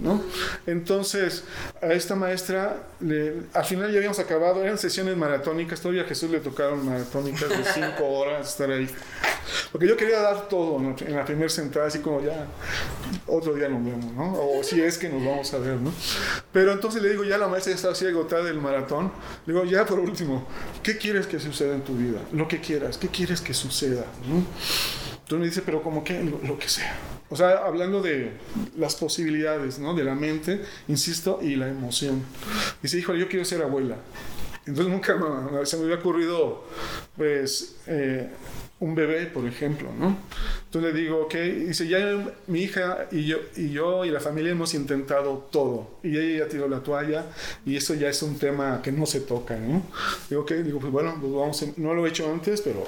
¿no? 0.00 0.22
Entonces, 0.66 1.44
a 1.80 1.92
esta 1.92 2.14
maestra, 2.14 2.82
le, 3.00 3.34
al 3.52 3.64
final 3.64 3.90
ya 3.90 3.98
habíamos 3.98 4.18
acabado, 4.18 4.62
eran 4.62 4.78
sesiones 4.78 5.16
maratónicas, 5.16 5.80
todavía 5.80 6.02
a 6.02 6.06
Jesús 6.06 6.30
le 6.30 6.40
tocaron 6.40 6.84
maratónicas 6.84 7.48
de 7.48 7.64
cinco 7.74 8.08
horas 8.08 8.48
estar 8.48 8.70
ahí. 8.70 8.88
Porque 9.70 9.86
yo 9.86 9.96
quería 9.96 10.20
dar 10.20 10.48
todo 10.48 10.78
en 10.78 11.16
la 11.16 11.24
primera 11.24 11.48
sentada, 11.48 11.86
así 11.86 11.98
como 11.98 12.20
ya, 12.20 12.46
otro 13.26 13.54
día 13.54 13.68
nos 13.68 13.84
vemos, 13.84 14.12
¿no? 14.12 14.32
O 14.34 14.62
si 14.62 14.80
es 14.80 14.98
que 14.98 15.08
nos 15.08 15.24
vamos 15.24 15.52
a 15.54 15.58
ver, 15.58 15.76
¿no? 15.76 15.92
Pero 16.52 16.72
entonces 16.72 17.02
le 17.02 17.10
digo, 17.10 17.24
ya 17.24 17.38
la 17.38 17.48
maestra 17.48 17.72
está 17.72 17.90
así 17.90 18.06
agotada 18.06 18.44
del 18.44 18.60
maratón, 18.60 19.12
le 19.46 19.52
digo, 19.52 19.64
ya 19.64 19.84
por 19.84 19.98
último, 19.98 20.46
¿qué 20.82 20.96
quieres 20.96 21.26
que 21.26 21.40
suceda 21.40 21.74
en 21.74 21.82
tu 21.82 21.94
vida? 21.94 22.20
Lo 22.32 22.48
que 22.48 22.60
quieras, 22.60 22.98
¿qué 22.98 23.08
quieres 23.08 23.40
que 23.40 23.54
suceda? 23.54 24.04
¿no? 24.28 24.44
Entonces 25.32 25.40
me 25.40 25.46
dice, 25.46 25.62
pero 25.64 25.82
como 25.82 26.04
que 26.04 26.22
lo, 26.22 26.58
que 26.58 26.68
sea. 26.68 26.94
O 27.30 27.36
sea, 27.36 27.64
hablando 27.64 28.02
de 28.02 28.32
las 28.76 28.96
posibilidades, 28.96 29.78
¿no? 29.78 29.94
De 29.94 30.04
la 30.04 30.14
mente, 30.14 30.60
insisto, 30.88 31.38
y 31.40 31.56
la 31.56 31.68
emoción. 31.68 32.22
Dice, 32.82 32.98
híjole, 32.98 33.18
yo 33.18 33.28
quiero 33.28 33.46
ser 33.46 33.62
abuela. 33.62 33.96
Entonces 34.66 34.92
nunca 34.92 35.16
se 35.64 35.78
me 35.78 35.84
había 35.84 35.96
ocurrido, 35.96 36.64
pues, 37.16 37.76
eh, 37.86 38.28
un 38.80 38.94
bebé, 38.94 39.24
por 39.24 39.46
ejemplo, 39.46 39.88
¿no? 39.98 40.18
Entonces 40.66 40.92
le 40.92 41.00
digo, 41.00 41.22
ok, 41.22 41.34
dice, 41.34 41.88
ya 41.88 41.98
mi 42.48 42.60
hija 42.60 43.06
y 43.10 43.24
yo, 43.24 43.38
y 43.56 43.70
yo 43.70 44.04
y 44.04 44.10
la 44.10 44.20
familia 44.20 44.52
hemos 44.52 44.74
intentado 44.74 45.48
todo. 45.50 45.92
Y 46.02 46.18
ella 46.18 46.44
ya 46.44 46.50
tiró 46.50 46.68
la 46.68 46.80
toalla 46.80 47.24
y 47.64 47.76
eso 47.76 47.94
ya 47.94 48.10
es 48.10 48.22
un 48.22 48.38
tema 48.38 48.82
que 48.82 48.92
no 48.92 49.06
se 49.06 49.20
toca, 49.20 49.56
¿no? 49.56 49.82
Digo, 50.28 50.42
ok, 50.42 50.52
digo, 50.56 50.78
pues 50.78 50.92
bueno, 50.92 51.16
pues 51.18 51.32
vamos, 51.32 51.78
no 51.78 51.94
lo 51.94 52.04
he 52.04 52.10
hecho 52.10 52.30
antes, 52.30 52.60
pero 52.60 52.84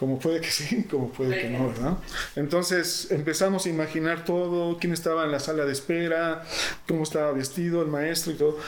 como 0.00 0.18
puede 0.18 0.40
que 0.40 0.50
sí, 0.50 0.84
como 0.90 1.10
puede 1.10 1.42
que 1.42 1.50
no, 1.50 1.68
¿verdad? 1.68 1.98
Entonces 2.34 3.08
empezamos 3.10 3.66
a 3.66 3.68
imaginar 3.68 4.24
todo, 4.24 4.78
quién 4.78 4.94
estaba 4.94 5.26
en 5.26 5.30
la 5.30 5.40
sala 5.40 5.66
de 5.66 5.72
espera, 5.72 6.42
cómo 6.88 7.02
estaba 7.02 7.32
vestido 7.32 7.82
el 7.82 7.88
maestro 7.88 8.32
y 8.32 8.36
todo. 8.36 8.58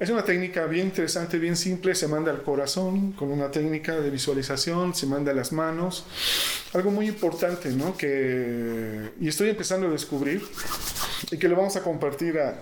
Es 0.00 0.10
una 0.10 0.24
técnica 0.24 0.66
bien 0.66 0.88
interesante, 0.88 1.38
bien 1.38 1.56
simple, 1.56 1.94
se 1.94 2.08
manda 2.08 2.32
al 2.32 2.42
corazón 2.42 3.12
con 3.12 3.30
una 3.30 3.52
técnica 3.52 4.00
de 4.00 4.10
visualización, 4.10 4.92
se 4.92 5.06
manda 5.06 5.30
a 5.30 5.34
las 5.34 5.52
manos. 5.52 6.04
Algo 6.72 6.90
muy 6.90 7.06
importante, 7.06 7.70
¿no? 7.70 7.96
Que, 7.96 9.10
y 9.20 9.28
estoy 9.28 9.50
empezando 9.50 9.86
a 9.86 9.90
descubrir 9.90 10.42
y 11.30 11.38
que 11.38 11.48
lo 11.48 11.54
vamos 11.54 11.76
a 11.76 11.84
compartir 11.84 12.40
a, 12.40 12.60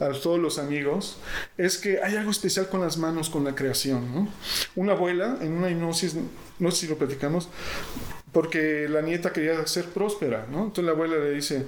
a 0.00 0.10
todos 0.12 0.38
los 0.38 0.58
amigos, 0.58 1.18
es 1.56 1.78
que 1.78 2.00
hay 2.02 2.16
algo 2.16 2.30
especial 2.30 2.68
con 2.68 2.80
las 2.80 2.96
manos, 2.96 3.30
con 3.30 3.44
la 3.44 3.54
creación. 3.54 4.30
Una 4.74 4.92
abuela 4.92 5.38
en 5.40 5.52
una 5.52 5.70
hipnosis, 5.70 6.16
no 6.58 6.70
sé 6.70 6.82
si 6.82 6.86
lo 6.88 6.96
platicamos, 6.96 7.48
porque 8.32 8.86
la 8.88 9.00
nieta 9.00 9.32
quería 9.32 9.66
ser 9.66 9.86
próspera, 9.86 10.46
¿no? 10.50 10.64
Entonces 10.64 10.84
la 10.84 10.90
abuela 10.90 11.16
le 11.16 11.30
dice, 11.30 11.64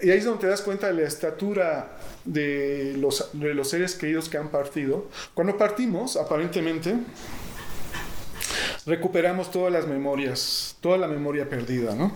y 0.00 0.10
ahí 0.10 0.18
es 0.18 0.24
donde 0.24 0.40
te 0.40 0.46
das 0.48 0.62
cuenta 0.62 0.88
de 0.88 0.94
la 0.94 1.06
estatura 1.06 1.98
de 2.24 2.96
los, 2.98 3.30
de 3.32 3.54
los 3.54 3.68
seres 3.68 3.94
queridos 3.94 4.28
que 4.28 4.36
han 4.38 4.48
partido. 4.48 5.08
Cuando 5.34 5.56
partimos, 5.56 6.16
aparentemente, 6.16 6.96
recuperamos 8.84 9.50
todas 9.50 9.72
las 9.72 9.86
memorias, 9.86 10.76
toda 10.80 10.98
la 10.98 11.06
memoria 11.06 11.48
perdida, 11.48 11.94
¿no? 11.94 12.12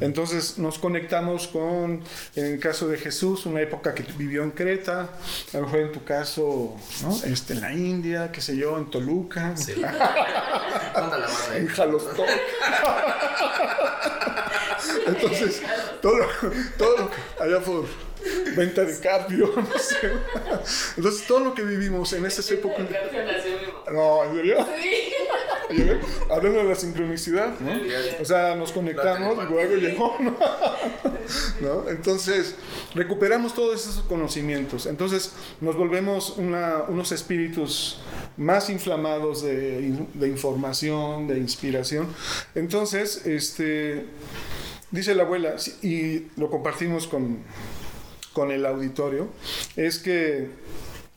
Entonces 0.00 0.58
nos 0.58 0.78
conectamos 0.78 1.46
con, 1.48 2.02
en 2.34 2.46
el 2.46 2.58
caso 2.60 2.88
de 2.88 2.96
Jesús, 2.96 3.44
una 3.46 3.60
época 3.60 3.94
que 3.94 4.04
vivió 4.16 4.42
en 4.42 4.52
Creta, 4.52 5.10
a 5.52 5.58
lo 5.58 5.64
mejor 5.64 5.80
en 5.80 5.92
tu 5.92 6.04
caso, 6.04 6.74
¿no? 7.02 7.14
Este, 7.24 7.52
en 7.54 7.60
la 7.60 7.74
India, 7.74 8.32
qué 8.32 8.40
sé 8.40 8.56
yo, 8.56 8.78
en 8.78 8.90
Toluca, 8.90 9.54
en 11.54 11.66
Jalostón. 11.68 12.26
Entonces, 15.06 15.62
todo, 16.00 16.18
todo 16.76 17.10
allá 17.40 17.60
por 17.60 17.84
venta 18.56 18.84
de 18.84 18.98
cardio, 19.00 19.52
no 19.56 19.78
sé. 19.78 20.12
Entonces, 20.96 21.26
todo 21.26 21.40
lo 21.40 21.54
que 21.54 21.62
vivimos 21.62 22.12
en 22.12 22.26
esas 22.26 22.50
épocas. 22.50 22.86
No, 23.92 24.24
¿en 24.24 24.34
serio? 24.34 24.66
Sí. 24.80 25.12
Hablando 26.30 26.60
de 26.60 26.64
la 26.64 26.74
sincronicidad, 26.74 27.58
¿no? 27.60 27.72
O 28.20 28.24
sea, 28.24 28.54
nos 28.54 28.72
conectamos 28.72 29.38
y 29.44 29.52
luego 29.52 29.76
llegó, 29.76 30.16
¿no? 31.60 31.88
Entonces, 31.88 32.56
recuperamos 32.94 33.54
todos 33.54 33.80
esos 33.80 34.02
conocimientos. 34.04 34.86
Entonces, 34.86 35.32
nos 35.60 35.76
volvemos 35.76 36.36
unos 36.36 37.12
espíritus 37.12 38.00
más 38.36 38.70
inflamados 38.70 39.42
de, 39.42 39.94
de 40.14 40.28
información, 40.28 41.26
de 41.26 41.38
inspiración. 41.38 42.08
Entonces, 42.54 43.26
este, 43.26 44.06
dice 44.90 45.14
la 45.14 45.24
abuela, 45.24 45.56
y 45.82 46.26
lo 46.36 46.50
compartimos 46.50 47.06
con, 47.06 47.38
con 48.38 48.52
el 48.52 48.64
auditorio, 48.66 49.26
es 49.74 49.98
que 49.98 50.46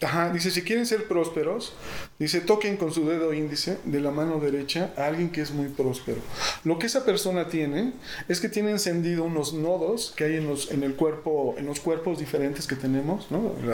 Ajá, 0.02 0.34
dice, 0.34 0.50
si 0.50 0.64
quieren 0.64 0.88
ser 0.88 1.08
prósperos, 1.08 1.74
dice, 2.18 2.42
toquen 2.42 2.76
con 2.76 2.92
su 2.92 3.08
dedo 3.08 3.34
índice 3.34 3.78
de 3.86 4.00
la 4.00 4.10
mano 4.10 4.40
derecha 4.40 4.92
a 4.98 5.06
alguien 5.06 5.30
que 5.30 5.42
es 5.42 5.52
muy 5.52 5.68
próspero. 5.68 6.20
Lo 6.64 6.80
que 6.80 6.88
esa 6.88 7.06
persona 7.06 7.50
tiene 7.50 7.94
es 8.28 8.42
que 8.42 8.50
tiene 8.50 8.72
encendido 8.72 9.24
unos 9.24 9.54
nodos 9.54 10.14
que 10.16 10.24
hay 10.24 10.36
en 10.38 10.48
los, 10.48 10.72
en 10.72 10.82
el 10.82 10.96
cuerpo, 10.96 11.54
en 11.58 11.68
los 11.68 11.80
cuerpos 11.80 12.18
diferentes 12.18 12.66
que 12.66 12.76
tenemos, 12.76 13.30
¿no? 13.30 13.54
El 13.62 13.72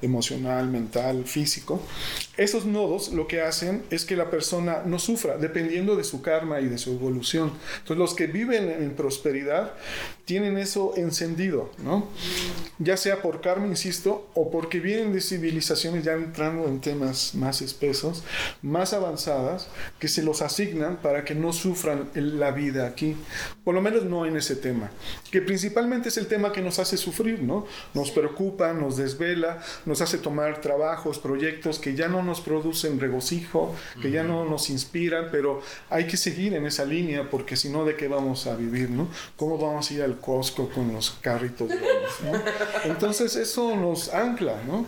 emocional, 0.00 0.68
mental, 0.68 1.24
físico. 1.26 1.80
Esos 2.38 2.64
nodos 2.64 3.12
lo 3.12 3.28
que 3.28 3.42
hacen 3.42 3.82
es 3.90 4.06
que 4.06 4.16
la 4.16 4.30
persona 4.30 4.82
no 4.86 4.98
sufra, 4.98 5.36
dependiendo 5.36 5.96
de 5.96 6.04
su 6.04 6.22
karma 6.22 6.60
y 6.60 6.66
de 6.66 6.78
su 6.78 6.92
evolución. 6.92 7.52
Entonces, 7.80 7.98
los 7.98 8.14
que 8.14 8.26
viven 8.26 8.70
en 8.70 8.94
prosperidad 8.94 9.74
tienen 10.24 10.56
eso 10.56 10.94
encendido, 10.96 11.70
¿no? 11.84 12.08
Ya 12.78 12.96
sea 12.96 13.20
por 13.20 13.40
karma, 13.40 13.66
insisto, 13.66 14.28
o 14.34 14.50
porque 14.50 14.80
vienen 14.80 15.09
de 15.12 15.20
civilizaciones 15.20 16.04
ya 16.04 16.12
entrando 16.12 16.66
en 16.66 16.80
temas 16.80 17.34
más 17.34 17.62
espesos, 17.62 18.22
más 18.62 18.92
avanzadas, 18.92 19.68
que 19.98 20.08
se 20.08 20.22
los 20.22 20.42
asignan 20.42 20.96
para 20.96 21.24
que 21.24 21.34
no 21.34 21.52
sufran 21.52 22.10
la 22.14 22.50
vida 22.50 22.86
aquí, 22.86 23.16
por 23.64 23.74
lo 23.74 23.82
menos 23.82 24.04
no 24.04 24.26
en 24.26 24.36
ese 24.36 24.56
tema, 24.56 24.90
que 25.30 25.40
principalmente 25.40 26.08
es 26.08 26.16
el 26.16 26.26
tema 26.26 26.52
que 26.52 26.62
nos 26.62 26.78
hace 26.78 26.96
sufrir, 26.96 27.42
¿no? 27.42 27.66
Nos 27.94 28.10
preocupa, 28.10 28.72
nos 28.72 28.96
desvela, 28.96 29.62
nos 29.86 30.00
hace 30.00 30.18
tomar 30.18 30.60
trabajos, 30.60 31.18
proyectos 31.18 31.78
que 31.78 31.94
ya 31.94 32.08
no 32.08 32.22
nos 32.22 32.40
producen 32.40 33.00
regocijo, 33.00 33.74
que 34.00 34.10
ya 34.10 34.22
no 34.22 34.44
nos 34.44 34.70
inspiran, 34.70 35.28
pero 35.30 35.62
hay 35.88 36.06
que 36.06 36.16
seguir 36.16 36.54
en 36.54 36.66
esa 36.66 36.84
línea 36.84 37.28
porque 37.30 37.56
si 37.56 37.68
no, 37.68 37.84
¿de 37.84 37.96
qué 37.96 38.08
vamos 38.08 38.46
a 38.46 38.56
vivir, 38.56 38.90
¿no? 38.90 39.08
¿Cómo 39.36 39.58
vamos 39.58 39.90
a 39.90 39.94
ir 39.94 40.02
al 40.02 40.18
Costco 40.18 40.68
con 40.68 40.92
los 40.92 41.10
carritos? 41.20 41.70
¿no? 41.70 42.32
Entonces 42.84 43.36
eso 43.36 43.76
nos 43.76 44.12
ancla, 44.12 44.54
¿no? 44.66 44.86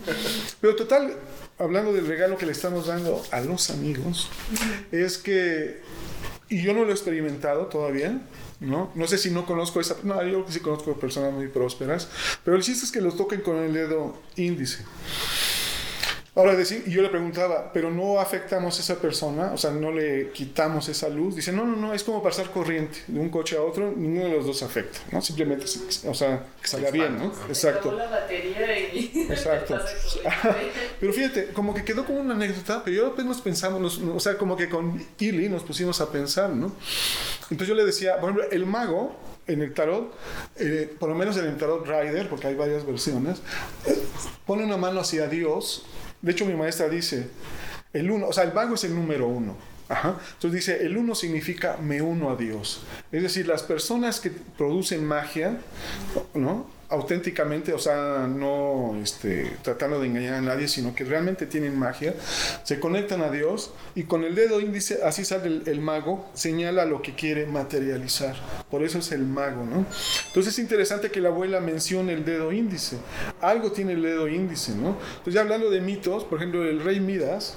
Pero 0.60 0.76
total, 0.76 1.14
hablando 1.58 1.92
del 1.92 2.06
regalo 2.06 2.36
que 2.38 2.46
le 2.46 2.52
estamos 2.52 2.86
dando 2.86 3.22
a 3.30 3.40
los 3.40 3.70
amigos, 3.70 4.28
es 4.90 5.18
que, 5.18 5.80
y 6.48 6.62
yo 6.62 6.74
no 6.74 6.84
lo 6.84 6.90
he 6.90 6.92
experimentado 6.92 7.66
todavía, 7.66 8.20
¿no? 8.60 8.92
No 8.94 9.06
sé 9.06 9.18
si 9.18 9.30
no 9.30 9.44
conozco 9.46 9.80
esa, 9.80 9.96
no, 10.02 10.24
yo 10.24 10.44
sí 10.48 10.60
conozco 10.60 10.94
personas 10.94 11.32
muy 11.32 11.48
prósperas, 11.48 12.08
pero 12.44 12.56
el 12.56 12.62
chiste 12.62 12.84
es 12.84 12.92
que 12.92 13.00
los 13.00 13.16
toquen 13.16 13.40
con 13.40 13.56
el 13.56 13.72
dedo 13.72 14.16
índice. 14.36 14.84
Ahora 16.34 16.56
decir, 16.56 16.84
y 16.86 16.90
yo 16.90 17.02
le 17.02 17.10
preguntaba, 17.10 17.70
pero 17.74 17.90
no 17.90 18.18
afectamos 18.18 18.78
a 18.78 18.80
esa 18.80 18.98
persona, 18.98 19.52
o 19.52 19.58
sea, 19.58 19.70
no 19.70 19.92
le 19.92 20.30
quitamos 20.30 20.88
esa 20.88 21.10
luz. 21.10 21.36
Dice, 21.36 21.52
no, 21.52 21.66
no, 21.66 21.76
no, 21.76 21.92
es 21.92 22.04
como 22.04 22.22
pasar 22.22 22.50
corriente 22.50 23.00
de 23.06 23.20
un 23.20 23.28
coche 23.28 23.58
a 23.58 23.62
otro, 23.62 23.92
ninguno 23.94 24.28
de 24.28 24.36
los 24.36 24.46
dos 24.46 24.62
afecta, 24.62 24.98
¿no? 25.10 25.20
Simplemente, 25.20 25.66
o 26.06 26.14
sea, 26.14 26.46
que 26.62 26.66
salga 26.66 26.90
bien, 26.90 27.18
¿no? 27.18 27.26
Exacto. 27.48 27.92
la 27.92 28.08
batería 28.08 28.78
y 28.78 29.26
Exacto. 29.30 29.78
pero 31.00 31.12
fíjate, 31.12 31.48
como 31.48 31.74
que 31.74 31.84
quedó 31.84 32.06
como 32.06 32.20
una 32.20 32.32
anécdota, 32.32 32.82
pero 32.82 32.96
yo 32.96 33.06
apenas 33.08 33.42
pensamos, 33.42 33.98
o 33.98 34.18
sea, 34.18 34.38
como 34.38 34.56
que 34.56 34.70
con 34.70 35.04
Ili 35.18 35.50
nos 35.50 35.64
pusimos 35.64 36.00
a 36.00 36.10
pensar, 36.10 36.48
¿no? 36.48 36.72
Entonces 37.50 37.68
yo 37.68 37.74
le 37.74 37.84
decía, 37.84 38.18
por 38.18 38.30
ejemplo, 38.30 38.50
el 38.50 38.64
mago 38.64 39.14
en 39.46 39.60
el 39.60 39.74
tarot, 39.74 40.14
eh, 40.56 40.96
por 40.98 41.10
lo 41.10 41.14
menos 41.14 41.36
en 41.36 41.44
el 41.44 41.58
tarot 41.58 41.86
Rider, 41.86 42.30
porque 42.30 42.46
hay 42.46 42.54
varias 42.54 42.86
versiones, 42.86 43.42
eh, 43.84 43.98
pone 44.46 44.64
una 44.64 44.78
mano 44.78 45.00
hacia 45.00 45.26
Dios 45.26 45.84
de 46.22 46.32
hecho, 46.32 46.46
mi 46.46 46.54
maestra 46.54 46.88
dice, 46.88 47.28
el 47.92 48.10
uno, 48.10 48.28
o 48.28 48.32
sea, 48.32 48.44
el 48.44 48.52
vago 48.52 48.76
es 48.76 48.84
el 48.84 48.94
número 48.94 49.28
uno. 49.28 49.56
Entonces 49.92 50.52
dice, 50.52 50.86
el 50.86 50.96
uno 50.96 51.14
significa 51.14 51.76
me 51.76 52.00
uno 52.00 52.30
a 52.30 52.36
Dios. 52.36 52.82
Es 53.10 53.22
decir, 53.22 53.46
las 53.46 53.62
personas 53.62 54.20
que 54.20 54.30
producen 54.30 55.04
magia, 55.04 55.58
¿no? 56.34 56.66
Auténticamente, 56.92 57.72
o 57.72 57.78
sea, 57.78 58.28
no 58.28 58.94
este, 59.02 59.50
tratando 59.62 59.98
de 59.98 60.08
engañar 60.08 60.34
a 60.34 60.40
nadie, 60.42 60.68
sino 60.68 60.94
que 60.94 61.04
realmente 61.04 61.46
tienen 61.46 61.78
magia, 61.78 62.14
se 62.64 62.78
conectan 62.78 63.22
a 63.22 63.30
Dios 63.30 63.72
y 63.94 64.02
con 64.02 64.24
el 64.24 64.34
dedo 64.34 64.60
índice, 64.60 65.00
así 65.02 65.24
sale 65.24 65.62
el, 65.64 65.80
mago, 65.80 66.30
señala 66.34 66.84
lo 66.84 67.00
que 67.00 67.14
quiere 67.14 67.46
materializar. 67.46 68.36
Por 68.70 68.82
eso 68.82 68.98
es 68.98 69.10
el 69.10 69.22
mago, 69.22 69.64
¿no? 69.64 69.86
Entonces 70.26 70.52
es 70.52 70.58
interesante 70.58 71.10
que 71.10 71.20
la 71.20 71.30
abuela 71.30 71.60
mencione 71.60 72.12
el 72.12 72.26
dedo 72.26 72.52
índice. 72.52 72.98
Algo 73.40 73.72
tiene 73.72 73.94
el 73.94 74.02
dedo 74.02 74.28
índice, 74.28 74.74
¿no? 74.74 74.98
Entonces 75.10 75.34
ya 75.34 75.40
hablando 75.40 75.70
de 75.70 75.80
mitos, 75.80 76.24
por 76.24 76.38
ejemplo, 76.38 76.62
el 76.62 76.84
rey 76.84 77.00
Midas, 77.00 77.56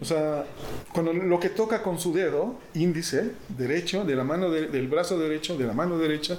o 0.00 0.04
sea, 0.06 0.46
cuando 0.94 1.12
lo 1.12 1.38
que 1.38 1.50
toca 1.50 1.82
con 1.82 2.00
su 2.00 2.14
dedo 2.14 2.54
índice 2.72 3.32
derecho, 3.48 4.04
de 4.04 4.16
la 4.16 4.24
mano 4.24 4.50
del 4.50 4.88
brazo 4.88 5.18
derecho, 5.18 5.58
de 5.58 5.66
la 5.66 5.74
mano 5.74 5.98
derecha, 5.98 6.38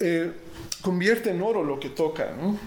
eh, 0.00 0.32
convierte 0.88 1.28
en 1.28 1.42
oro 1.42 1.62
lo 1.64 1.78
que 1.78 1.90
toca. 1.90 2.30
¿no? 2.40 2.58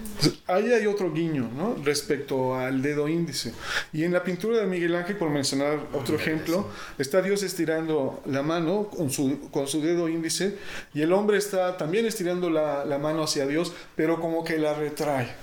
Ahí 0.46 0.72
hay 0.72 0.86
otro 0.86 1.12
guiño 1.12 1.50
¿no? 1.56 1.74
respecto 1.82 2.54
al 2.54 2.80
dedo 2.80 3.08
índice. 3.08 3.52
Y 3.92 4.04
en 4.04 4.12
la 4.12 4.22
pintura 4.22 4.58
de 4.58 4.66
Miguel 4.66 4.94
Ángel, 4.94 5.16
por 5.16 5.28
mencionar 5.28 5.80
otro 5.92 6.14
ejemplo, 6.14 6.68
está 6.98 7.20
Dios 7.20 7.42
estirando 7.42 8.22
la 8.26 8.44
mano 8.44 8.88
con 8.96 9.10
su, 9.10 9.50
con 9.50 9.66
su 9.66 9.82
dedo 9.82 10.08
índice 10.08 10.56
y 10.94 11.02
el 11.02 11.12
hombre 11.12 11.36
está 11.36 11.76
también 11.76 12.06
estirando 12.06 12.48
la, 12.48 12.84
la 12.84 12.98
mano 12.98 13.24
hacia 13.24 13.44
Dios, 13.44 13.72
pero 13.96 14.20
como 14.20 14.44
que 14.44 14.56
la 14.56 14.74
retrae 14.74 15.34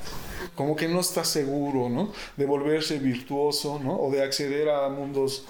como 0.55 0.75
que 0.75 0.87
no 0.87 0.99
está 0.99 1.23
seguro, 1.23 1.89
¿no? 1.89 2.11
De 2.37 2.45
volverse 2.45 2.99
virtuoso, 2.99 3.79
¿no? 3.83 3.95
O 3.99 4.11
de 4.11 4.23
acceder 4.23 4.69
a 4.69 4.89
mundos 4.89 5.45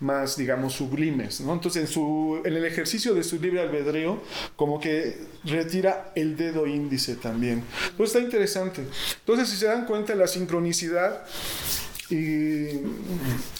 más, 0.00 0.36
digamos, 0.36 0.74
sublimes, 0.74 1.40
¿no? 1.40 1.52
Entonces, 1.52 1.82
en, 1.82 1.88
su, 1.88 2.40
en 2.44 2.54
el 2.54 2.64
ejercicio 2.64 3.14
de 3.14 3.24
su 3.24 3.40
libre 3.40 3.60
albedrío, 3.60 4.20
como 4.56 4.80
que 4.80 5.18
retira 5.44 6.12
el 6.14 6.36
dedo 6.36 6.66
índice 6.66 7.16
también. 7.16 7.62
Pues 7.96 8.10
está 8.10 8.20
interesante. 8.20 8.84
Entonces, 9.20 9.48
si 9.48 9.56
se 9.56 9.66
dan 9.66 9.86
cuenta, 9.86 10.14
la 10.14 10.26
sincronicidad 10.26 11.24
y 12.10 12.80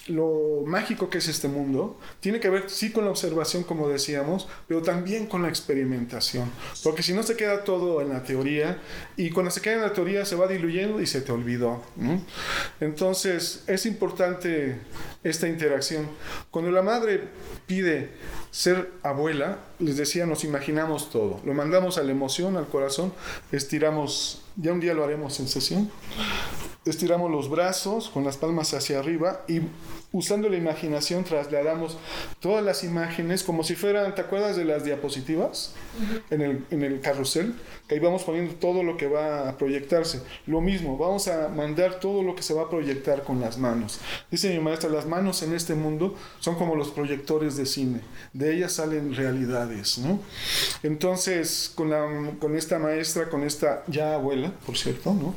lo 0.08 0.62
mágico 0.66 1.08
que 1.08 1.18
es 1.18 1.28
este 1.28 1.48
mundo 1.48 1.98
tiene 2.20 2.40
que 2.40 2.50
ver 2.50 2.68
sí 2.68 2.92
con 2.92 3.04
la 3.04 3.10
observación, 3.10 3.62
como 3.64 3.88
decíamos, 3.88 4.48
pero 4.68 4.82
también 4.82 5.26
con 5.26 5.42
la 5.42 5.48
experimentación. 5.48 6.50
Porque 6.82 7.02
si 7.02 7.12
no 7.12 7.22
se 7.22 7.36
queda 7.36 7.64
todo 7.64 8.02
en 8.02 8.10
la 8.10 8.22
teoría 8.22 8.78
y 9.16 9.30
cuando 9.30 9.50
se 9.50 9.60
queda 9.60 9.74
en 9.74 9.82
la 9.82 9.92
teoría 9.92 10.24
se 10.24 10.36
va 10.36 10.46
diluyendo 10.46 11.00
y 11.00 11.06
se 11.06 11.20
te 11.20 11.32
olvidó. 11.32 11.82
Entonces 12.80 13.64
es 13.66 13.86
importante 13.86 14.76
esta 15.24 15.48
interacción. 15.48 16.06
Cuando 16.50 16.70
la 16.70 16.82
madre 16.82 17.28
pide 17.66 18.10
ser 18.50 18.92
abuela, 19.02 19.58
les 19.80 19.96
decía, 19.96 20.26
nos 20.26 20.44
imaginamos 20.44 21.10
todo. 21.10 21.40
Lo 21.44 21.54
mandamos 21.54 21.98
a 21.98 22.04
la 22.04 22.12
emoción, 22.12 22.56
al 22.56 22.68
corazón, 22.68 23.12
estiramos, 23.50 24.44
ya 24.56 24.72
un 24.72 24.80
día 24.80 24.94
lo 24.94 25.02
haremos 25.02 25.40
en 25.40 25.48
sesión 25.48 25.90
estiramos 26.84 27.30
los 27.30 27.48
brazos 27.48 28.10
con 28.10 28.24
las 28.24 28.36
palmas 28.36 28.74
hacia 28.74 28.98
arriba 28.98 29.42
y 29.48 29.60
usando 30.14 30.48
la 30.48 30.56
imaginación 30.56 31.24
trasladamos 31.24 31.98
todas 32.38 32.64
las 32.64 32.84
imágenes 32.84 33.42
como 33.42 33.64
si 33.64 33.74
fueran, 33.74 34.14
¿te 34.14 34.20
acuerdas 34.20 34.56
de 34.56 34.64
las 34.64 34.84
diapositivas? 34.84 35.74
en, 36.30 36.40
el, 36.40 36.64
en 36.70 36.82
el 36.82 37.00
carrusel, 37.00 37.54
que 37.86 37.94
ahí 37.94 38.00
vamos 38.00 38.24
poniendo 38.24 38.54
todo 38.54 38.82
lo 38.82 38.96
que 38.96 39.06
va 39.06 39.48
a 39.48 39.58
proyectarse. 39.58 40.22
Lo 40.46 40.60
mismo, 40.60 40.96
vamos 40.96 41.28
a 41.28 41.48
mandar 41.48 42.00
todo 42.00 42.22
lo 42.22 42.34
que 42.34 42.42
se 42.42 42.54
va 42.54 42.62
a 42.62 42.70
proyectar 42.70 43.22
con 43.22 43.40
las 43.40 43.58
manos. 43.58 44.00
Dice 44.30 44.52
mi 44.52 44.60
maestra, 44.60 44.90
las 44.90 45.06
manos 45.06 45.42
en 45.42 45.54
este 45.54 45.74
mundo 45.74 46.14
son 46.40 46.56
como 46.56 46.76
los 46.76 46.90
proyectores 46.90 47.56
de 47.56 47.66
cine, 47.66 48.00
de 48.32 48.54
ellas 48.54 48.72
salen 48.72 49.14
realidades, 49.14 49.98
¿no? 49.98 50.20
Entonces, 50.82 51.72
con, 51.74 51.90
la, 51.90 52.32
con 52.38 52.56
esta 52.56 52.78
maestra, 52.78 53.28
con 53.28 53.42
esta 53.44 53.84
ya 53.86 54.14
abuela, 54.14 54.52
por 54.66 54.76
cierto, 54.76 55.14
¿no? 55.14 55.34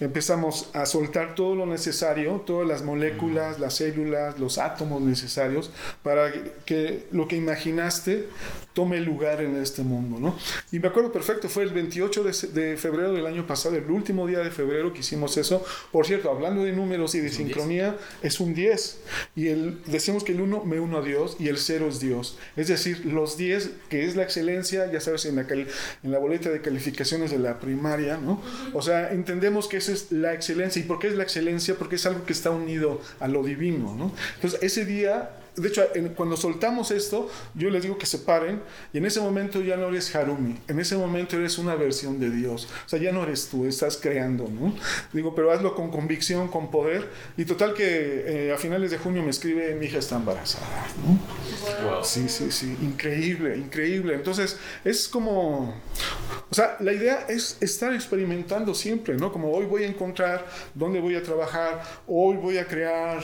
Empezamos 0.00 0.68
a 0.72 0.84
soltar 0.86 1.34
todo 1.34 1.54
lo 1.54 1.66
necesario, 1.66 2.42
todas 2.46 2.68
las 2.68 2.82
moléculas, 2.82 3.58
las 3.58 3.74
células, 3.74 3.95
los 3.96 4.58
átomos 4.58 5.02
necesarios 5.02 5.70
para 6.02 6.32
que 6.64 7.06
lo 7.10 7.28
que 7.28 7.36
imaginaste 7.36 8.28
tome 8.76 9.00
lugar 9.00 9.40
en 9.40 9.56
este 9.56 9.82
mundo, 9.82 10.18
¿no? 10.20 10.38
Y 10.70 10.78
me 10.80 10.88
acuerdo 10.88 11.10
perfecto, 11.10 11.48
fue 11.48 11.62
el 11.62 11.70
28 11.70 12.24
de, 12.24 12.76
febrero 12.76 13.14
del 13.14 13.26
año 13.26 13.46
pasado, 13.46 13.74
el 13.76 13.90
último 13.90 14.26
día 14.26 14.40
de 14.40 14.50
febrero 14.50 14.92
que 14.92 15.00
hicimos 15.00 15.38
eso. 15.38 15.64
Por 15.90 16.06
cierto, 16.06 16.30
hablando 16.30 16.62
de 16.62 16.72
números 16.72 17.14
y 17.14 17.20
de 17.20 17.30
sincronía, 17.30 17.96
es 18.22 18.38
un 18.38 18.52
10. 18.52 18.98
Y 19.34 19.48
el, 19.48 19.82
decimos 19.86 20.24
que 20.24 20.32
el 20.32 20.42
1 20.42 20.64
me 20.64 20.78
uno 20.78 20.98
a 20.98 21.02
Dios 21.02 21.36
y 21.40 21.48
el 21.48 21.56
0 21.56 21.88
es 21.88 22.00
Dios. 22.00 22.38
Es 22.54 22.68
decir, 22.68 23.06
los 23.06 23.38
10, 23.38 23.70
que 23.88 24.04
es 24.04 24.14
la 24.14 24.24
excelencia, 24.24 24.92
ya 24.92 25.00
sabes, 25.00 25.24
en 25.24 25.36
la, 25.36 25.46
en 25.48 26.12
la 26.12 26.18
boleta 26.18 26.50
de 26.50 26.60
calificaciones 26.60 27.30
de 27.30 27.38
la 27.38 27.58
primaria, 27.58 28.18
¿no? 28.18 28.42
O 28.74 28.82
sea, 28.82 29.10
entendemos 29.12 29.68
que 29.68 29.78
esa 29.78 29.92
es 29.92 30.12
la 30.12 30.34
excelencia. 30.34 30.80
¿Y 30.80 30.84
por 30.84 30.98
qué 30.98 31.08
es 31.08 31.14
la 31.14 31.22
excelencia? 31.22 31.76
Porque 31.76 31.96
es 31.96 32.04
algo 32.04 32.26
que 32.26 32.34
está 32.34 32.50
unido 32.50 33.00
a 33.20 33.28
lo 33.28 33.42
divino, 33.42 33.85
Entonces, 33.92 34.62
ese 34.62 34.84
día 34.84 35.30
de 35.56 35.68
hecho, 35.68 35.82
cuando 36.14 36.36
soltamos 36.36 36.90
esto, 36.90 37.30
yo 37.54 37.70
les 37.70 37.82
digo 37.82 37.96
que 37.96 38.04
se 38.04 38.18
paren 38.18 38.60
y 38.92 38.98
en 38.98 39.06
ese 39.06 39.20
momento 39.20 39.62
ya 39.62 39.76
no 39.76 39.88
eres 39.88 40.14
Harumi, 40.14 40.58
en 40.68 40.80
ese 40.80 40.96
momento 40.96 41.36
eres 41.36 41.56
una 41.56 41.74
versión 41.74 42.20
de 42.20 42.30
Dios. 42.30 42.68
O 42.84 42.88
sea, 42.88 42.98
ya 42.98 43.10
no 43.10 43.22
eres 43.22 43.48
tú, 43.48 43.64
estás 43.64 43.96
creando, 43.96 44.48
¿no? 44.48 44.74
Digo, 45.12 45.34
pero 45.34 45.50
hazlo 45.50 45.74
con 45.74 45.90
convicción, 45.90 46.48
con 46.48 46.70
poder. 46.70 47.08
Y 47.38 47.46
total 47.46 47.72
que 47.72 48.48
eh, 48.48 48.52
a 48.52 48.58
finales 48.58 48.90
de 48.90 48.98
junio 48.98 49.22
me 49.22 49.30
escribe, 49.30 49.74
mi 49.76 49.86
hija 49.86 49.98
está 49.98 50.16
embarazada, 50.16 50.86
¿no? 51.06 52.04
Sí, 52.04 52.28
sí, 52.28 52.50
sí, 52.50 52.76
increíble, 52.82 53.56
increíble. 53.56 54.14
Entonces, 54.14 54.58
es 54.84 55.08
como, 55.08 55.74
o 56.50 56.54
sea, 56.54 56.76
la 56.80 56.92
idea 56.92 57.26
es 57.28 57.56
estar 57.60 57.94
experimentando 57.94 58.74
siempre, 58.74 59.16
¿no? 59.16 59.32
Como 59.32 59.50
hoy 59.52 59.64
voy 59.64 59.84
a 59.84 59.86
encontrar 59.86 60.46
dónde 60.74 61.00
voy 61.00 61.16
a 61.16 61.22
trabajar, 61.22 61.82
hoy 62.06 62.36
voy 62.36 62.58
a 62.58 62.66
crear, 62.66 63.22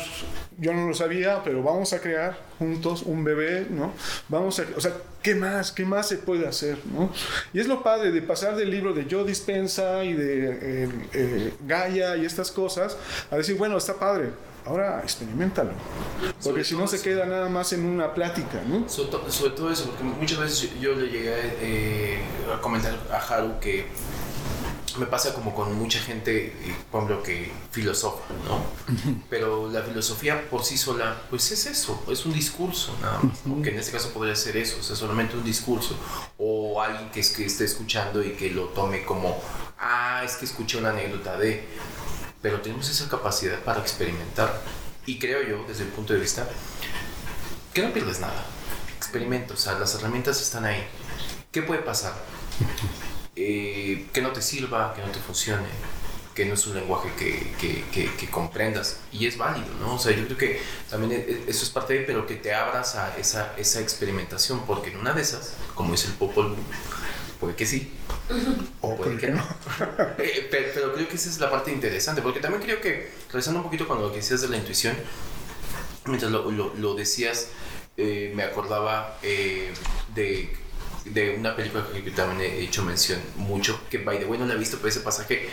yo 0.59 0.73
no 0.73 0.89
lo 0.89 0.95
sabía, 0.95 1.43
pero 1.45 1.63
vamos 1.63 1.93
a 1.93 2.01
crear 2.01 2.22
juntos 2.59 3.03
un 3.03 3.25
bebé, 3.25 3.67
¿no? 3.71 3.93
Vamos 4.29 4.59
a, 4.61 4.65
o 4.77 4.81
sea, 4.81 4.93
¿qué 5.23 5.35
más? 5.35 5.73
¿Qué 5.73 5.85
más 5.85 6.09
se 6.09 6.17
puede 6.17 6.47
hacer, 6.47 6.79
¿no? 6.93 7.11
Y 7.53 7.61
es 7.61 7.67
lo 7.67 7.83
padre 7.83 8.11
de 8.13 8.23
pasar 8.23 8.57
del 8.57 8.71
libro 8.71 8.93
de 8.93 9.07
Joe 9.11 9.25
Dispensa 9.25 10.05
y 10.05 10.15
de 10.15 10.51
eh, 10.51 10.89
eh, 11.13 11.55
Gaia 11.67 12.17
y 12.17 12.25
estas 12.25 12.51
cosas 12.51 12.97
a 13.31 13.37
decir, 13.37 13.57
bueno, 13.57 13.77
está 13.77 13.95
padre, 13.95 14.31
ahora 14.67 15.01
experimentalo. 15.03 15.73
Porque 16.43 16.65
si 16.65 16.77
no 16.77 16.87
se 16.87 17.01
queda 17.01 17.27
nada 17.27 17.49
más 17.49 17.73
en 17.73 17.85
una 17.85 18.15
plática, 18.15 18.63
¿no? 18.67 18.89
Sobre, 18.89 19.11
todo 19.51 19.71
eso, 19.71 19.87
porque 19.87 20.05
muchas 20.05 20.39
veces 20.39 20.71
yo, 20.81 20.95
le 20.95 21.09
llegué 21.09 21.35
eh, 21.61 22.21
a 22.55 22.61
comentar 22.61 22.95
a 23.11 23.17
Haru 23.17 23.59
que 23.61 23.87
me 24.99 25.07
pasa 25.07 25.35
como 25.35 25.55
con 25.55 25.79
mucha 25.79 25.99
gente, 26.01 26.47
eh, 26.47 26.77
por 26.91 27.03
ejemplo, 27.03 27.23
que 27.23 27.53
filosofa, 27.71 28.23
¿no? 28.47 28.65
Pero 29.31 29.71
la 29.71 29.83
filosofía 29.83 30.49
por 30.51 30.65
sí 30.65 30.77
sola, 30.77 31.23
pues 31.31 31.51
es 31.53 31.67
eso, 31.67 32.05
es 32.11 32.25
un 32.27 32.33
discurso 32.33 32.97
nada 33.01 33.21
más, 33.23 33.39
que 33.63 33.71
en 33.71 33.79
este 33.79 33.93
caso 33.93 34.11
podría 34.11 34.35
ser 34.35 34.57
eso, 34.57 34.79
o 34.81 34.83
sea, 34.83 34.97
solamente 34.97 35.37
un 35.37 35.45
discurso, 35.45 35.97
o 36.39 36.81
alguien 36.81 37.11
que, 37.11 37.21
es, 37.21 37.31
que 37.31 37.45
esté 37.45 37.65
escuchando 37.65 38.23
y 38.23 38.33
que 38.33 38.51
lo 38.51 38.67
tome 38.69 39.05
como, 39.05 39.43
ah, 39.79 40.23
es 40.25 40.37
que 40.37 40.45
escuché 40.45 40.79
una 40.79 40.91
anécdota 40.91 41.37
de, 41.37 41.65
pero 42.41 42.61
tenemos 42.61 42.89
esa 42.89 43.09
capacidad 43.09 43.61
para 43.61 43.81
experimentar, 43.81 44.61
y 45.07 45.19
creo 45.19 45.43
yo, 45.43 45.65
desde 45.67 45.85
el 45.85 45.91
punto 45.91 46.13
de 46.13 46.21
vista, 46.21 46.49
que 47.73 47.83
no 47.83 47.93
pierdes 47.93 48.21
nada, 48.21 48.45
experimento, 48.97 49.55
o 49.55 49.57
sea, 49.57 49.79
las 49.79 49.95
herramientas 49.95 50.41
están 50.41 50.65
ahí, 50.65 50.85
¿qué 51.51 51.63
puede 51.63 51.83
pasar? 51.83 52.15
Eh, 53.37 54.07
que 54.13 54.21
no 54.21 54.31
te 54.33 54.43
sirva, 54.43 54.93
que 54.95 55.01
no 55.03 55.09
te 55.11 55.19
funcione, 55.19 55.69
que 56.35 56.45
no 56.45 56.55
es 56.55 56.67
un 56.67 56.75
lenguaje 56.75 57.11
que, 57.19 57.53
que, 57.59 58.11
que, 58.17 58.31
comprendas 58.31 59.01
y 59.11 59.27
es 59.27 59.39
válido, 59.39 59.69
¿no? 59.81 59.95
O 59.95 59.99
sea, 59.99 60.13
yo 60.13 60.25
creo 60.27 60.37
que 60.39 60.61
también 60.91 61.13
e, 61.13 61.17
e, 61.17 61.45
eso 61.49 61.65
es 61.65 61.71
parte 61.71 61.95
de, 61.95 62.01
pero 62.01 62.27
que 62.27 62.35
te 62.37 62.53
abras 62.55 62.95
a 62.97 63.17
esa, 63.17 63.55
esa 63.57 63.81
experimentación, 63.81 64.67
porque 64.67 64.91
en 64.91 64.99
una 64.99 65.13
de 65.15 65.23
esas, 65.23 65.55
como 65.75 65.95
es 65.95 66.05
el 66.05 66.13
Popol 66.13 66.57
puede 67.41 67.55
que 67.57 67.67
sí, 67.67 67.93
O 68.81 68.97
puede 68.97 69.17
que 69.19 69.29
no. 69.29 69.43
Eh, 70.19 70.49
pero, 70.51 70.69
pero 70.75 70.95
creo 70.95 71.09
que 71.09 71.17
esa 71.17 71.29
es 71.31 71.39
la 71.39 71.51
parte 71.51 71.73
interesante, 71.73 72.23
porque 72.23 72.41
también 72.41 72.63
creo 72.63 72.81
que, 72.81 73.11
regresando 73.29 73.61
un 73.61 73.65
poquito 73.65 73.89
con 73.89 74.01
lo 74.01 74.11
que 74.11 74.19
decías 74.19 74.43
de 74.43 74.49
la 74.49 74.57
intuición, 74.59 74.97
mientras 76.07 76.31
lo, 76.31 76.51
lo- 76.51 76.75
lo 76.75 76.95
decías, 76.95 77.49
eh, 77.97 78.33
me 78.35 78.43
acordaba 78.43 79.19
eh, 79.23 79.73
de, 80.15 80.55
de 81.05 81.37
una 81.37 81.55
película 81.57 81.85
que 81.93 82.03
yo 82.03 82.13
también 82.13 82.41
he 82.53 82.61
hecho 82.61 82.83
mención 82.85 83.21
mucho, 83.37 83.81
que 83.91 83.99
by 83.99 84.19
the 84.19 84.25
way 84.27 84.39
no 84.39 84.47
la 84.47 84.55
he 84.55 84.57
visto, 84.59 84.77
pero 84.79 84.89
ese 84.89 85.01
pasaje 85.01 85.49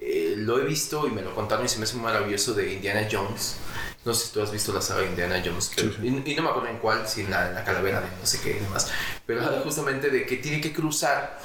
eh, 0.00 0.34
lo 0.36 0.58
he 0.60 0.64
visto 0.64 1.06
y 1.06 1.10
me 1.10 1.22
lo 1.22 1.34
contaron 1.34 1.64
y 1.64 1.68
se 1.68 1.78
me 1.78 1.84
hace 1.84 1.96
maravilloso 1.96 2.54
de 2.54 2.72
Indiana 2.74 3.06
Jones. 3.10 3.56
No 4.04 4.12
sé 4.12 4.26
si 4.26 4.32
tú 4.34 4.42
has 4.42 4.52
visto 4.52 4.72
la 4.72 4.82
saga 4.82 5.00
de 5.00 5.06
Indiana 5.06 5.42
Jones, 5.44 5.72
pero- 5.74 5.88
Sí, 5.90 5.96
sí. 6.00 6.06
Y, 6.26 6.30
y 6.32 6.34
no 6.36 6.42
me 6.42 6.48
acuerdo 6.50 6.68
en 6.68 6.78
cuál, 6.78 7.08
si 7.08 7.22
en 7.22 7.30
la, 7.30 7.48
en 7.48 7.54
la 7.54 7.64
calavera 7.64 8.00
de 8.00 8.06
no 8.20 8.26
sé 8.26 8.40
qué 8.40 8.50
y 8.50 8.60
demás, 8.64 8.90
pero 9.26 9.42
habla 9.44 9.60
justamente 9.60 10.10
de 10.10 10.26
que 10.26 10.36
tiene 10.36 10.60
que 10.60 10.72
cruzar 10.72 11.38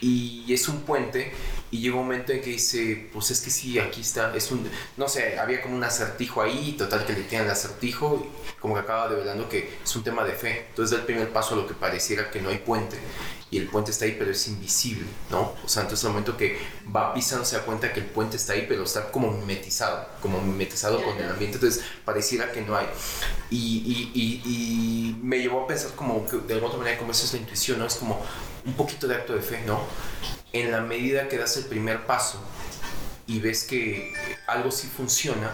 y 0.00 0.52
es 0.52 0.68
un 0.68 0.82
puente 0.82 1.32
y 1.70 1.80
llega 1.80 1.96
un 1.96 2.02
momento 2.02 2.32
en 2.32 2.40
que 2.40 2.50
dice, 2.50 3.08
pues 3.12 3.30
es 3.30 3.40
que 3.40 3.50
sí, 3.50 3.78
aquí 3.78 4.00
está, 4.00 4.34
es 4.34 4.50
un, 4.50 4.68
no 4.96 5.08
sé, 5.08 5.38
había 5.38 5.62
como 5.62 5.76
un 5.76 5.84
acertijo 5.84 6.42
ahí, 6.42 6.76
total 6.78 7.04
que 7.04 7.12
le 7.12 7.22
tienen 7.22 7.46
el 7.46 7.52
acertijo, 7.52 8.24
y 8.24 8.60
como 8.60 8.74
que 8.74 8.80
acaba 8.80 9.08
develando 9.08 9.48
que 9.48 9.78
es 9.82 9.96
un 9.96 10.04
tema 10.04 10.24
de 10.24 10.32
fe, 10.32 10.66
entonces 10.68 10.92
da 10.92 11.00
el 11.00 11.06
primer 11.06 11.32
paso 11.32 11.54
a 11.54 11.56
lo 11.58 11.66
que 11.66 11.74
pareciera 11.74 12.30
que 12.30 12.40
no 12.40 12.50
hay 12.50 12.58
puente, 12.58 12.98
y 13.50 13.58
el 13.58 13.68
puente 13.68 13.90
está 13.90 14.04
ahí 14.04 14.16
pero 14.18 14.30
es 14.30 14.48
invisible, 14.48 15.06
¿no? 15.30 15.54
O 15.64 15.68
sea, 15.68 15.82
entonces 15.82 16.04
al 16.04 16.12
momento 16.12 16.36
que 16.36 16.58
va 16.94 17.14
pisando 17.14 17.44
se 17.44 17.56
da 17.56 17.62
cuenta 17.62 17.92
que 17.92 18.00
el 18.00 18.06
puente 18.06 18.36
está 18.36 18.54
ahí 18.54 18.66
pero 18.68 18.82
está 18.82 19.10
como 19.10 19.30
mimetizado, 19.30 20.08
como 20.20 20.40
mimetizado 20.40 21.02
con 21.02 21.16
el 21.16 21.28
ambiente, 21.28 21.56
entonces 21.56 21.84
pareciera 22.04 22.50
que 22.50 22.62
no 22.62 22.76
hay. 22.76 22.86
Y, 23.50 23.56
y, 23.56 24.10
y, 24.14 24.42
y 24.50 25.16
me 25.22 25.38
llevó 25.38 25.62
a 25.62 25.66
pensar 25.66 25.92
como 25.94 26.26
que 26.26 26.38
de 26.38 26.54
alguna 26.54 26.76
manera 26.76 26.98
como 26.98 27.12
eso 27.12 27.24
es 27.24 27.32
la 27.34 27.38
intuición, 27.38 27.78
¿no? 27.78 27.86
Es 27.86 27.94
como 27.94 28.20
un 28.64 28.74
poquito 28.74 29.06
de 29.06 29.14
acto 29.14 29.34
de 29.34 29.42
fe, 29.42 29.62
¿no? 29.64 29.80
En 30.56 30.70
la 30.72 30.80
medida 30.80 31.28
que 31.28 31.36
das 31.36 31.56
el 31.58 31.64
primer 31.66 32.06
paso 32.06 32.40
y 33.26 33.40
ves 33.40 33.64
que 33.64 34.12
algo 34.46 34.70
sí 34.70 34.88
funciona, 34.88 35.50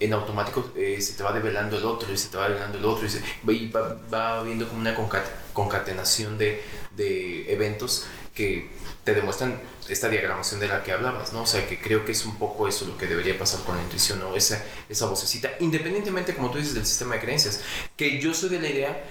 en 0.00 0.12
automático 0.12 0.72
eh, 0.76 1.00
se 1.00 1.14
te 1.14 1.22
va 1.22 1.32
develando 1.32 1.76
el 1.76 1.84
otro 1.84 2.12
y 2.12 2.16
se 2.16 2.28
te 2.28 2.36
va 2.36 2.48
develando 2.48 2.78
el 2.78 2.84
otro 2.84 3.04
y, 3.06 3.10
se, 3.10 3.20
y 3.48 3.68
va, 3.70 3.96
va 4.12 4.42
viendo 4.44 4.66
como 4.68 4.80
una 4.80 4.96
concat- 4.96 5.28
concatenación 5.52 6.38
de, 6.38 6.62
de 6.96 7.52
eventos 7.52 8.06
que 8.34 8.70
te 9.04 9.12
demuestran 9.14 9.60
esta 9.88 10.08
diagramación 10.08 10.60
de 10.60 10.68
la 10.68 10.82
que 10.82 10.92
hablabas, 10.92 11.32
¿no? 11.32 11.42
O 11.42 11.46
sea, 11.46 11.66
que 11.68 11.80
creo 11.80 12.04
que 12.04 12.12
es 12.12 12.24
un 12.24 12.38
poco 12.38 12.68
eso 12.68 12.86
lo 12.86 12.96
que 12.96 13.06
debería 13.06 13.38
pasar 13.38 13.60
con 13.64 13.76
la 13.76 13.82
intuición, 13.82 14.20
¿no? 14.20 14.36
Esa, 14.36 14.62
esa 14.88 15.06
vocecita, 15.06 15.50
independientemente, 15.60 16.34
como 16.34 16.50
tú 16.50 16.58
dices, 16.58 16.74
del 16.74 16.86
sistema 16.86 17.14
de 17.16 17.20
creencias, 17.22 17.60
que 17.96 18.20
yo 18.20 18.32
soy 18.34 18.50
de 18.50 18.60
la 18.60 18.68
idea 18.68 19.04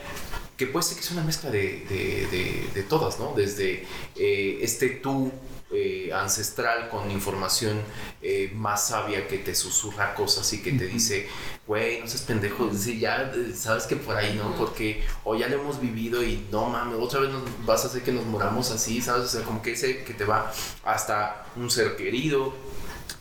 que 0.57 0.65
puede 0.67 0.83
ser 0.83 0.97
que 0.97 1.03
es 1.03 1.11
una 1.11 1.23
mezcla 1.23 1.51
de, 1.51 1.85
de, 1.87 2.27
de, 2.31 2.69
de 2.73 2.83
todas, 2.83 3.19
¿no? 3.19 3.33
Desde 3.35 3.85
eh, 4.15 4.59
este 4.61 4.89
tú 4.89 5.31
eh, 5.69 6.11
ancestral 6.13 6.87
con 6.87 7.11
información 7.11 7.81
eh, 8.21 8.51
más 8.55 8.87
sabia 8.87 9.27
que 9.27 9.37
te 9.37 9.53
susurra 9.53 10.15
cosas 10.15 10.51
y 10.53 10.61
que 10.63 10.71
te 10.71 10.87
dice, 10.87 11.27
güey, 11.67 11.99
no 11.99 12.07
seas 12.07 12.21
pendejo, 12.21 12.71
sí, 12.73 12.99
ya 12.99 13.31
sabes 13.53 13.83
que 13.83 13.97
por 13.97 14.15
ahí, 14.15 14.33
¿no? 14.35 14.55
Porque 14.55 15.03
o 15.25 15.35
ya 15.35 15.47
lo 15.47 15.59
hemos 15.59 15.79
vivido 15.79 16.23
y 16.23 16.47
no 16.51 16.69
mames, 16.69 16.97
otra 16.99 17.19
vez 17.19 17.31
nos 17.31 17.43
vas 17.65 17.83
a 17.83 17.87
hacer 17.87 18.01
que 18.01 18.13
nos 18.13 18.25
moramos 18.25 18.71
así, 18.71 19.01
¿sabes? 19.01 19.25
O 19.25 19.27
sea, 19.27 19.43
como 19.43 19.61
que 19.61 19.73
ese 19.73 20.03
que 20.05 20.13
te 20.13 20.23
va 20.23 20.51
hasta 20.83 21.45
un 21.55 21.69
ser 21.69 21.97
querido, 21.97 22.53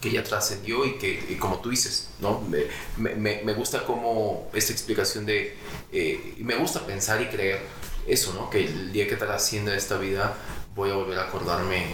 que 0.01 0.11
ya 0.11 0.23
trascendió 0.23 0.85
y 0.85 0.99
que, 0.99 1.25
y 1.29 1.35
como 1.37 1.61
tú 1.61 1.71
dices, 1.71 2.09
¿no? 2.21 2.41
Me, 2.41 3.15
me- 3.17 3.43
me, 3.43 3.53
gusta 3.55 3.85
como 3.85 4.49
esta 4.53 4.73
explicación 4.73 5.27
de, 5.27 5.57
eh, 5.93 6.35
me 6.39 6.55
gusta 6.57 6.87
pensar 6.87 7.21
y 7.23 7.27
creer 7.27 7.61
eso, 8.07 8.33
¿no? 8.35 8.51
Que 8.51 8.65
el 8.67 8.93
día 8.93 9.07
que 9.09 9.17
trascienda 9.17 9.75
esta 9.77 9.97
vida 9.99 10.35
voy 10.75 10.91
a 10.91 10.95
volver 10.95 11.19
a 11.19 11.25
acordarme 11.25 11.87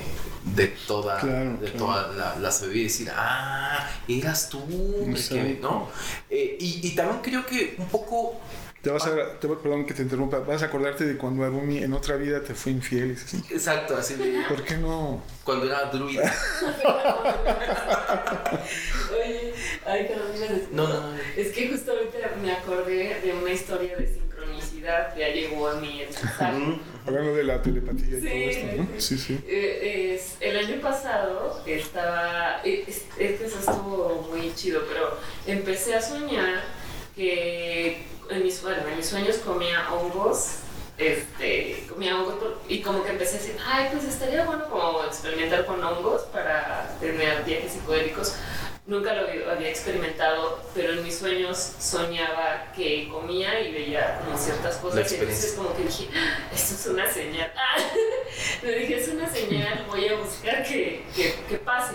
de 0.45 0.67
toda, 0.67 1.21
Claro, 1.21 1.53
de 1.59 1.71
claro. 1.71 1.79
toda 1.79 2.09
la, 2.09 2.37
la 2.37 2.51
sabiduría 2.51 2.83
y 2.83 2.87
decir, 2.87 3.11
ah, 3.15 3.89
eras 4.09 4.49
tú, 4.49 4.59
el 5.07 5.15
que-. 5.29 5.59
¿no? 5.63 5.89
Eh, 6.29 6.57
y, 6.59 6.81
y 6.87 6.95
también 6.97 7.21
creo 7.23 7.47
que 7.47 7.77
un 7.79 7.87
poco 7.87 8.41
Te 8.83 8.91
vas 8.91 9.07
a, 9.07 9.39
te, 9.39 9.47
perdón 9.49 9.87
que 9.87 9.95
te 9.95 10.03
interrumpa, 10.03 10.41
vas 10.41 10.61
a 10.63 10.67
acordarte 10.67 11.05
de 11.05 11.17
cuando 11.17 11.45
Arumi 11.45 11.79
en 11.85 11.93
otra 11.93 12.17
vida 12.17 12.43
te 12.43 12.53
fue 12.53 12.73
infiel 12.73 13.17
así. 13.25 13.41
Exacto, 13.51 13.97
así 13.97 14.15
de- 14.15 14.43
¿Por 14.49 14.65
qué 14.65 14.77
no? 14.77 15.23
cuando 15.45 15.67
era 15.67 15.85
druida. 15.85 16.23
Oye, 19.13 19.55
ay, 19.87 20.07
que 20.09 20.17
no. 20.17 20.23
No, 20.87 20.89
no. 21.13 21.15
Es 21.37 21.53
que 21.53 21.69
justo 21.69 21.93
ahorita 21.93 22.19
me 22.43 22.53
acordé 22.53 23.21
de 23.21 23.33
una 23.33 23.53
historia 23.53 23.97
de 23.97 24.07
sincronicidad, 24.15 25.17
ya 25.17 25.29
llegó 25.29 25.69
a 25.69 25.75
mí 25.77 26.03
el 26.03 26.09
Hablando 27.07 27.35
de 27.35 27.45
la 27.45 27.63
telepatía 27.63 28.19
y 28.19 28.21
Sí, 28.21 28.27
todo 28.29 28.37
esto, 28.51 28.67
¿no? 28.83 29.01
Sí, 29.01 29.19
sí. 29.19 29.39
Eh, 29.47 30.15
es- 30.17 30.37
el 30.41 30.57
año 30.57 30.81
pasado 30.81 31.63
estaba, 31.67 32.61
eh, 32.65 32.85
es, 32.87 33.03
es 33.19 33.39
que 33.39 33.45
eso 33.47 33.59
estuvo 33.59 34.29
muy 34.31 34.53
chido, 34.55 34.83
pero 34.89 35.19
empecé 35.47 35.95
a 35.95 36.03
soñar 36.03 36.63
que 37.17 38.03
en 38.31 38.43
mis, 38.43 38.63
bueno, 38.63 38.87
en 38.89 38.97
mis 38.97 39.07
sueños 39.09 39.37
comía 39.39 39.93
hongos, 39.93 40.57
este, 40.99 41.85
comía 41.89 42.17
hongos 42.19 42.35
por- 42.35 42.61
y 42.69 42.81
como 42.83 43.03
que 43.05 43.11
empecé 43.11 43.37
a 43.37 43.41
decir, 43.41 43.57
ay, 43.67 43.89
pues 43.93 44.05
estaría 44.05 44.45
bueno 44.45 44.69
como 44.71 45.03
experimentar 45.05 45.67
con 45.67 45.83
hongos 45.83 46.23
para 46.33 46.97
tener 47.01 47.43
viajes 47.45 47.73
psicodélicos. 47.73 48.35
Nunca 48.85 49.15
lo 49.15 49.51
había 49.51 49.69
experimentado, 49.69 50.61
pero 50.75 50.93
en 50.95 51.05
mis 51.05 51.17
sueños 51.19 51.57
soñaba 51.79 52.73
que 52.75 53.09
comía 53.09 53.61
y 53.61 53.73
veía 53.73 54.21
como 54.25 54.37
ciertas 54.37 54.77
cosas. 54.79 55.11
Y 55.13 55.15
entonces 55.17 55.53
como 55.53 55.75
que 55.77 55.85
dije, 55.85 56.09
"Ah, 56.15 56.49
esto 56.53 56.75
es 56.75 56.87
una 56.87 57.11
señal. 57.11 57.53
Le 58.63 58.79
dije, 58.81 59.01
es 59.01 59.09
una 59.09 59.29
señal, 59.29 59.85
voy 59.89 60.09
a 60.09 60.17
buscar 60.17 60.63
que, 60.65 61.05
que, 61.15 61.35
que 61.49 61.57
pase. 61.59 61.95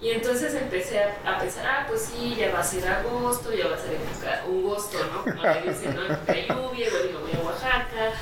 Y 0.00 0.10
entonces 0.10 0.54
empecé 0.54 1.00
a, 1.00 1.16
a 1.24 1.38
pensar, 1.38 1.66
ah, 1.66 1.84
pues 1.88 2.10
sí, 2.12 2.34
ya 2.36 2.52
va 2.52 2.60
a 2.60 2.64
ser 2.64 2.86
agosto, 2.86 3.52
ya 3.52 3.68
va 3.68 3.76
a 3.76 3.78
ser 3.78 3.98
un 3.98 4.28
agosto, 4.28 4.98
¿no? 5.12 5.22
Como 5.22 5.42
le 5.42 5.72
dicen, 5.72 5.94
¿no? 5.94 6.02
De 6.02 6.46
lluvia, 6.46 6.88
me 6.90 7.18
voy 7.18 7.32
a 7.34 7.44
Oaxaca. 7.44 8.12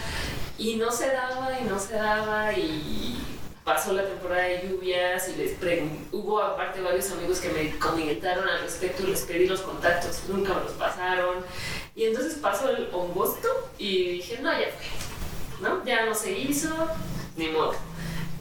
Y 0.58 0.76
no 0.76 0.90
se 0.90 1.08
daba 1.08 1.58
y 1.58 1.64
no 1.64 1.78
se 1.78 1.94
daba 1.94 2.52
y 2.52 3.10
pasó 3.64 3.92
la 3.92 4.04
temporada 4.04 4.42
de 4.42 4.68
lluvias 4.68 5.28
y 5.28 5.36
les 5.36 5.56
hubo 6.12 6.42
aparte 6.42 6.80
varios 6.80 7.10
amigos 7.12 7.40
que 7.40 7.50
me 7.50 7.78
comentaron 7.78 8.48
al 8.48 8.62
respecto 8.62 9.02
y 9.04 9.06
les 9.06 9.22
pedí 9.22 9.46
los 9.46 9.60
contactos, 9.60 10.22
nunca 10.28 10.54
me 10.54 10.64
los 10.64 10.72
pasaron. 10.72 11.36
Y 11.94 12.04
entonces 12.04 12.34
pasó 12.34 12.68
el 12.70 12.86
agosto 12.86 13.48
y 13.78 14.08
dije, 14.08 14.38
no, 14.42 14.52
ya 14.52 14.68
fue, 14.68 15.68
¿no? 15.68 15.84
Ya 15.84 16.04
no 16.04 16.14
se 16.14 16.32
hizo, 16.32 16.68
ni 17.40 17.48
modo. 17.48 17.74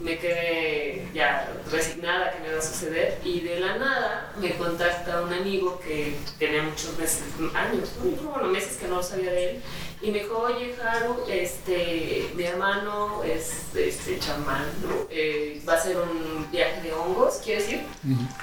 Me 0.00 0.18
quedé 0.18 1.08
ya 1.12 1.52
resignada 1.70 2.32
que 2.32 2.40
me 2.40 2.48
iba 2.48 2.58
a 2.58 2.62
suceder 2.62 3.18
y 3.22 3.40
de 3.40 3.60
la 3.60 3.76
nada 3.76 4.32
me 4.40 4.54
contacta 4.56 5.20
un 5.20 5.32
amigo 5.32 5.78
que 5.80 6.16
tenía 6.38 6.62
muchos 6.62 6.96
meses, 6.98 7.22
años, 7.54 7.90
¿no? 8.02 8.30
bueno, 8.30 8.48
meses 8.48 8.78
que 8.78 8.88
no 8.88 9.02
sabía 9.02 9.30
de 9.30 9.50
él 9.50 9.62
y 10.02 10.10
me 10.10 10.20
dijo, 10.20 10.38
oye, 10.38 10.74
Haru, 10.82 11.16
este, 11.28 12.30
mi 12.34 12.44
hermano 12.44 13.22
es 13.22 13.74
este, 13.74 14.18
chamán, 14.18 14.64
¿no? 14.82 15.06
Eh, 15.10 15.62
va 15.68 15.74
a 15.74 15.76
hacer 15.76 15.96
un 15.96 16.50
viaje 16.50 16.80
de 16.80 16.92
hongos, 16.94 17.42
¿quieres 17.44 17.70
ir? 17.70 17.82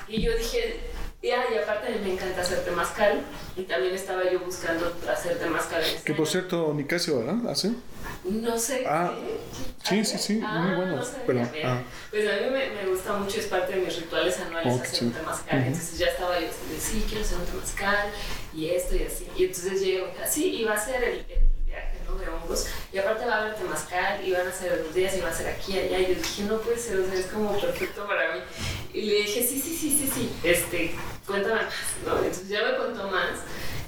Y 0.07 0.21
yo 0.21 0.37
dije, 0.37 0.79
ya, 1.23 1.45
y 1.51 1.57
aparte 1.57 1.99
me 2.03 2.13
encanta 2.13 2.41
hacer 2.41 2.63
temazcal, 2.63 3.21
y 3.55 3.63
también 3.63 3.95
estaba 3.95 4.29
yo 4.31 4.39
buscando 4.41 4.95
hacer 5.11 5.39
temazcal 5.39 5.81
Que 6.05 6.13
por 6.13 6.27
cierto, 6.27 6.71
Nicasio, 6.75 7.17
¿verdad? 7.17 7.49
¿Hace? 7.49 7.71
No 8.29 8.57
sé. 8.59 8.83
Ah, 8.87 9.13
sí, 9.83 10.03
sí, 10.03 10.17
sí, 10.17 10.41
Ah, 10.43 10.51
muy 10.51 10.75
bueno, 10.75 10.97
no 10.97 11.03
sabía, 11.03 11.23
pero, 11.25 11.49
ah. 11.63 11.81
Pues 12.09 12.27
a 12.29 12.33
mí 12.43 12.49
me, 12.51 12.69
me 12.71 12.85
gusta 12.89 13.13
mucho, 13.13 13.39
es 13.39 13.45
parte 13.47 13.73
de 13.73 13.79
mis 13.85 13.95
rituales 13.97 14.37
anuales 14.39 14.73
Oh, 14.73 14.81
hacer 14.81 15.03
un 15.03 15.13
temazcal. 15.13 15.63
Entonces 15.63 15.97
ya 15.97 16.07
estaba 16.07 16.39
yo 16.39 16.45
de, 16.47 16.79
sí, 16.79 17.05
quiero 17.07 17.23
hacer 17.23 17.37
un 17.37 17.45
temazcal, 17.45 18.09
y 18.53 18.69
esto 18.69 18.95
y 18.95 19.03
así. 19.03 19.27
Y 19.37 19.45
entonces 19.45 19.81
llego, 19.81 20.07
así, 20.23 20.55
y 20.55 20.63
va 20.65 20.73
a 20.73 20.85
ser 20.85 21.03
el, 21.03 21.13
el 21.29 21.49
viaje, 21.65 21.97
¿no? 22.05 22.15
De 22.17 22.27
hongos. 22.27 22.67
Y 22.91 22.97
aparte 22.97 23.25
va 23.25 23.35
a 23.35 23.41
haber 23.43 23.55
temazcal, 23.55 24.27
y 24.27 24.31
van 24.31 24.47
a 24.47 24.51
ser 24.51 24.81
los 24.85 24.93
días, 24.93 25.15
y 25.15 25.21
va 25.21 25.29
a 25.29 25.33
ser 25.33 25.47
aquí, 25.47 25.79
allá. 25.79 25.99
Y 25.99 26.07
yo 26.07 26.15
dije, 26.15 26.43
no 26.43 26.59
puede 26.59 26.77
ser, 26.77 26.99
o 26.99 27.05
sea, 27.05 27.13
es 27.19 27.27
como 27.27 27.57
perfecto 27.59 28.05
para 28.07 28.33
mí. 28.35 28.41
Y 28.93 29.01
le 29.03 29.13
dije, 29.21 29.41
sí, 29.47 29.59
sí, 29.59 29.73
sí, 29.73 29.89
sí, 29.89 30.11
sí, 30.13 30.31
este, 30.43 30.95
cuéntame 31.25 31.55
más, 31.55 31.73
¿no? 32.05 32.17
Entonces 32.17 32.49
ya 32.49 32.63
me 32.63 32.77
contó 32.77 33.07
más. 33.09 33.39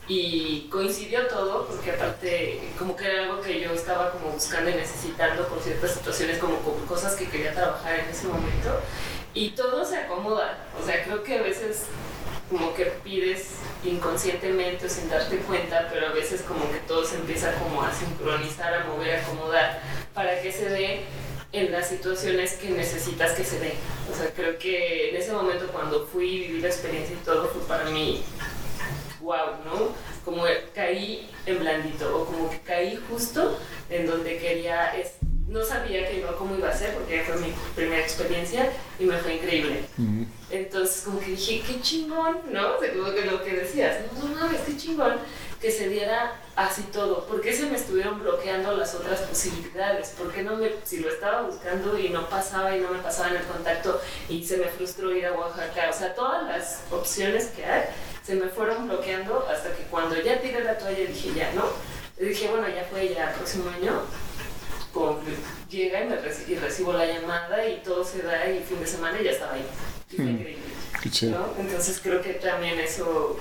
Y 0.09 0.67
coincidió 0.71 1.27
todo, 1.27 1.67
porque 1.67 1.91
aparte, 1.91 2.59
como 2.79 2.95
que 2.95 3.05
era 3.05 3.25
algo 3.25 3.41
que 3.41 3.61
yo 3.61 3.71
estaba 3.71 4.09
como 4.09 4.31
buscando 4.31 4.71
y 4.71 4.73
necesitando 4.73 5.47
por 5.47 5.61
ciertas 5.61 5.93
situaciones, 5.93 6.39
como, 6.39 6.57
cosas 6.87 7.15
que 7.15 7.29
quería 7.29 7.53
trabajar 7.53 7.99
en 7.99 8.09
ese 8.09 8.25
momento. 8.25 8.81
Y 9.35 9.51
todo 9.51 9.85
se 9.85 9.97
acomoda. 9.97 10.65
O 10.81 10.83
sea, 10.83 11.03
creo 11.03 11.21
que 11.21 11.37
a 11.37 11.43
veces 11.43 11.83
como 12.49 12.73
que 12.73 12.85
pides 12.85 13.57
inconscientemente 13.83 14.89
sin 14.89 15.07
darte 15.11 15.37
cuenta, 15.37 15.87
pero 15.93 16.07
a 16.07 16.11
veces 16.11 16.41
como 16.41 16.71
que 16.71 16.79
todo 16.79 17.05
se 17.05 17.17
empieza 17.17 17.53
como 17.59 17.83
a 17.83 17.93
sincronizar, 17.93 18.73
a 18.73 18.85
mover, 18.85 19.17
a 19.17 19.21
acomodar, 19.21 19.79
para 20.15 20.41
que 20.41 20.51
se 20.51 20.69
dé 20.69 21.01
en 21.51 21.71
las 21.71 21.87
situaciones 21.87 22.53
que 22.53 22.69
necesitas 22.71 23.33
que 23.33 23.43
se 23.43 23.59
dé. 23.59 23.73
O 24.11 24.17
sea, 24.17 24.33
creo 24.33 24.57
que 24.57 25.11
en 25.11 25.17
ese 25.17 25.31
momento 25.33 25.67
cuando 25.67 26.07
fui 26.07 26.29
y 26.29 26.39
viví 26.47 26.61
la 26.61 26.69
experiencia 26.69 27.15
y 27.15 27.23
todo 27.23 27.47
fue 27.49 27.61
para 27.67 27.85
mí 27.91 28.23
wow, 29.29 29.57
¿no? 29.63 29.89
Como 30.25 30.43
caí 30.73 31.29
en 31.45 31.59
blandito 31.59 32.17
o 32.17 32.25
como 32.25 32.49
que 32.49 32.59
caí 32.61 32.99
justo 33.09 33.57
en 33.89 34.07
donde 34.07 34.37
quería 34.39 34.87
es- 34.97 35.13
no 35.47 35.63
sabía 35.63 36.07
que 36.07 36.19
iba, 36.19 36.35
cómo 36.35 36.55
iba 36.55 36.69
a 36.69 36.73
ser 36.77 36.93
porque 36.93 37.23
fue 37.23 37.35
mi 37.37 37.51
primera 37.75 38.01
experiencia 38.01 38.71
y 38.99 39.05
me 39.05 39.17
fue 39.17 39.35
increíble. 39.35 39.83
Entonces 40.51 41.01
como 41.03 41.19
que 41.19 41.27
dije, 41.31 41.61
qué 41.65 41.81
chingón, 41.81 42.39
¿no? 42.51 42.75
O 42.75 42.79
sea, 42.79 42.91
como 42.93 43.11
que 43.13 43.25
lo 43.25 43.43
que 43.43 43.53
decías, 43.53 43.97
no, 44.13 44.29
no 44.29 44.35
mames, 44.35 44.61
qué 44.61 44.77
chingón 44.77 45.15
que 45.61 45.71
se 45.71 45.89
diera 45.89 46.35
así 46.55 46.83
todo. 46.93 47.25
¿Por 47.25 47.41
qué 47.41 47.51
se 47.53 47.65
me 47.65 47.75
estuvieron 47.77 48.19
bloqueando 48.19 48.77
las 48.77 48.93
otras 48.95 49.19
posibilidades? 49.21 50.09
¿Por 50.17 50.31
qué 50.31 50.43
no 50.43 50.55
me, 50.55 50.71
si 50.85 50.97
lo 51.01 51.09
estaba 51.09 51.41
buscando 51.41 51.97
y 51.99 52.09
no 52.09 52.29
pasaba 52.29 52.75
y 52.77 52.79
no 52.81 52.89
me 52.91 52.99
pasaba 52.99 53.29
en 53.29 53.37
el 53.37 53.43
contacto 53.43 53.99
y 54.29 54.43
se 54.45 54.57
me 54.57 54.65
frustró 54.67 55.11
ir 55.15 55.25
a 55.25 55.33
Oaxaca? 55.33 55.89
O 55.89 55.93
sea, 55.93 56.13
todas 56.15 56.43
las 56.47 56.81
opciones 56.91 57.47
que 57.47 57.65
hay 57.65 57.83
se 58.29 58.35
me 58.35 58.47
fueron 58.47 58.87
bloqueando 58.87 59.47
hasta 59.51 59.75
que 59.75 59.81
cuando 59.89 60.15
ya 60.21 60.39
tiré 60.39 60.63
la 60.63 60.77
toalla 60.77 60.99
dije, 60.99 61.31
ya, 61.35 61.51
¿no? 61.53 61.63
Y 62.19 62.25
dije, 62.29 62.47
bueno, 62.47 62.67
ya 62.67 62.83
fue, 62.83 63.09
ya 63.09 63.31
el 63.31 63.35
próximo 63.35 63.67
año 63.71 64.03
llega 65.67 66.03
y, 66.03 66.07
me 66.09 66.15
y 66.47 66.55
recibo 66.59 66.93
la 66.93 67.07
llamada 67.07 67.67
y 67.67 67.81
todo 67.81 68.03
se 68.03 68.21
da 68.21 68.47
y 68.47 68.59
fin 68.59 68.79
de 68.79 68.85
semana 68.85 69.19
ya 69.19 69.31
estaba 69.31 69.53
ahí. 69.53 69.65
Y 70.11 70.15
fue 70.15 70.25
mm, 70.25 70.29
increíble. 70.29 71.31
¿no? 71.31 71.55
Entonces 71.59 71.99
creo 72.03 72.21
que 72.21 72.33
también 72.33 72.79
eso 72.79 73.39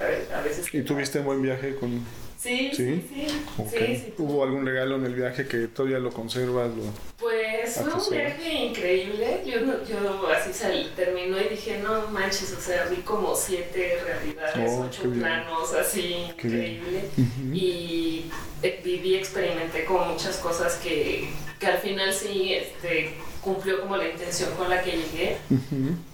a 0.00 0.40
veces... 0.40 0.72
¿Y 0.72 0.80
tuviste 0.80 1.18
un 1.18 1.26
buen 1.26 1.42
viaje 1.42 1.76
con...? 1.76 2.02
Sí, 2.42 2.72
sí, 2.74 3.08
sí. 3.08 3.26
sí, 3.70 4.14
¿Hubo 4.18 4.42
algún 4.42 4.66
regalo 4.66 4.96
en 4.96 5.06
el 5.06 5.14
viaje 5.14 5.46
que 5.46 5.68
todavía 5.68 6.00
lo 6.00 6.10
conservas? 6.10 6.72
Pues 7.16 7.76
fue 7.76 7.92
un 7.92 8.10
viaje 8.10 8.52
increíble. 8.52 9.42
Yo, 9.46 9.60
yo 9.84 10.26
así 10.26 10.52
salí, 10.52 10.90
terminó 10.96 11.40
y 11.40 11.44
dije, 11.50 11.78
no 11.78 12.08
manches, 12.08 12.52
o 12.52 12.60
sea, 12.60 12.86
vi 12.86 12.96
como 13.02 13.36
siete 13.36 13.96
realidades, 14.04 14.70
oh, 14.72 14.86
ocho 14.88 15.02
planos, 15.12 15.72
así, 15.72 16.14
increíble. 16.30 17.04
Y 17.52 18.24
eh, 18.60 18.80
viví, 18.82 19.14
experimenté 19.14 19.84
con 19.84 20.08
muchas 20.08 20.38
cosas 20.38 20.74
que, 20.82 21.28
que 21.60 21.66
al 21.68 21.78
final 21.78 22.12
sí, 22.12 22.54
este 22.54 23.14
cumplió 23.42 23.80
como 23.80 23.96
la 23.96 24.08
intención 24.08 24.50
con 24.54 24.70
la 24.70 24.82
que 24.82 24.92
llegué, 24.92 25.36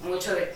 mucho 0.02 0.34
de, 0.34 0.54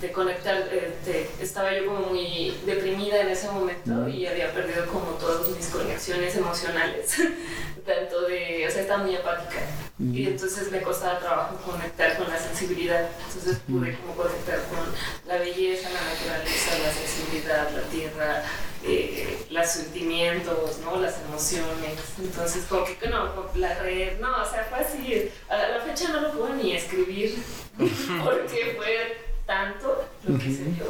de, 0.00 0.12
conectar, 0.12 0.68
eh, 0.72 1.30
estaba 1.40 1.74
yo 1.74 1.86
como 1.86 2.00
muy 2.06 2.56
deprimida 2.64 3.20
en 3.20 3.28
ese 3.28 3.50
momento 3.50 4.08
y 4.08 4.26
había 4.26 4.52
perdido 4.52 4.86
como 4.86 5.12
todas 5.20 5.48
mis 5.48 5.66
conexiones 5.66 6.34
emocionales, 6.34 7.14
tanto 7.86 8.22
de, 8.22 8.66
o 8.66 8.70
sea, 8.70 8.82
estaba 8.82 9.04
muy 9.04 9.14
apática. 9.14 9.60
Y 10.00 10.26
entonces 10.26 10.72
me 10.72 10.80
costaba 10.80 11.20
trabajo 11.20 11.56
conectar 11.70 12.16
con 12.16 12.28
la 12.28 12.38
sensibilidad, 12.38 13.08
entonces 13.28 13.60
pude 13.68 13.96
como 13.98 14.14
conectar 14.14 14.58
con 14.64 14.80
la 15.28 15.38
belleza, 15.38 15.90
la 15.90 16.02
naturaleza, 16.02 16.78
la 16.82 16.92
sensibilidad, 16.92 17.70
la 17.70 17.82
tierra, 17.82 18.42
eh, 18.86 19.46
los 19.50 19.66
sentimientos, 19.66 20.78
¿no? 20.80 21.00
las 21.00 21.20
emociones. 21.28 21.98
Entonces, 22.22 22.64
como 22.68 22.84
que 22.84 23.08
no, 23.08 23.50
la 23.54 23.78
red, 23.80 24.18
no, 24.20 24.30
o 24.42 24.44
sea, 24.44 24.66
fue 24.68 24.78
así. 24.78 25.30
A 25.48 25.56
la 25.56 25.80
fecha 25.80 26.08
no 26.10 26.20
lo 26.20 26.32
puedo 26.32 26.54
ni 26.54 26.72
escribir 26.74 27.36
porque 28.24 28.74
fue 28.76 29.18
tanto 29.46 30.04
lo 30.26 30.38
que 30.38 30.44
se 30.44 30.64
dio 30.64 30.86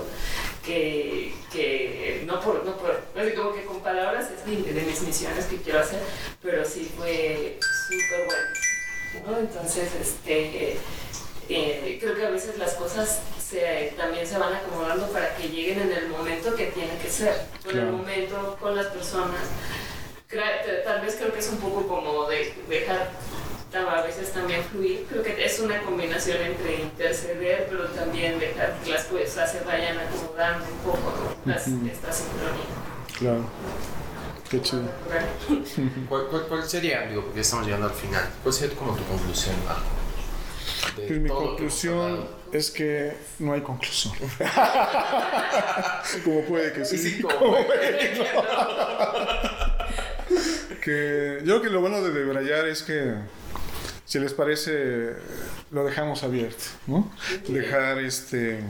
que, 0.64 1.34
que 1.52 2.22
no 2.26 2.40
por, 2.40 2.64
no 2.64 2.76
por, 2.76 3.02
así 3.16 3.32
como 3.34 3.52
que 3.52 3.64
con 3.64 3.80
palabras 3.80 4.30
es 4.30 4.44
de, 4.46 4.72
de 4.72 4.82
mis 4.82 5.02
misiones 5.02 5.44
que 5.46 5.56
quiero 5.56 5.80
hacer, 5.80 6.00
pero 6.42 6.64
sí 6.64 6.90
fue 6.96 7.58
súper 7.88 8.26
bueno. 8.26 9.30
¿no? 9.30 9.38
Entonces, 9.38 9.88
este 10.00 10.78
eh, 11.48 11.98
creo 12.00 12.14
que 12.14 12.26
a 12.26 12.30
veces 12.30 12.58
las 12.58 12.74
cosas 12.74 13.20
se, 13.38 13.94
también 13.96 14.26
se 14.26 14.38
van 14.38 14.54
acomodando 14.54 15.06
para 15.08 15.34
que 15.36 15.48
lleguen 15.48 15.80
en 15.80 15.92
el 15.92 16.08
momento 16.08 16.54
que 16.54 16.66
tiene 16.66 16.96
que 16.98 17.10
ser, 17.10 17.34
en 17.68 17.78
el 17.78 17.86
momento 17.86 18.56
con 18.60 18.76
las 18.76 18.86
personas. 18.86 19.40
Tal 20.84 21.00
vez 21.00 21.14
creo 21.16 21.32
que 21.32 21.38
es 21.38 21.48
un 21.48 21.58
poco 21.58 21.86
como 21.86 22.28
de 22.28 22.52
dejar 22.68 23.10
a 23.82 24.02
veces 24.02 24.32
también 24.32 24.62
fluir. 24.64 25.06
Creo 25.08 25.22
que 25.22 25.44
es 25.44 25.58
una 25.58 25.80
combinación 25.82 26.38
entre 26.38 26.82
interceder, 26.82 27.66
pero 27.68 27.86
también 27.88 28.38
dejar 28.38 28.74
que 28.84 28.90
las 28.90 29.04
cosas 29.04 29.50
se 29.50 29.60
vayan 29.60 29.98
acomodando 29.98 30.64
un 30.64 30.78
poco 30.78 31.34
las, 31.44 31.66
esta 31.66 32.12
sincronía. 32.12 32.64
Claro. 33.18 33.44
Qué 34.48 34.62
chido. 34.62 34.82
¿Cuál, 36.08 36.26
cuál, 36.48 36.68
sería, 36.68 37.02
digo, 37.02 37.24
porque 37.24 37.40
estamos 37.40 37.64
llegando 37.66 37.86
al 37.86 37.94
final, 37.94 38.28
cuál 38.42 38.54
sería 38.54 38.76
como 38.76 38.94
tu 38.94 39.04
conclusión? 39.04 39.56
Pues 40.96 41.20
mi 41.20 41.28
conclusión 41.28 42.26
es 42.52 42.70
que 42.70 43.12
no 43.38 43.52
hay 43.52 43.60
conclusión. 43.62 44.14
como 46.24 46.42
puede 46.42 46.72
que 46.72 46.84
sí. 46.84 47.20
como, 47.20 47.66
puede 47.66 47.98
que 47.98 48.18
no. 48.18 48.24
que 50.80 51.38
yo 51.44 51.44
creo 51.44 51.62
que 51.62 51.70
lo 51.70 51.80
bueno 51.80 52.02
de 52.02 52.12
debrayar 52.12 52.68
es 52.68 52.82
que 52.82 53.14
si 54.04 54.18
les 54.20 54.34
parece 54.34 55.14
lo 55.70 55.84
dejamos 55.84 56.22
abierto, 56.22 56.64
¿no? 56.86 57.10
Dejar 57.48 57.98
este 57.98 58.60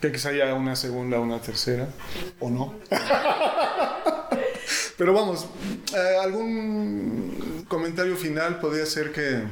que 0.00 0.12
quizá 0.12 0.30
haya 0.30 0.54
una 0.54 0.76
segunda, 0.76 1.18
una 1.20 1.40
tercera 1.40 1.88
o 2.40 2.50
no. 2.50 2.74
Pero 4.96 5.12
vamos, 5.12 5.46
eh, 5.94 6.16
algún 6.22 7.66
comentario 7.68 8.16
final 8.16 8.60
podría 8.60 8.86
ser 8.86 9.12
que 9.12 9.42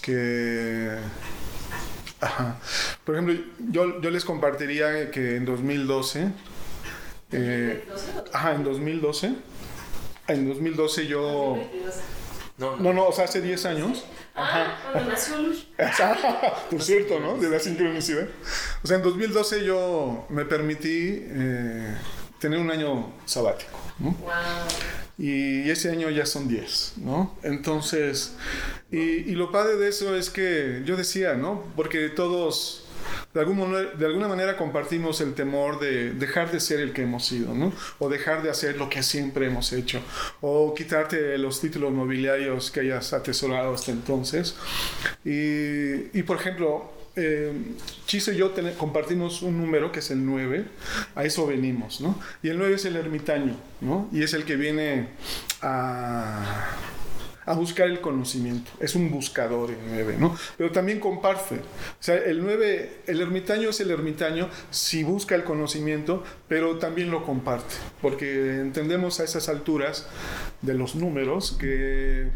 que... 0.00 0.96
Por 3.04 3.14
ejemplo, 3.14 3.34
yo, 3.70 4.00
yo 4.00 4.10
les 4.10 4.24
compartiría 4.24 5.10
que 5.10 5.36
en 5.36 5.44
2012... 5.44 6.32
Eh, 7.32 7.84
ajá, 8.32 8.54
en 8.54 8.64
2012. 8.64 9.34
En 10.28 10.48
2012 10.48 11.06
yo... 11.06 11.56
No, 12.58 12.92
no, 12.92 13.06
o 13.06 13.12
sea, 13.12 13.24
hace 13.24 13.40
10 13.40 13.66
años. 13.66 14.04
Ah, 14.34 14.76
cuando 14.92 15.10
nació 15.10 15.38
Luz. 15.38 15.66
Por 16.70 16.82
cierto, 16.82 17.18
¿no? 17.18 17.38
De 17.38 17.48
la 17.48 17.58
sincronicidad. 17.58 18.28
O 18.82 18.86
sea, 18.86 18.98
en 18.98 19.02
2012 19.02 19.64
yo 19.64 20.26
me 20.28 20.44
permití 20.44 21.22
eh, 21.22 21.96
tener 22.40 22.58
un 22.58 22.70
año 22.70 23.12
sabático. 23.26 23.78
¿no? 24.00 24.10
Wow 24.12 24.30
y 25.20 25.68
ese 25.68 25.90
año 25.90 26.08
ya 26.08 26.24
son 26.24 26.48
10, 26.48 26.94
¿no? 26.96 27.36
Entonces, 27.42 28.32
y, 28.90 28.98
y, 28.98 29.34
lo 29.34 29.52
padre 29.52 29.76
de 29.76 29.88
eso 29.88 30.16
es 30.16 30.30
que 30.30 30.82
yo 30.86 30.96
decía, 30.96 31.34
¿no? 31.34 31.62
Porque 31.76 32.08
todos, 32.08 32.86
de, 33.34 33.40
algún, 33.40 33.70
de 33.98 34.06
alguna 34.06 34.28
manera 34.28 34.56
compartimos 34.56 35.20
el 35.20 35.34
temor 35.34 35.78
de 35.78 36.12
dejar 36.14 36.50
de 36.50 36.58
ser 36.58 36.80
el 36.80 36.94
que 36.94 37.02
hemos 37.02 37.26
sido, 37.26 37.52
¿no? 37.52 37.70
O 37.98 38.08
dejar 38.08 38.42
de 38.42 38.48
hacer 38.48 38.78
lo 38.78 38.88
que 38.88 39.02
siempre 39.02 39.46
hemos 39.46 39.74
hecho, 39.74 40.00
o 40.40 40.72
quitarte 40.74 41.36
los 41.36 41.60
títulos 41.60 41.92
nobiliarios 41.92 42.70
que 42.70 42.80
hayas 42.80 43.12
atesorado 43.12 43.74
hasta 43.74 43.92
entonces. 43.92 44.54
Y, 45.22 46.18
y 46.18 46.22
por 46.22 46.38
ejemplo, 46.38 46.90
eh, 47.16 47.52
Chiso 48.06 48.32
y 48.32 48.36
yo 48.36 48.52
compartimos 48.78 49.42
un 49.42 49.58
número 49.58 49.90
que 49.90 49.98
es 50.00 50.10
el 50.10 50.24
9, 50.24 50.64
a 51.14 51.24
eso 51.24 51.46
venimos, 51.46 52.00
¿no? 52.00 52.18
Y 52.42 52.48
el 52.48 52.58
9 52.58 52.74
es 52.74 52.84
el 52.84 52.96
ermitaño, 52.96 53.56
¿no? 53.80 54.08
Y 54.12 54.22
es 54.22 54.32
el 54.34 54.44
que 54.44 54.56
viene 54.56 55.08
a, 55.62 56.76
buscar 57.56 57.88
el 57.88 58.00
conocimiento, 58.00 58.70
es 58.78 58.94
un 58.94 59.10
buscador 59.10 59.70
el 59.70 59.78
9, 59.88 60.16
¿no? 60.20 60.36
Pero 60.56 60.70
también 60.70 61.00
comparte, 61.00 61.56
o 61.56 62.02
sea, 62.02 62.14
el 62.14 62.42
9, 62.42 63.02
el 63.08 63.20
ermitaño 63.20 63.70
es 63.70 63.80
el 63.80 63.90
ermitaño 63.90 64.48
si 64.70 65.02
busca 65.02 65.34
el 65.34 65.42
conocimiento, 65.42 66.22
pero 66.46 66.78
también 66.78 67.10
lo 67.10 67.24
comparte, 67.24 67.74
porque 68.00 68.60
entendemos 68.60 69.18
a 69.18 69.24
esas 69.24 69.48
alturas 69.48 70.06
de 70.62 70.74
los 70.74 70.94
números 70.94 71.56
que 71.58 72.28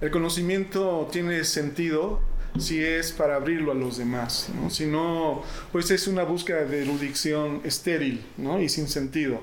el 0.00 0.10
conocimiento 0.10 1.08
tiene 1.12 1.44
sentido 1.44 2.20
si 2.58 2.82
es 2.82 3.12
para 3.12 3.36
abrirlo 3.36 3.72
a 3.72 3.74
los 3.74 3.98
demás, 3.98 4.48
¿no? 4.54 4.70
Si 4.70 4.86
no, 4.86 5.42
pues 5.72 5.90
es 5.90 6.06
una 6.06 6.24
búsqueda 6.24 6.64
de 6.64 6.82
erudición 6.82 7.60
estéril, 7.64 8.24
¿no? 8.36 8.60
Y 8.60 8.68
sin 8.68 8.88
sentido. 8.88 9.40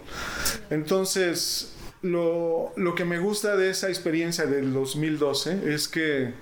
Entonces, 0.69 1.73
lo, 2.01 2.73
lo, 2.75 2.93
que 2.93 3.05
me 3.05 3.17
gusta 3.17 3.55
de 3.55 3.71
esa 3.71 3.89
experiencia 3.89 4.45
del 4.45 4.71
2012 4.71 5.73
es 5.73 5.87
que 5.87 6.33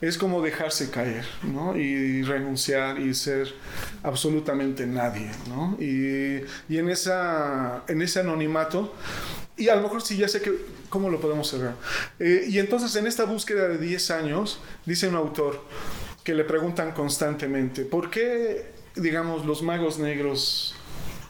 es 0.00 0.18
como 0.18 0.42
dejarse 0.42 0.90
caer, 0.90 1.24
¿no? 1.44 1.76
Y 1.76 2.22
renunciar 2.22 2.98
y 2.98 3.14
ser 3.14 3.52
absolutamente 4.02 4.86
nadie, 4.86 5.30
¿no? 5.48 5.76
Y, 5.78 6.42
y 6.68 6.78
en, 6.78 6.88
esa, 6.88 7.84
en 7.86 8.02
ese 8.02 8.20
anonimato, 8.20 8.94
y 9.56 9.68
a 9.68 9.76
lo 9.76 9.82
mejor 9.82 10.02
sí 10.02 10.16
ya 10.16 10.28
sé 10.28 10.42
que, 10.42 10.52
¿cómo 10.88 11.08
lo 11.08 11.20
podemos 11.20 11.48
cerrar? 11.48 11.76
Eh, 12.18 12.46
y 12.48 12.58
entonces 12.58 12.94
en 12.96 13.06
esta 13.06 13.24
búsqueda 13.24 13.68
de 13.68 13.78
10 13.78 14.10
años, 14.10 14.60
dice 14.84 15.08
un 15.08 15.14
autor, 15.14 15.62
que 16.26 16.34
le 16.34 16.42
preguntan 16.42 16.90
constantemente, 16.90 17.84
¿por 17.84 18.10
qué, 18.10 18.72
digamos, 18.96 19.46
los 19.46 19.62
magos 19.62 20.00
negros 20.00 20.74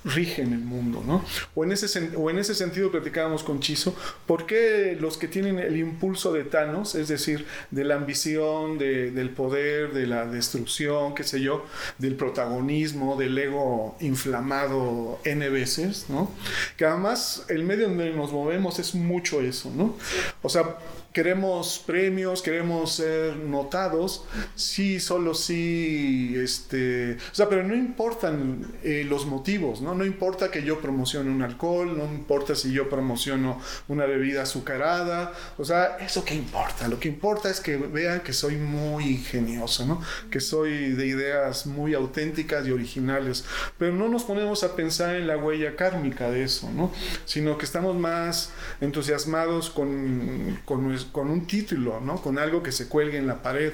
rigen 0.07 0.55
el 0.55 0.61
mundo, 0.61 1.03
¿no? 1.07 1.22
O 1.55 1.64
en 1.64 1.72
ese, 1.72 2.16
o 2.16 2.30
en 2.30 2.38
ese 2.38 2.55
sentido 2.55 2.90
platicábamos 2.90 3.42
con 3.42 3.61
Chizo, 3.61 3.94
¿por 4.24 4.47
qué 4.47 4.97
los 4.99 5.18
que 5.18 5.28
tienen 5.28 5.59
el 5.59 5.76
impulso 5.76 6.32
de 6.32 6.44
Thanos, 6.44 6.94
es 6.94 7.09
decir, 7.09 7.44
de 7.70 7.84
la 7.84 7.97
ambición, 7.97 8.78
del 8.78 9.28
poder, 9.30 9.92
de 9.92 10.07
la 10.07 10.24
destrucción, 10.24 11.14
qué 11.14 11.24
sé 11.24 11.42
yo, 11.42 11.66
del 11.99 12.14
protagonismo, 12.14 13.16
del 13.16 13.36
ego 13.36 13.99
inflamado 14.01 15.18
N 15.24 15.47
veces, 15.51 16.07
¿no? 16.09 16.30
Que 16.78 16.86
además 16.86 17.44
el 17.51 17.64
medio 17.64 17.88
donde 17.88 18.14
nos 18.14 18.32
movemos 18.32 18.78
es 18.78 18.94
mucho 18.94 19.42
eso, 19.42 19.70
¿no? 19.76 19.94
O 20.40 20.49
sea, 20.49 20.78
queremos 21.16 21.82
premios, 21.86 22.42
queremos 22.42 22.92
ser 22.92 23.36
notados, 23.36 24.26
sí, 24.54 25.00
solo 25.00 25.32
sí, 25.32 26.34
este, 26.36 27.14
o 27.14 27.34
sea, 27.34 27.48
pero 27.48 27.62
no 27.62 27.74
importan 27.74 28.74
eh, 28.82 29.02
los 29.08 29.24
motivos, 29.24 29.80
¿no? 29.80 29.94
No 29.94 30.04
importa 30.04 30.50
que 30.50 30.62
yo 30.62 30.78
promocione 30.78 31.30
un 31.30 31.40
alcohol, 31.40 31.96
no 31.96 32.04
importa 32.04 32.54
si 32.54 32.70
yo 32.70 32.90
promociono 32.90 33.58
una 33.88 34.04
bebida 34.04 34.42
azucarada, 34.42 35.32
o 35.56 35.64
sea, 35.64 35.96
eso 36.00 36.22
qué 36.22 36.34
importa, 36.34 36.86
lo 36.86 37.00
que 37.00 37.08
importa 37.08 37.48
es 37.48 37.60
que 37.60 37.78
vean 37.78 38.20
que 38.20 38.34
soy 38.34 38.56
muy 38.56 39.04
ingenioso, 39.04 39.86
¿no? 39.86 40.02
Que 40.30 40.40
soy 40.40 40.92
de 40.92 41.06
ideas 41.06 41.64
muy 41.64 41.94
auténticas 41.94 42.66
y 42.66 42.72
originales, 42.72 43.46
pero 43.78 43.94
no 43.94 44.10
nos 44.10 44.24
ponemos 44.24 44.64
a 44.64 44.76
pensar 44.76 45.16
en 45.16 45.28
la 45.28 45.38
huella 45.38 45.76
kármica 45.76 46.28
de 46.28 46.44
eso, 46.44 46.70
¿no? 46.72 46.92
Sino 47.24 47.56
que 47.56 47.64
estamos 47.64 47.96
más 47.96 48.50
entusiasmados 48.82 49.70
con, 49.70 50.60
con 50.66 51.05
con 51.12 51.30
un 51.30 51.46
título, 51.46 52.00
¿no? 52.00 52.20
Con 52.22 52.38
algo 52.38 52.62
que 52.62 52.72
se 52.72 52.88
cuelgue 52.88 53.18
en 53.18 53.26
la 53.26 53.42
pared, 53.42 53.72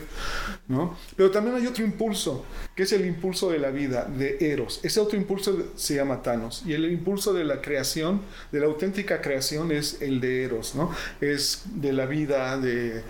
¿no? 0.69 0.97
Pero 1.17 1.31
también 1.31 1.57
hay 1.57 1.67
otro 1.67 1.85
impulso, 1.85 2.45
que 2.75 2.85
es 2.85 2.93
el 2.93 3.07
impulso 3.07 3.51
de 3.51 3.59
la 3.59 3.71
vida, 3.71 4.05
de 4.05 4.53
Eros. 4.53 4.81
Ese 4.83 5.01
otro 5.01 5.17
impulso 5.17 5.71
se 5.77 5.97
llama 5.97 6.23
Thanos. 6.23 6.63
Y 6.67 6.73
el 6.73 6.91
impulso 6.91 7.33
de 7.33 7.45
la 7.45 7.61
creación, 7.61 8.23
de 8.51 8.61
la 8.61 8.67
auténtica 8.67 9.21
creación, 9.21 9.73
es 9.73 10.01
el 10.03 10.21
de 10.21 10.45
Eros, 10.45 10.75
¿no? 10.75 10.91
Es 11.21 11.63
de 11.67 11.93
la 11.93 12.07
vida, 12.07 12.59
de, 12.59 13.03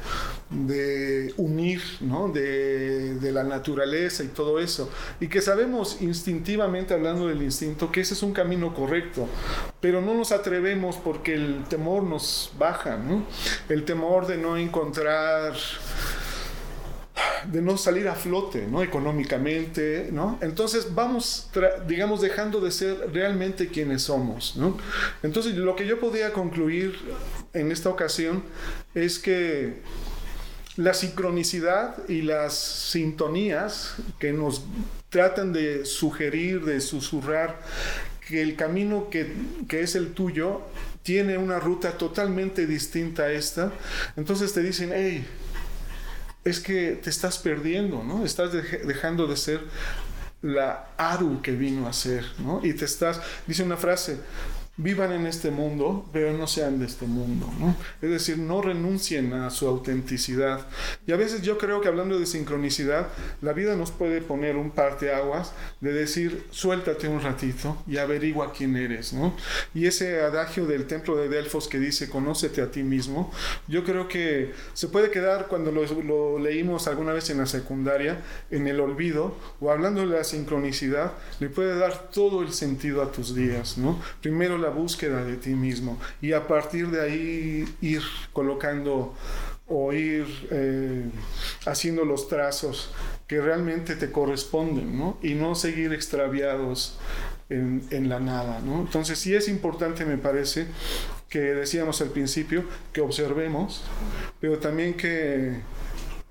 de 0.50 1.34
unir, 1.36 1.82
¿no? 2.00 2.28
De, 2.28 3.14
de 3.14 3.32
la 3.32 3.44
naturaleza 3.44 4.24
y 4.24 4.28
todo 4.28 4.58
eso. 4.58 4.90
Y 5.20 5.28
que 5.28 5.40
sabemos 5.40 5.98
instintivamente, 6.00 6.94
hablando 6.94 7.28
del 7.28 7.42
instinto, 7.42 7.90
que 7.90 8.00
ese 8.00 8.14
es 8.14 8.22
un 8.22 8.32
camino 8.32 8.74
correcto. 8.74 9.28
Pero 9.80 10.00
no 10.00 10.14
nos 10.14 10.32
atrevemos 10.32 10.96
porque 10.96 11.34
el 11.34 11.64
temor 11.68 12.02
nos 12.02 12.52
baja, 12.58 12.96
¿no? 12.96 13.24
El 13.68 13.84
temor 13.84 14.11
de 14.20 14.36
no 14.36 14.56
encontrar 14.56 15.54
de 17.50 17.60
no 17.60 17.76
salir 17.76 18.08
a 18.08 18.14
flote, 18.14 18.66
¿no? 18.66 18.82
Económicamente, 18.82 20.08
¿no? 20.12 20.38
Entonces 20.40 20.94
vamos, 20.94 21.50
digamos, 21.86 22.20
dejando 22.20 22.60
de 22.60 22.70
ser 22.70 23.10
realmente 23.12 23.68
quienes 23.68 24.02
somos, 24.02 24.56
¿no? 24.56 24.78
Entonces 25.22 25.54
lo 25.56 25.74
que 25.74 25.86
yo 25.86 25.98
podía 25.98 26.32
concluir 26.32 26.98
en 27.52 27.72
esta 27.72 27.88
ocasión 27.88 28.44
es 28.94 29.18
que 29.18 29.82
la 30.76 30.94
sincronicidad 30.94 32.08
y 32.08 32.22
las 32.22 32.54
sintonías 32.54 33.96
que 34.18 34.32
nos 34.32 34.64
tratan 35.10 35.52
de 35.52 35.84
sugerir, 35.84 36.64
de 36.64 36.80
susurrar 36.80 37.60
que 38.26 38.40
el 38.40 38.56
camino 38.56 39.10
que, 39.10 39.34
que 39.68 39.80
es 39.80 39.96
el 39.96 40.12
tuyo 40.12 40.62
tiene 41.02 41.36
una 41.36 41.58
ruta 41.58 41.92
totalmente 41.98 42.66
distinta 42.66 43.24
a 43.24 43.32
esta, 43.32 43.72
entonces 44.16 44.52
te 44.52 44.62
dicen, 44.62 44.92
hey, 44.94 45.26
es 46.44 46.60
que 46.60 47.00
te 47.02 47.10
estás 47.10 47.38
perdiendo, 47.38 48.02
¿no? 48.02 48.24
Estás 48.24 48.52
dejando 48.52 49.26
de 49.26 49.36
ser 49.36 49.60
la 50.42 50.88
Aru 50.96 51.40
que 51.40 51.52
vino 51.52 51.86
a 51.86 51.92
ser, 51.92 52.24
¿no? 52.38 52.60
Y 52.64 52.74
te 52.74 52.84
estás, 52.84 53.20
dice 53.46 53.62
una 53.62 53.76
frase, 53.76 54.18
vivan 54.82 55.12
en 55.12 55.26
este 55.26 55.50
mundo, 55.50 56.06
pero 56.12 56.32
no 56.32 56.46
sean 56.46 56.78
de 56.78 56.86
este 56.86 57.06
mundo, 57.06 57.48
¿no? 57.58 57.76
Es 58.00 58.10
decir, 58.10 58.38
no 58.38 58.60
renuncien 58.62 59.32
a 59.32 59.50
su 59.50 59.66
autenticidad. 59.66 60.66
Y 61.06 61.12
a 61.12 61.16
veces 61.16 61.42
yo 61.42 61.58
creo 61.58 61.80
que 61.80 61.88
hablando 61.88 62.18
de 62.18 62.26
sincronicidad, 62.26 63.08
la 63.40 63.52
vida 63.52 63.76
nos 63.76 63.90
puede 63.90 64.20
poner 64.20 64.56
un 64.56 64.70
parteaguas 64.70 65.52
de 65.80 65.92
decir, 65.92 66.46
suéltate 66.50 67.08
un 67.08 67.20
ratito 67.20 67.82
y 67.86 67.98
averigua 67.98 68.52
quién 68.52 68.76
eres, 68.76 69.12
¿no? 69.12 69.36
Y 69.74 69.86
ese 69.86 70.20
adagio 70.20 70.66
del 70.66 70.86
templo 70.86 71.16
de 71.16 71.28
Delfos 71.28 71.68
que 71.68 71.78
dice, 71.78 72.08
conócete 72.08 72.62
a 72.62 72.70
ti 72.70 72.82
mismo, 72.82 73.32
yo 73.68 73.84
creo 73.84 74.08
que 74.08 74.52
se 74.74 74.88
puede 74.88 75.10
quedar 75.10 75.46
cuando 75.46 75.70
lo, 75.70 75.84
lo 76.02 76.38
leímos 76.38 76.88
alguna 76.88 77.12
vez 77.12 77.30
en 77.30 77.38
la 77.38 77.46
secundaria, 77.46 78.22
en 78.50 78.66
el 78.66 78.80
olvido, 78.80 79.36
o 79.60 79.70
hablando 79.70 80.00
de 80.00 80.16
la 80.16 80.24
sincronicidad, 80.24 81.12
le 81.40 81.48
puede 81.48 81.78
dar 81.78 82.10
todo 82.10 82.42
el 82.42 82.52
sentido 82.52 83.02
a 83.02 83.12
tus 83.12 83.34
días, 83.34 83.78
¿no? 83.78 84.00
Primero 84.20 84.58
la 84.58 84.71
búsqueda 84.72 85.24
de 85.24 85.36
ti 85.36 85.50
mismo 85.50 85.98
y 86.20 86.32
a 86.32 86.46
partir 86.48 86.90
de 86.90 87.00
ahí 87.00 87.64
ir 87.80 88.02
colocando 88.32 89.14
o 89.68 89.92
ir 89.92 90.26
eh, 90.50 91.04
haciendo 91.66 92.04
los 92.04 92.28
trazos 92.28 92.90
que 93.26 93.40
realmente 93.40 93.96
te 93.96 94.10
corresponden, 94.10 94.98
¿no? 94.98 95.16
Y 95.22 95.34
no 95.34 95.54
seguir 95.54 95.92
extraviados 95.92 96.98
en, 97.48 97.82
en, 97.90 98.08
la 98.08 98.20
nada, 98.20 98.60
¿no? 98.60 98.80
Entonces 98.80 99.18
sí 99.18 99.34
es 99.34 99.48
importante, 99.48 100.04
me 100.04 100.18
parece, 100.18 100.66
que 101.28 101.40
decíamos 101.40 102.02
al 102.02 102.10
principio, 102.10 102.64
que 102.92 103.00
observemos, 103.00 103.82
pero 104.40 104.58
también 104.58 104.94
que 104.94 105.60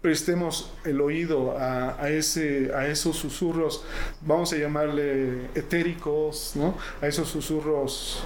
prestemos 0.01 0.71
el 0.83 0.99
oído 0.99 1.55
a, 1.57 2.09
ese, 2.09 2.71
a 2.73 2.87
esos 2.87 3.17
susurros, 3.17 3.83
vamos 4.21 4.51
a 4.51 4.57
llamarle 4.57 5.45
etéricos, 5.53 6.53
¿no? 6.55 6.75
a 7.01 7.07
esos 7.07 7.29
susurros 7.29 8.23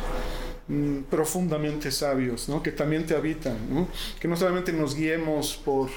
mm, 0.69 1.01
profundamente 1.09 1.91
sabios, 1.91 2.47
¿no? 2.47 2.63
que 2.63 2.71
también 2.71 3.05
te 3.05 3.13
habitan, 3.13 3.57
¿no? 3.69 3.89
que 4.19 4.27
no 4.27 4.37
solamente 4.37 4.71
nos 4.71 4.95
guiemos 4.95 5.57
por 5.65 5.89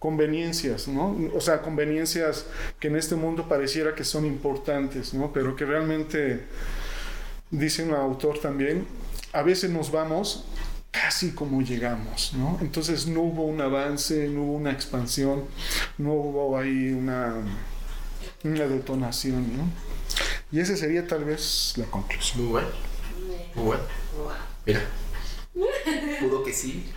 conveniencias, 0.00 0.88
¿no? 0.88 1.16
o 1.32 1.40
sea, 1.40 1.62
conveniencias 1.62 2.46
que 2.80 2.88
en 2.88 2.96
este 2.96 3.14
mundo 3.14 3.48
pareciera 3.48 3.94
que 3.94 4.02
son 4.02 4.26
importantes, 4.26 5.14
¿no? 5.14 5.32
pero 5.32 5.54
que 5.54 5.64
realmente, 5.64 6.46
dice 7.52 7.84
un 7.84 7.94
autor 7.94 8.40
también, 8.40 8.86
a 9.32 9.42
veces 9.42 9.70
nos 9.70 9.92
vamos 9.92 10.46
casi 11.02 11.32
como 11.32 11.60
llegamos, 11.60 12.32
¿no? 12.34 12.58
Entonces 12.60 13.06
no 13.06 13.20
hubo 13.20 13.44
un 13.44 13.60
avance, 13.60 14.28
no 14.28 14.42
hubo 14.44 14.52
una 14.54 14.72
expansión, 14.72 15.44
no 15.98 16.12
hubo 16.12 16.58
ahí 16.58 16.92
una, 16.92 17.34
una 18.44 18.66
detonación, 18.66 19.56
¿no? 19.56 19.70
Y 20.50 20.60
esa 20.60 20.74
sería 20.76 21.06
tal 21.06 21.24
vez 21.24 21.74
la 21.76 21.84
conclusión. 21.86 22.44
Muy 22.44 22.52
bueno. 22.52 22.68
Muy 23.54 23.64
bueno. 23.64 23.82
Mira. 24.64 24.80
Pudo 26.20 26.42
que 26.44 26.52
sí. 26.52 26.92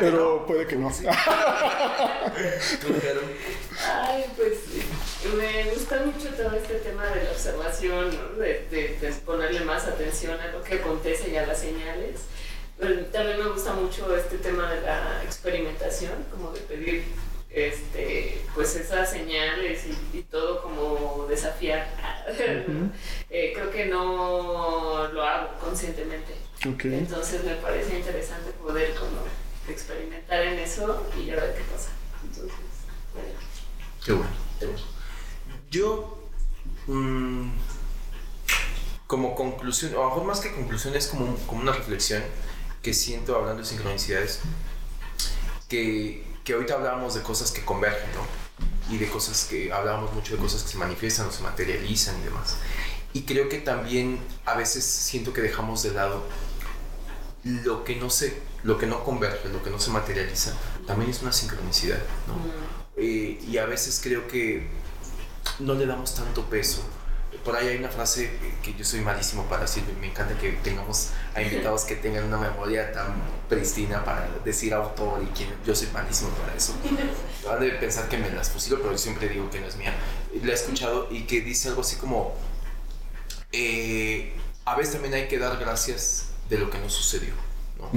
Pero 0.00 0.46
puede 0.46 0.66
que 0.66 0.76
no. 0.76 0.88
Ay, 3.80 4.24
pues 4.36 4.54
me 5.36 5.64
gusta 5.72 6.04
mucho 6.04 6.28
todo 6.34 6.52
este 6.56 6.74
tema 6.76 7.04
de 7.06 7.24
la 7.24 7.30
observación, 7.30 8.10
de, 8.38 8.66
de, 8.70 8.98
de, 9.00 9.12
ponerle 9.24 9.60
más 9.60 9.84
atención 9.84 10.40
a 10.40 10.46
lo 10.48 10.62
que 10.62 10.74
acontece 10.76 11.30
y 11.30 11.36
a 11.36 11.46
las 11.46 11.58
señales 11.58 12.20
también 12.78 13.38
me 13.38 13.48
gusta 13.50 13.72
mucho 13.74 14.14
este 14.16 14.38
tema 14.38 14.70
de 14.72 14.80
la 14.82 15.22
experimentación, 15.24 16.24
como 16.30 16.52
de 16.52 16.60
pedir 16.60 17.04
este, 17.50 18.44
pues 18.54 18.76
esas 18.76 19.10
señales 19.10 19.84
y, 20.12 20.22
todo 20.22 20.62
como 20.62 21.26
desafiar. 21.28 21.88
Eh, 23.30 23.52
creo 23.54 23.70
que 23.70 23.86
no 23.86 25.06
lo 25.12 25.22
hago 25.22 25.58
conscientemente. 25.60 26.34
Entonces 26.62 27.44
me 27.44 27.54
parece 27.56 27.98
interesante 27.98 28.52
poder 28.52 28.94
como 28.94 29.18
experimentar 29.68 30.42
en 30.42 30.58
eso 30.58 31.06
y 31.18 31.30
a 31.30 31.36
ver 31.36 31.54
qué 31.54 31.62
pasa. 31.64 31.90
Entonces, 32.22 32.58
bueno. 33.14 33.38
Qué 34.04 34.12
bueno. 34.12 34.78
Yo, 35.70 36.18
mm, 36.86 37.50
como 39.06 39.34
conclusión, 39.34 39.94
o 39.94 40.00
a 40.00 40.04
lo 40.04 40.08
mejor 40.08 40.24
más 40.24 40.40
que 40.40 40.52
conclusión, 40.52 40.96
es 40.96 41.08
como, 41.08 41.36
como 41.46 41.60
una 41.60 41.72
reflexión 41.72 42.22
que 42.88 42.94
siento 42.94 43.36
hablando 43.36 43.60
de 43.60 43.68
sincronicidades, 43.68 44.40
que, 45.68 46.24
que 46.42 46.54
ahorita 46.54 46.72
hablábamos 46.72 47.14
de 47.16 47.22
cosas 47.22 47.50
que 47.50 47.62
convergen, 47.62 48.08
¿no? 48.14 48.24
Y 48.90 48.96
de 48.96 49.10
cosas 49.10 49.44
que 49.44 49.70
hablábamos 49.70 50.14
mucho 50.14 50.36
de 50.36 50.40
cosas 50.40 50.62
que 50.62 50.70
se 50.70 50.78
manifiestan 50.78 51.28
o 51.28 51.30
se 51.30 51.42
materializan 51.42 52.18
y 52.18 52.24
demás. 52.24 52.56
Y 53.12 53.24
creo 53.24 53.50
que 53.50 53.58
también 53.58 54.18
a 54.46 54.54
veces 54.54 54.84
siento 54.86 55.34
que 55.34 55.42
dejamos 55.42 55.82
de 55.82 55.92
lado 55.92 56.24
lo 57.44 57.84
que 57.84 57.96
no 57.96 58.08
se, 58.08 58.40
lo 58.62 58.78
que 58.78 58.86
no 58.86 59.04
converge, 59.04 59.50
lo 59.50 59.62
que 59.62 59.68
no 59.68 59.78
se 59.78 59.90
materializa, 59.90 60.54
también 60.86 61.10
es 61.10 61.20
una 61.20 61.32
sincronicidad, 61.32 62.00
¿no? 62.26 62.36
Mm. 62.36 62.40
Eh, 62.96 63.38
y 63.46 63.58
a 63.58 63.66
veces 63.66 64.00
creo 64.02 64.26
que 64.28 64.66
no 65.58 65.74
le 65.74 65.84
damos 65.84 66.14
tanto 66.14 66.46
peso 66.46 66.80
por 67.48 67.56
ahí 67.56 67.68
hay 67.68 67.78
una 67.78 67.88
frase 67.88 68.30
que 68.62 68.74
yo 68.74 68.84
soy 68.84 69.00
malísimo 69.00 69.44
para 69.44 69.62
decir, 69.62 69.82
me 70.02 70.08
encanta 70.08 70.36
que 70.38 70.52
tengamos 70.62 71.12
a 71.34 71.40
invitados 71.42 71.84
que 71.84 71.96
tengan 71.96 72.24
una 72.24 72.36
memoria 72.36 72.92
tan 72.92 73.14
pristina 73.48 74.04
para 74.04 74.28
decir 74.44 74.74
autor 74.74 75.22
y 75.22 75.26
quién, 75.28 75.48
yo 75.64 75.74
soy 75.74 75.88
malísimo 75.94 76.28
para 76.32 76.54
eso. 76.54 76.74
Han 77.50 77.60
de 77.60 77.70
pensar 77.70 78.06
que 78.10 78.18
me 78.18 78.28
las 78.32 78.50
fusilo, 78.50 78.76
pero 78.76 78.92
yo 78.92 78.98
siempre 78.98 79.30
digo 79.30 79.48
que 79.48 79.60
no 79.60 79.66
es 79.66 79.76
mía. 79.76 79.94
La 80.42 80.50
he 80.50 80.54
escuchado 80.54 81.08
y 81.10 81.22
que 81.22 81.40
dice 81.40 81.68
algo 81.68 81.80
así 81.80 81.96
como, 81.96 82.34
eh, 83.52 84.34
a 84.66 84.76
veces 84.76 84.92
también 84.92 85.14
hay 85.14 85.26
que 85.26 85.38
dar 85.38 85.56
gracias 85.56 86.26
de 86.50 86.58
lo 86.58 86.68
que 86.68 86.76
nos 86.76 86.92
sucedió, 86.92 87.32
¿no? 87.78 87.90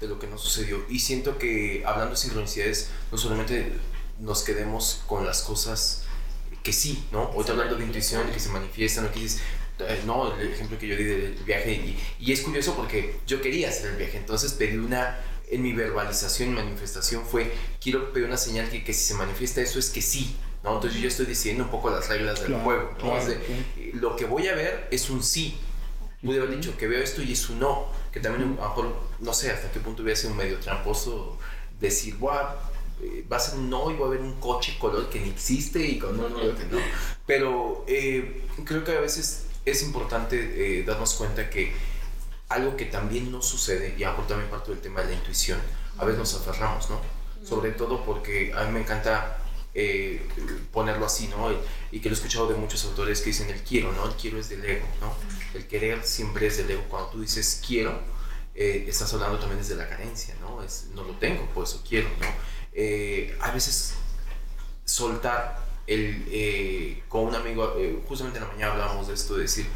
De 0.00 0.06
lo 0.06 0.20
que 0.20 0.28
nos 0.28 0.42
sucedió. 0.42 0.84
Y 0.88 1.00
siento 1.00 1.38
que 1.38 1.82
hablando 1.84 2.12
de 2.12 2.18
sincronicidades, 2.18 2.90
no 3.10 3.18
solamente 3.18 3.72
nos 4.20 4.44
quedemos 4.44 5.02
con 5.08 5.26
las 5.26 5.42
cosas 5.42 6.05
que 6.66 6.72
sí, 6.72 7.06
¿no? 7.12 7.30
Hoy 7.36 7.44
hablando 7.48 7.76
de 7.76 7.84
intuición, 7.84 8.28
que 8.32 8.40
se 8.40 8.48
manifiestan, 8.48 9.04
¿no? 9.04 9.12
Que 9.12 9.20
dices, 9.20 9.40
eh, 9.78 10.02
no, 10.04 10.34
el 10.36 10.50
ejemplo 10.50 10.76
que 10.76 10.88
yo 10.88 10.96
di 10.96 11.04
del 11.04 11.34
viaje, 11.44 11.74
y, 11.74 11.96
y, 12.18 12.32
es 12.32 12.40
curioso 12.40 12.74
porque 12.74 13.14
yo 13.24 13.40
quería 13.40 13.68
hacer 13.68 13.90
el 13.90 13.96
viaje, 13.96 14.18
entonces 14.18 14.52
pedí 14.54 14.76
una, 14.76 15.16
en 15.48 15.62
mi 15.62 15.72
verbalización 15.72 16.48
y 16.48 16.52
manifestación 16.54 17.24
fue, 17.24 17.52
quiero 17.80 18.12
pedir 18.12 18.26
una 18.26 18.36
señal 18.36 18.68
que, 18.68 18.82
que 18.82 18.92
si 18.92 19.04
se 19.04 19.14
manifiesta 19.14 19.60
eso 19.60 19.78
es 19.78 19.90
que 19.90 20.02
sí, 20.02 20.34
¿no? 20.64 20.74
Entonces 20.74 21.00
yo 21.00 21.06
estoy 21.06 21.26
diciendo 21.26 21.62
un 21.62 21.70
poco 21.70 21.88
las 21.88 22.08
reglas 22.08 22.42
del 22.42 22.54
juego, 22.56 22.90
¿no? 22.94 23.12
Claro, 23.12 23.26
de, 23.26 23.92
lo 23.92 24.16
que 24.16 24.24
voy 24.24 24.48
a 24.48 24.56
ver 24.56 24.88
es 24.90 25.08
un 25.08 25.22
sí, 25.22 25.56
pude 26.20 26.38
haber 26.38 26.56
dicho 26.56 26.76
que 26.76 26.88
veo 26.88 27.00
esto 27.00 27.22
y 27.22 27.30
es 27.30 27.48
un 27.48 27.60
no, 27.60 27.92
que 28.10 28.18
también 28.18 28.42
a 28.42 28.62
lo 28.62 28.68
mejor, 28.68 28.96
no 29.20 29.32
sé 29.32 29.52
hasta 29.52 29.70
qué 29.70 29.78
punto 29.78 30.02
hubiera 30.02 30.18
sido 30.18 30.32
un 30.32 30.38
medio 30.38 30.58
tramposo 30.58 31.38
decir, 31.78 32.16
wow, 33.00 33.28
va 33.30 33.36
a 33.36 33.40
ser 33.40 33.58
un 33.58 33.70
no 33.70 33.90
y 33.90 33.96
va 33.96 34.04
a 34.04 34.08
haber 34.08 34.20
un 34.20 34.40
coche 34.40 34.76
color 34.78 35.08
que 35.08 35.20
ni 35.20 35.30
existe 35.30 35.84
y 35.84 35.98
con 35.98 36.18
un 36.18 36.32
no, 36.32 36.38
no. 36.38 36.78
Pero 37.26 37.84
eh, 37.86 38.46
creo 38.64 38.84
que 38.84 38.92
a 38.92 39.00
veces 39.00 39.46
es 39.64 39.82
importante 39.82 40.80
eh, 40.80 40.84
darnos 40.84 41.14
cuenta 41.14 41.50
que 41.50 41.72
algo 42.48 42.76
que 42.76 42.84
también 42.86 43.32
nos 43.32 43.46
sucede, 43.46 43.94
y 43.98 44.04
ahora 44.04 44.26
también 44.26 44.48
parte 44.48 44.70
del 44.70 44.80
tema 44.80 45.00
de 45.02 45.08
la 45.08 45.14
intuición, 45.14 45.58
a 45.98 46.04
veces 46.04 46.18
nos 46.18 46.34
aferramos, 46.34 46.88
¿no? 46.90 47.00
Sobre 47.44 47.72
todo 47.72 48.04
porque 48.04 48.52
a 48.54 48.64
mí 48.64 48.72
me 48.72 48.80
encanta 48.80 49.38
eh, 49.74 50.26
ponerlo 50.72 51.06
así, 51.06 51.28
¿no? 51.28 51.50
Y, 51.52 51.56
y, 51.92 52.00
que 52.00 52.08
lo 52.08 52.14
he 52.14 52.18
escuchado 52.18 52.48
de 52.48 52.54
muchos 52.54 52.84
autores 52.84 53.20
que 53.20 53.26
dicen 53.26 53.50
el 53.50 53.62
quiero, 53.62 53.92
¿no? 53.92 54.06
El 54.06 54.14
quiero 54.14 54.38
es 54.38 54.48
del 54.48 54.64
ego, 54.64 54.86
¿no? 55.00 55.14
El 55.54 55.66
querer 55.66 56.04
siempre 56.04 56.46
es 56.46 56.56
del 56.56 56.70
ego. 56.70 56.84
Cuando 56.88 57.10
tú 57.10 57.20
dices 57.20 57.60
quiero, 57.66 58.00
eh, 58.54 58.86
estás 58.88 59.12
hablando 59.12 59.38
también 59.38 59.58
desde 59.58 59.74
la 59.74 59.88
carencia, 59.88 60.34
¿no? 60.40 60.62
Es, 60.62 60.86
no 60.94 61.02
lo 61.02 61.14
tengo, 61.16 61.44
por 61.50 61.64
eso 61.64 61.82
quiero, 61.86 62.08
¿no? 62.20 62.26
Eh, 62.78 63.34
a 63.40 63.52
veces 63.52 63.94
soltar 64.84 65.64
el, 65.86 66.26
eh, 66.30 67.02
con 67.08 67.22
un 67.22 67.34
amigo, 67.34 67.74
eh, 67.78 68.02
justamente 68.06 68.38
en 68.38 68.44
la 68.44 68.52
mañana 68.52 68.72
hablábamos 68.72 69.08
de 69.08 69.14
esto, 69.14 69.34
de 69.34 69.42
decir, 69.42 69.66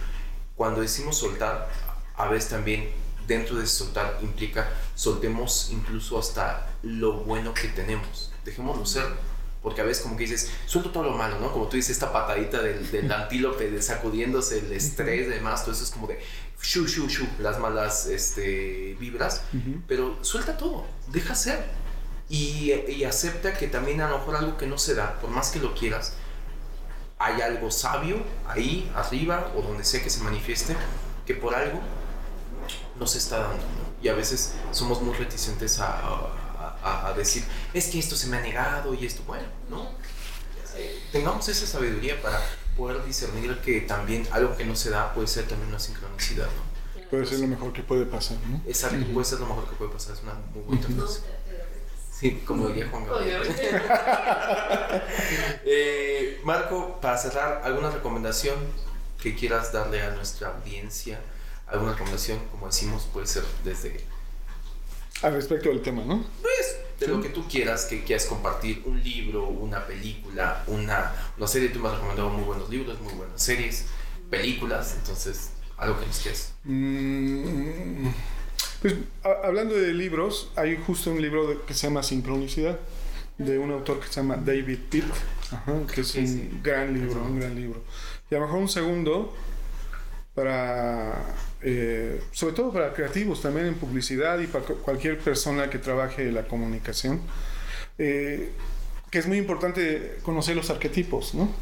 cuando 0.54 0.82
decimos 0.82 1.16
soltar, 1.16 1.70
a 2.14 2.28
veces 2.28 2.50
también 2.50 2.90
dentro 3.26 3.56
de 3.56 3.66
soltar 3.66 4.18
implica 4.20 4.68
soltemos 4.94 5.70
incluso 5.70 6.18
hasta 6.18 6.68
lo 6.82 7.14
bueno 7.24 7.54
que 7.54 7.68
tenemos, 7.68 8.32
dejémoslo 8.44 8.84
ser, 8.84 9.06
porque 9.62 9.80
a 9.80 9.84
veces 9.84 10.02
como 10.02 10.18
que 10.18 10.24
dices, 10.24 10.50
suelto 10.66 10.90
todo 10.90 11.04
lo 11.04 11.12
malo, 11.12 11.40
¿no? 11.40 11.50
Como 11.52 11.68
tú 11.68 11.76
dices, 11.76 11.92
esta 11.92 12.12
patadita 12.12 12.60
del, 12.60 12.90
del 12.90 13.10
antílope, 13.12 13.70
de 13.70 13.80
sacudiéndose 13.80 14.58
el 14.58 14.72
estrés, 14.72 15.26
demás, 15.30 15.64
todo 15.64 15.74
eso 15.74 15.84
es 15.84 15.90
como 15.90 16.06
de, 16.06 16.20
shu, 16.62 16.86
shu, 16.86 17.08
shu, 17.08 17.26
las 17.38 17.58
malas 17.58 18.06
este, 18.06 18.94
vibras, 19.00 19.44
uh 19.54 19.56
-huh. 19.56 19.82
pero 19.88 20.22
suelta 20.22 20.58
todo, 20.58 20.86
deja 21.08 21.34
ser, 21.34 21.64
y, 22.30 22.72
y, 22.88 23.04
acepta 23.04 23.54
que 23.54 23.66
también 23.66 24.00
a 24.00 24.08
lo 24.08 24.18
mejor 24.18 24.36
algo 24.36 24.56
que 24.56 24.66
no 24.66 24.78
se 24.78 24.94
da, 24.94 25.20
por 25.20 25.30
más 25.30 25.50
que 25.50 25.58
lo 25.58 25.74
quieras, 25.74 26.12
hay 27.18 27.42
algo 27.42 27.70
sabio 27.72 28.22
ahí 28.48 28.90
arriba 28.94 29.52
o 29.56 29.62
donde 29.62 29.84
sea 29.84 30.00
que 30.02 30.08
se 30.08 30.22
manifieste, 30.22 30.76
que 31.26 31.34
por 31.34 31.54
algo 31.54 31.80
no 32.98 33.06
se 33.06 33.18
está 33.18 33.40
dando. 33.40 33.56
¿no? 33.56 34.02
Y 34.02 34.08
a 34.08 34.14
veces 34.14 34.54
somos 34.70 35.02
muy 35.02 35.14
reticentes 35.14 35.80
a, 35.80 36.00
a, 36.82 37.08
a, 37.08 37.12
decir, 37.14 37.42
es 37.74 37.88
que 37.88 37.98
esto 37.98 38.14
se 38.14 38.28
me 38.28 38.36
ha 38.36 38.40
negado 38.40 38.94
y 38.94 39.04
esto, 39.04 39.22
bueno, 39.26 39.44
¿no? 39.68 39.90
Tengamos 41.10 41.48
esa 41.48 41.66
sabiduría 41.66 42.22
para 42.22 42.40
poder 42.76 43.04
discernir 43.04 43.58
que 43.58 43.80
también 43.80 44.26
algo 44.30 44.56
que 44.56 44.64
no 44.64 44.76
se 44.76 44.90
da 44.90 45.12
puede 45.12 45.26
ser 45.26 45.48
también 45.48 45.68
una 45.68 45.80
sincronicidad, 45.80 46.46
¿no? 46.46 46.70
Puede 47.10 47.26
ser 47.26 47.40
lo 47.40 47.48
mejor 47.48 47.72
que 47.72 47.82
puede 47.82 48.06
pasar, 48.06 48.38
¿no? 48.48 48.62
Exacto, 48.66 48.96
uh 48.96 49.00
-huh. 49.00 49.12
puede 49.14 49.26
ser 49.26 49.40
lo 49.40 49.46
mejor 49.46 49.68
que 49.68 49.74
puede 49.74 49.90
pasar, 49.90 50.14
es 50.14 50.22
una 50.22 50.34
muy 50.54 50.62
buena 50.62 50.86
frase. 50.86 51.22
Sí, 52.20 52.42
como 52.44 52.68
diría 52.68 52.86
Juan 52.90 53.06
Gabriel. 53.06 53.42
eh, 55.64 56.38
Marco, 56.44 57.00
para 57.00 57.16
cerrar, 57.16 57.62
¿alguna 57.64 57.90
recomendación 57.90 58.56
que 59.22 59.34
quieras 59.34 59.72
darle 59.72 60.02
a 60.02 60.10
nuestra 60.10 60.48
audiencia? 60.48 61.18
¿Alguna 61.66 61.92
recomendación, 61.92 62.38
como 62.50 62.66
decimos, 62.66 63.08
puede 63.10 63.26
ser 63.26 63.44
desde... 63.64 64.04
Al 65.22 65.32
respecto 65.32 65.70
del 65.70 65.80
tema, 65.80 66.04
¿no? 66.04 66.26
Pues, 66.42 66.76
de 66.98 67.06
sí. 67.06 67.10
lo 67.10 67.22
que 67.22 67.30
tú 67.30 67.48
quieras, 67.48 67.86
que 67.86 68.04
quieras 68.04 68.26
compartir, 68.26 68.82
un 68.84 69.02
libro, 69.02 69.46
una 69.46 69.86
película, 69.86 70.62
una, 70.66 71.12
una 71.38 71.46
serie, 71.46 71.70
tú 71.70 71.78
me 71.78 71.88
has 71.88 71.94
recomendado 71.94 72.28
muy 72.28 72.44
buenos 72.44 72.68
libros, 72.68 73.00
muy 73.00 73.14
buenas 73.14 73.42
series, 73.42 73.86
películas, 74.28 74.94
entonces, 74.98 75.52
algo 75.78 75.98
que 75.98 76.04
nos 76.04 76.18
quieras. 76.18 76.52
Mm. 76.64 78.08
Pues 78.82 78.94
hablando 79.44 79.74
de 79.74 79.92
libros, 79.92 80.50
hay 80.56 80.76
justo 80.76 81.10
un 81.10 81.20
libro 81.20 81.46
de, 81.46 81.58
que 81.66 81.74
se 81.74 81.86
llama 81.86 82.02
Sincronicidad, 82.02 82.78
de 83.36 83.58
un 83.58 83.70
autor 83.70 84.00
que 84.00 84.06
se 84.06 84.14
llama 84.14 84.36
David 84.36 84.78
Pitt, 84.88 85.04
ajá, 85.50 85.74
que 85.92 86.00
es 86.00 86.14
un 86.14 86.26
sí. 86.26 86.50
gran 86.62 86.94
libro, 86.94 87.22
un 87.22 87.38
gran 87.40 87.54
libro. 87.54 87.82
Y 88.30 88.34
a 88.34 88.38
lo 88.38 88.46
mejor 88.46 88.60
un 88.60 88.68
segundo 88.68 89.34
para, 90.34 91.34
eh, 91.62 92.22
sobre 92.32 92.54
todo 92.54 92.72
para 92.72 92.92
creativos, 92.92 93.42
también 93.42 93.66
en 93.66 93.74
publicidad 93.74 94.38
y 94.38 94.46
para 94.46 94.64
cualquier 94.64 95.18
persona 95.18 95.68
que 95.68 95.78
trabaje 95.78 96.30
la 96.32 96.46
comunicación. 96.46 97.20
Eh, 97.98 98.50
que 99.10 99.18
es 99.18 99.26
muy 99.26 99.38
importante 99.38 100.18
conocer 100.22 100.56
los 100.56 100.70
arquetipos, 100.70 101.34
¿no? 101.34 101.52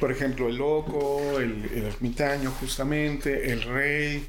Por 0.00 0.12
ejemplo, 0.12 0.48
el 0.48 0.56
loco, 0.56 1.38
el, 1.38 1.68
el 1.74 1.84
ermitaño, 1.84 2.50
justamente, 2.52 3.52
el 3.52 3.62
rey, 3.62 4.28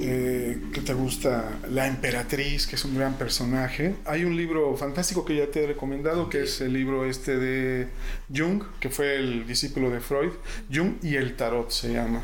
eh, 0.00 0.60
que 0.72 0.80
te 0.80 0.94
gusta 0.94 1.60
la 1.70 1.86
emperatriz, 1.86 2.66
que 2.66 2.74
es 2.74 2.84
un 2.84 2.96
gran 2.96 3.14
personaje. 3.14 3.94
Hay 4.04 4.24
un 4.24 4.36
libro 4.36 4.76
fantástico 4.76 5.24
que 5.24 5.36
ya 5.36 5.46
te 5.46 5.62
he 5.62 5.66
recomendado, 5.66 6.28
que 6.28 6.42
es 6.42 6.60
el 6.60 6.72
libro 6.72 7.06
este 7.06 7.36
de 7.38 7.86
Jung, 8.34 8.64
que 8.80 8.90
fue 8.90 9.16
el 9.16 9.46
discípulo 9.46 9.90
de 9.90 10.00
Freud, 10.00 10.32
Jung 10.72 10.94
y 11.02 11.14
el 11.14 11.36
tarot 11.36 11.70
se 11.70 11.92
llama, 11.92 12.22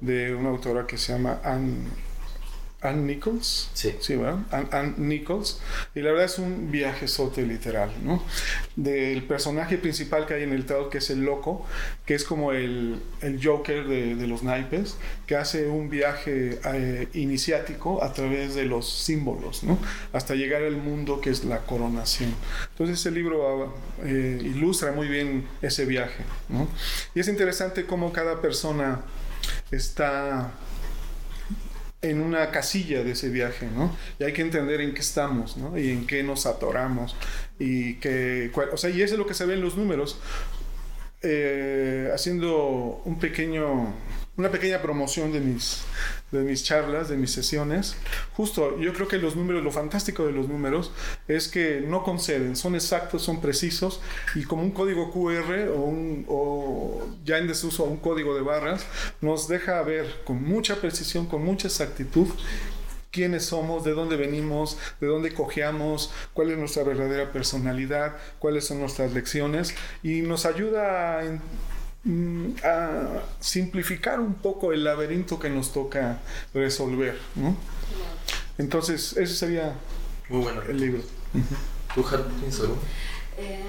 de 0.00 0.34
una 0.34 0.50
autora 0.50 0.86
que 0.86 0.98
se 0.98 1.14
llama 1.14 1.40
Anne 1.42 2.05
Ann 2.82 3.06
Nichols. 3.06 3.70
Sí. 3.72 3.96
Sí, 4.00 4.16
¿verdad? 4.16 4.38
Ann, 4.50 4.68
Ann, 4.70 4.94
Nichols. 4.98 5.60
Y 5.94 6.00
la 6.00 6.10
verdad 6.10 6.26
es 6.26 6.38
un 6.38 6.70
viaje 6.70 7.08
sote 7.08 7.42
literal, 7.42 7.90
¿no? 8.02 8.22
Del 8.76 9.22
personaje 9.22 9.78
principal 9.78 10.26
que 10.26 10.34
hay 10.34 10.42
en 10.42 10.52
el 10.52 10.66
tarot, 10.66 10.90
que 10.90 10.98
es 10.98 11.10
el 11.10 11.24
loco, 11.24 11.66
que 12.04 12.14
es 12.14 12.24
como 12.24 12.52
el, 12.52 13.00
el 13.22 13.44
Joker 13.44 13.86
de, 13.86 14.14
de, 14.14 14.26
los 14.26 14.42
naipes, 14.42 14.96
que 15.26 15.36
hace 15.36 15.68
un 15.68 15.88
viaje 15.88 16.60
eh, 16.64 17.08
iniciático 17.14 18.04
a 18.04 18.12
través 18.12 18.54
de 18.54 18.64
los 18.64 18.90
símbolos, 18.92 19.64
¿no? 19.64 19.78
Hasta 20.12 20.34
llegar 20.34 20.62
al 20.62 20.76
mundo 20.76 21.20
que 21.20 21.30
es 21.30 21.44
la 21.44 21.60
coronación. 21.60 22.34
Entonces, 22.72 23.00
ese 23.00 23.10
libro 23.10 23.74
eh, 24.04 24.38
ilustra 24.42 24.92
muy 24.92 25.08
bien 25.08 25.46
ese 25.62 25.86
viaje, 25.86 26.24
¿no? 26.48 26.68
Y 27.14 27.20
es 27.20 27.28
interesante 27.28 27.86
cómo 27.86 28.12
cada 28.12 28.42
persona 28.42 29.00
está 29.70 30.52
en 32.10 32.20
una 32.20 32.50
casilla 32.50 33.02
de 33.02 33.12
ese 33.12 33.28
viaje, 33.28 33.68
¿no? 33.74 33.96
Y 34.18 34.24
hay 34.24 34.32
que 34.32 34.42
entender 34.42 34.80
en 34.80 34.94
qué 34.94 35.00
estamos, 35.00 35.56
¿no? 35.56 35.78
Y 35.78 35.90
en 35.90 36.06
qué 36.06 36.22
nos 36.22 36.46
atoramos. 36.46 37.16
Y 37.58 37.94
que, 37.94 38.50
o 38.72 38.76
sea, 38.76 38.90
y 38.90 39.02
eso 39.02 39.14
es 39.14 39.18
lo 39.18 39.26
que 39.26 39.34
se 39.34 39.46
ve 39.46 39.54
en 39.54 39.60
los 39.60 39.76
números. 39.76 40.18
Eh, 41.22 42.10
haciendo 42.14 43.02
un 43.04 43.18
pequeño, 43.18 43.94
una 44.36 44.50
pequeña 44.50 44.80
promoción 44.80 45.32
de 45.32 45.40
mis, 45.40 45.82
de 46.32 46.40
mis 46.40 46.64
charlas, 46.64 47.08
de 47.08 47.16
mis 47.16 47.32
sesiones. 47.32 47.96
Justo, 48.34 48.78
yo 48.78 48.92
creo 48.92 49.08
que 49.08 49.18
los 49.18 49.36
números, 49.36 49.62
lo 49.62 49.70
fantástico 49.70 50.26
de 50.26 50.32
los 50.32 50.48
números 50.48 50.90
es 51.28 51.48
que 51.48 51.84
no 51.86 52.02
conceden, 52.02 52.56
son 52.56 52.74
exactos, 52.74 53.22
son 53.22 53.40
precisos 53.40 54.00
y 54.34 54.44
como 54.44 54.62
un 54.62 54.72
código 54.72 55.12
QR 55.12 55.70
o, 55.76 57.06
ya 57.24 57.38
en 57.38 57.46
desuso 57.46 57.84
un 57.84 57.98
código 57.98 58.34
de 58.34 58.42
barras, 58.42 58.86
nos 59.20 59.48
deja 59.48 59.80
ver 59.82 60.22
con 60.24 60.42
mucha 60.42 60.76
precisión, 60.76 61.26
con 61.26 61.44
mucha 61.44 61.68
exactitud 61.68 62.28
quiénes 63.12 63.46
somos, 63.46 63.82
de 63.82 63.92
dónde 63.92 64.16
venimos, 64.16 64.76
de 65.00 65.06
dónde 65.06 65.32
cojeamos, 65.32 66.12
cuál 66.34 66.50
es 66.50 66.58
nuestra 66.58 66.82
verdadera 66.82 67.32
personalidad, 67.32 68.16
cuáles 68.38 68.66
son 68.66 68.80
nuestras 68.80 69.14
lecciones 69.14 69.74
y 70.02 70.20
nos 70.20 70.44
ayuda 70.44 71.20
a, 71.20 71.24
a 72.62 73.22
simplificar 73.40 74.20
un 74.20 74.34
poco 74.34 74.72
el 74.72 74.84
laberinto 74.84 75.38
que 75.38 75.50
nos 75.50 75.72
toca 75.72 76.20
resolver. 76.54 77.18
¿no? 77.34 77.56
Entonces, 78.58 79.16
ese 79.16 79.34
sería 79.34 79.74
Muy 80.28 80.42
bueno. 80.42 80.62
el 80.62 80.80
libro. 80.80 81.02
¿Tú, 81.94 82.04
tienes 82.38 82.60
algo? 82.60 82.78
Eh, 83.38 83.60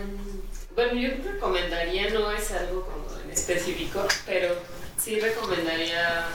bueno, 0.76 0.94
yo 0.94 1.10
recomendaría, 1.24 2.10
no 2.12 2.32
es 2.32 2.52
algo 2.52 2.86
como 2.86 3.22
en 3.24 3.32
específico, 3.32 4.06
pero 4.26 4.56
sí 4.98 5.20
recomendaría 5.20 6.26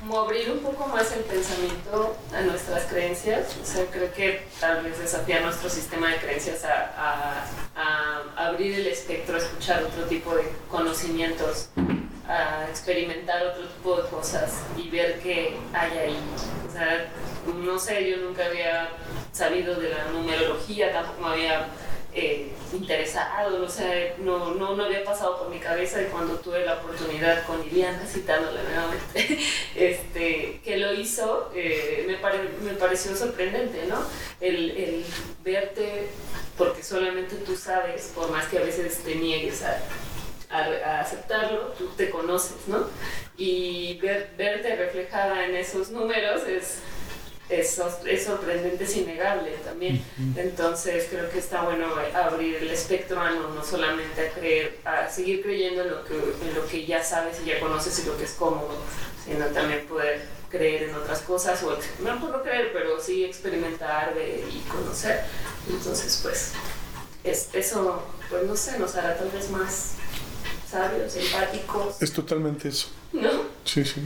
como 0.00 0.22
un 0.22 0.58
poco 0.60 0.86
más 0.88 1.12
el 1.12 1.24
pensamiento 1.24 2.16
a 2.32 2.40
nuestras 2.42 2.84
creencias. 2.84 3.56
O 3.60 3.66
sea, 3.66 3.84
creo 3.86 4.12
que 4.12 4.46
tal 4.60 4.82
vez 4.82 4.98
desafiar 4.98 5.42
nuestro 5.42 5.68
sistema 5.68 6.10
de 6.10 6.18
creencias 6.18 6.64
a, 6.64 7.44
abrir 8.36 8.78
el 8.80 8.86
espectro, 8.86 9.36
a 9.36 9.38
escuchar 9.38 9.82
otro 9.82 10.04
tipo 10.04 10.34
de 10.34 10.44
conocimientos, 10.70 11.68
a 12.28 12.66
experimentar 12.68 13.44
otro 13.46 13.66
tipo 13.68 14.00
de 14.00 14.08
cosas 14.08 14.52
y 14.76 14.88
ver 14.88 15.20
qué 15.20 15.56
hay 15.72 15.98
ahí. 15.98 16.18
O 16.68 16.72
sea, 16.72 17.08
no 17.46 17.78
sé, 17.78 18.10
yo 18.10 18.18
nunca 18.18 18.46
había 18.46 18.88
sabido 19.32 19.74
de 19.76 19.90
la 19.90 20.04
numerología, 20.12 20.92
tampoco 20.92 21.26
había 21.26 21.66
eh, 22.14 22.50
interesado, 22.72 23.62
o 23.62 23.68
sea, 23.68 24.14
no, 24.18 24.54
no, 24.54 24.74
no 24.74 24.84
había 24.84 25.04
pasado 25.04 25.38
por 25.38 25.50
mi 25.50 25.58
cabeza 25.58 26.00
y 26.00 26.06
cuando 26.06 26.36
tuve 26.36 26.64
la 26.64 26.74
oportunidad 26.74 27.46
con 27.46 27.64
Iliana, 27.66 28.04
citándole 28.06 28.62
nuevamente, 28.62 29.38
este, 29.76 30.60
que 30.64 30.76
lo 30.78 30.94
hizo, 30.94 31.50
eh, 31.54 32.04
me, 32.06 32.70
me 32.70 32.76
pareció 32.78 33.14
sorprendente, 33.14 33.84
¿no? 33.86 34.02
El, 34.40 34.70
el, 34.70 35.04
verte, 35.44 36.08
porque 36.56 36.82
solamente 36.82 37.36
tú 37.36 37.56
sabes, 37.56 38.12
por 38.14 38.30
más 38.30 38.46
que 38.46 38.58
a 38.58 38.62
veces 38.62 38.98
te 39.04 39.14
niegues 39.14 39.62
a, 39.62 39.78
a, 40.50 41.00
aceptarlo, 41.00 41.74
tú 41.78 41.88
te 41.96 42.10
conoces, 42.10 42.68
¿no? 42.68 42.86
Y 43.36 43.98
ver, 43.98 44.32
verte 44.36 44.76
reflejada 44.76 45.44
en 45.44 45.54
esos 45.56 45.90
números 45.90 46.42
es 46.46 46.78
es, 47.48 47.80
es 48.06 48.24
sorprendente, 48.24 48.84
es 48.84 48.96
innegable 48.96 49.50
también. 49.64 50.04
Entonces 50.36 51.06
creo 51.10 51.30
que 51.30 51.38
está 51.38 51.62
bueno 51.62 51.86
abrir 52.14 52.56
el 52.56 52.70
espectro 52.70 53.20
a 53.20 53.30
no, 53.30 53.64
solamente 53.64 54.28
a 54.28 54.30
creer, 54.32 54.78
a 54.84 55.08
seguir 55.08 55.42
creyendo 55.42 55.82
en 55.82 55.90
lo, 55.90 56.04
que, 56.04 56.14
en 56.14 56.54
lo 56.54 56.66
que 56.66 56.84
ya 56.84 57.02
sabes 57.02 57.38
y 57.42 57.48
ya 57.48 57.60
conoces 57.60 57.98
y 58.00 58.06
lo 58.06 58.16
que 58.16 58.24
es 58.24 58.32
cómodo, 58.32 58.76
sino 59.24 59.46
también 59.46 59.86
poder 59.86 60.22
creer 60.50 60.84
en 60.84 60.94
otras 60.94 61.20
cosas, 61.20 61.62
o 61.62 61.76
no 62.02 62.20
puedo 62.20 62.42
creer, 62.42 62.70
pero 62.72 63.00
sí 63.00 63.24
experimentar 63.24 64.14
y 64.16 64.60
conocer. 64.68 65.24
Entonces, 65.68 66.20
pues, 66.22 66.52
es, 67.24 67.48
eso, 67.52 68.02
pues 68.30 68.44
no 68.44 68.56
sé, 68.56 68.78
nos 68.78 68.94
hará 68.96 69.16
tal 69.16 69.30
vez 69.30 69.50
más 69.50 69.92
sabios, 70.70 71.16
empáticos. 71.16 72.00
Es 72.00 72.12
totalmente 72.12 72.68
eso. 72.68 72.88
¿No? 73.12 73.30
Sí, 73.64 73.84
sí. 73.84 74.02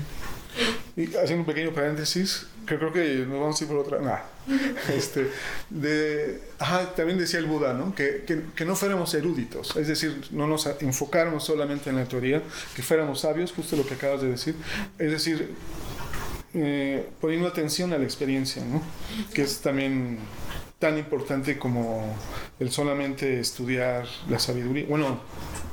Y 0.96 1.06
haciendo 1.06 1.40
un 1.40 1.46
pequeño 1.46 1.72
paréntesis, 1.72 2.46
que 2.66 2.76
creo 2.76 2.92
que 2.92 3.24
nos 3.26 3.40
vamos 3.40 3.60
a 3.60 3.64
ir 3.64 3.70
por 3.70 3.78
otra. 3.78 4.00
Nah. 4.00 4.18
Este, 4.92 5.30
de, 5.70 6.40
ajá, 6.58 6.94
también 6.94 7.16
decía 7.16 7.38
el 7.38 7.46
Buda, 7.46 7.74
¿no? 7.74 7.94
Que, 7.94 8.24
que, 8.26 8.42
que, 8.56 8.64
no 8.64 8.74
fuéramos 8.74 9.14
eruditos, 9.14 9.76
es 9.76 9.86
decir, 9.86 10.20
no 10.32 10.48
nos 10.48 10.66
enfocáramos 10.80 11.44
solamente 11.44 11.90
en 11.90 11.96
la 11.96 12.04
teoría, 12.06 12.42
que 12.74 12.82
fuéramos 12.82 13.20
sabios, 13.20 13.52
justo 13.52 13.76
lo 13.76 13.86
que 13.86 13.94
acabas 13.94 14.20
de 14.20 14.30
decir. 14.30 14.56
Es 14.98 15.12
decir, 15.12 15.54
eh, 16.54 17.08
poniendo 17.20 17.48
atención 17.48 17.92
a 17.92 17.98
la 17.98 18.04
experiencia, 18.04 18.62
¿no? 18.64 18.82
Que 19.32 19.42
es 19.42 19.60
también 19.60 20.18
tan 20.82 20.98
importante 20.98 21.60
como 21.60 22.12
el 22.58 22.72
solamente 22.72 23.38
estudiar 23.38 24.04
la 24.28 24.40
sabiduría, 24.40 24.84
bueno, 24.88 25.20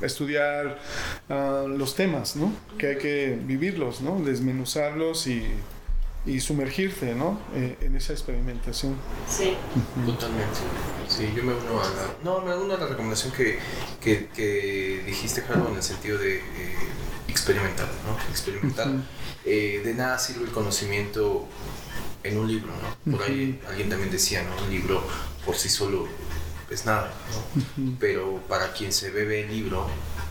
estudiar 0.03 0.78
uh, 1.30 1.68
los 1.68 1.95
temas, 1.95 2.36
¿no? 2.36 2.53
Que 2.78 2.89
hay 2.89 2.97
que 2.99 3.39
vivirlos, 3.43 4.01
¿no? 4.01 4.20
Desmenuzarlos 4.20 5.26
y, 5.26 5.47
y 6.28 6.39
sumergirte, 6.39 7.16
¿no? 7.16 7.39
Eh, 7.55 7.76
en 7.82 7.95
esa 7.95 8.14
experimentación. 8.14 8.95
Sí. 9.28 9.57
Totalmente. 10.05 10.60
Sí, 11.07 11.34
yo 11.36 11.41
me 11.41 11.53
uno 11.53 11.82
a 11.82 11.86
la, 11.86 12.05
no, 12.24 12.41
me 12.41 12.55
uno 12.55 12.76
a 12.76 12.78
la 12.78 12.86
recomendación 12.86 13.34
que, 13.34 13.57
que, 13.99 14.28
que 14.28 15.01
dijiste, 15.07 15.41
Carlos, 15.41 15.70
en 15.72 15.78
el 15.78 15.84
sentido 15.84 16.20
de 16.20 16.38
eh, 16.38 16.41
experimentar, 17.28 17.88
¿no? 18.05 18.16
Experimentar. 18.30 18.88
Eh, 19.43 19.82
de 19.84 19.93
nada 19.95 20.20
sirve 20.20 20.43
el 20.43 20.51
conocimiento 20.51 21.47
en 22.24 22.38
un 22.38 22.48
libro, 22.48 22.72
¿no? 23.06 23.18
Por 23.18 23.26
ahí 23.26 23.60
alguien 23.68 23.90
también 23.90 24.12
decía, 24.12 24.44
¿no? 24.44 24.64
Un 24.64 24.70
libro 24.70 25.04
por 25.46 25.56
sí 25.56 25.70
solo 25.70 26.08
es 26.70 26.86
nada, 26.86 27.12
¿no? 27.34 27.98
Pero 28.00 28.42
para 28.48 28.74
quien 28.74 28.92
se 28.92 29.10
bebe 29.10 29.42
el 29.46 29.52
libro 29.52 29.88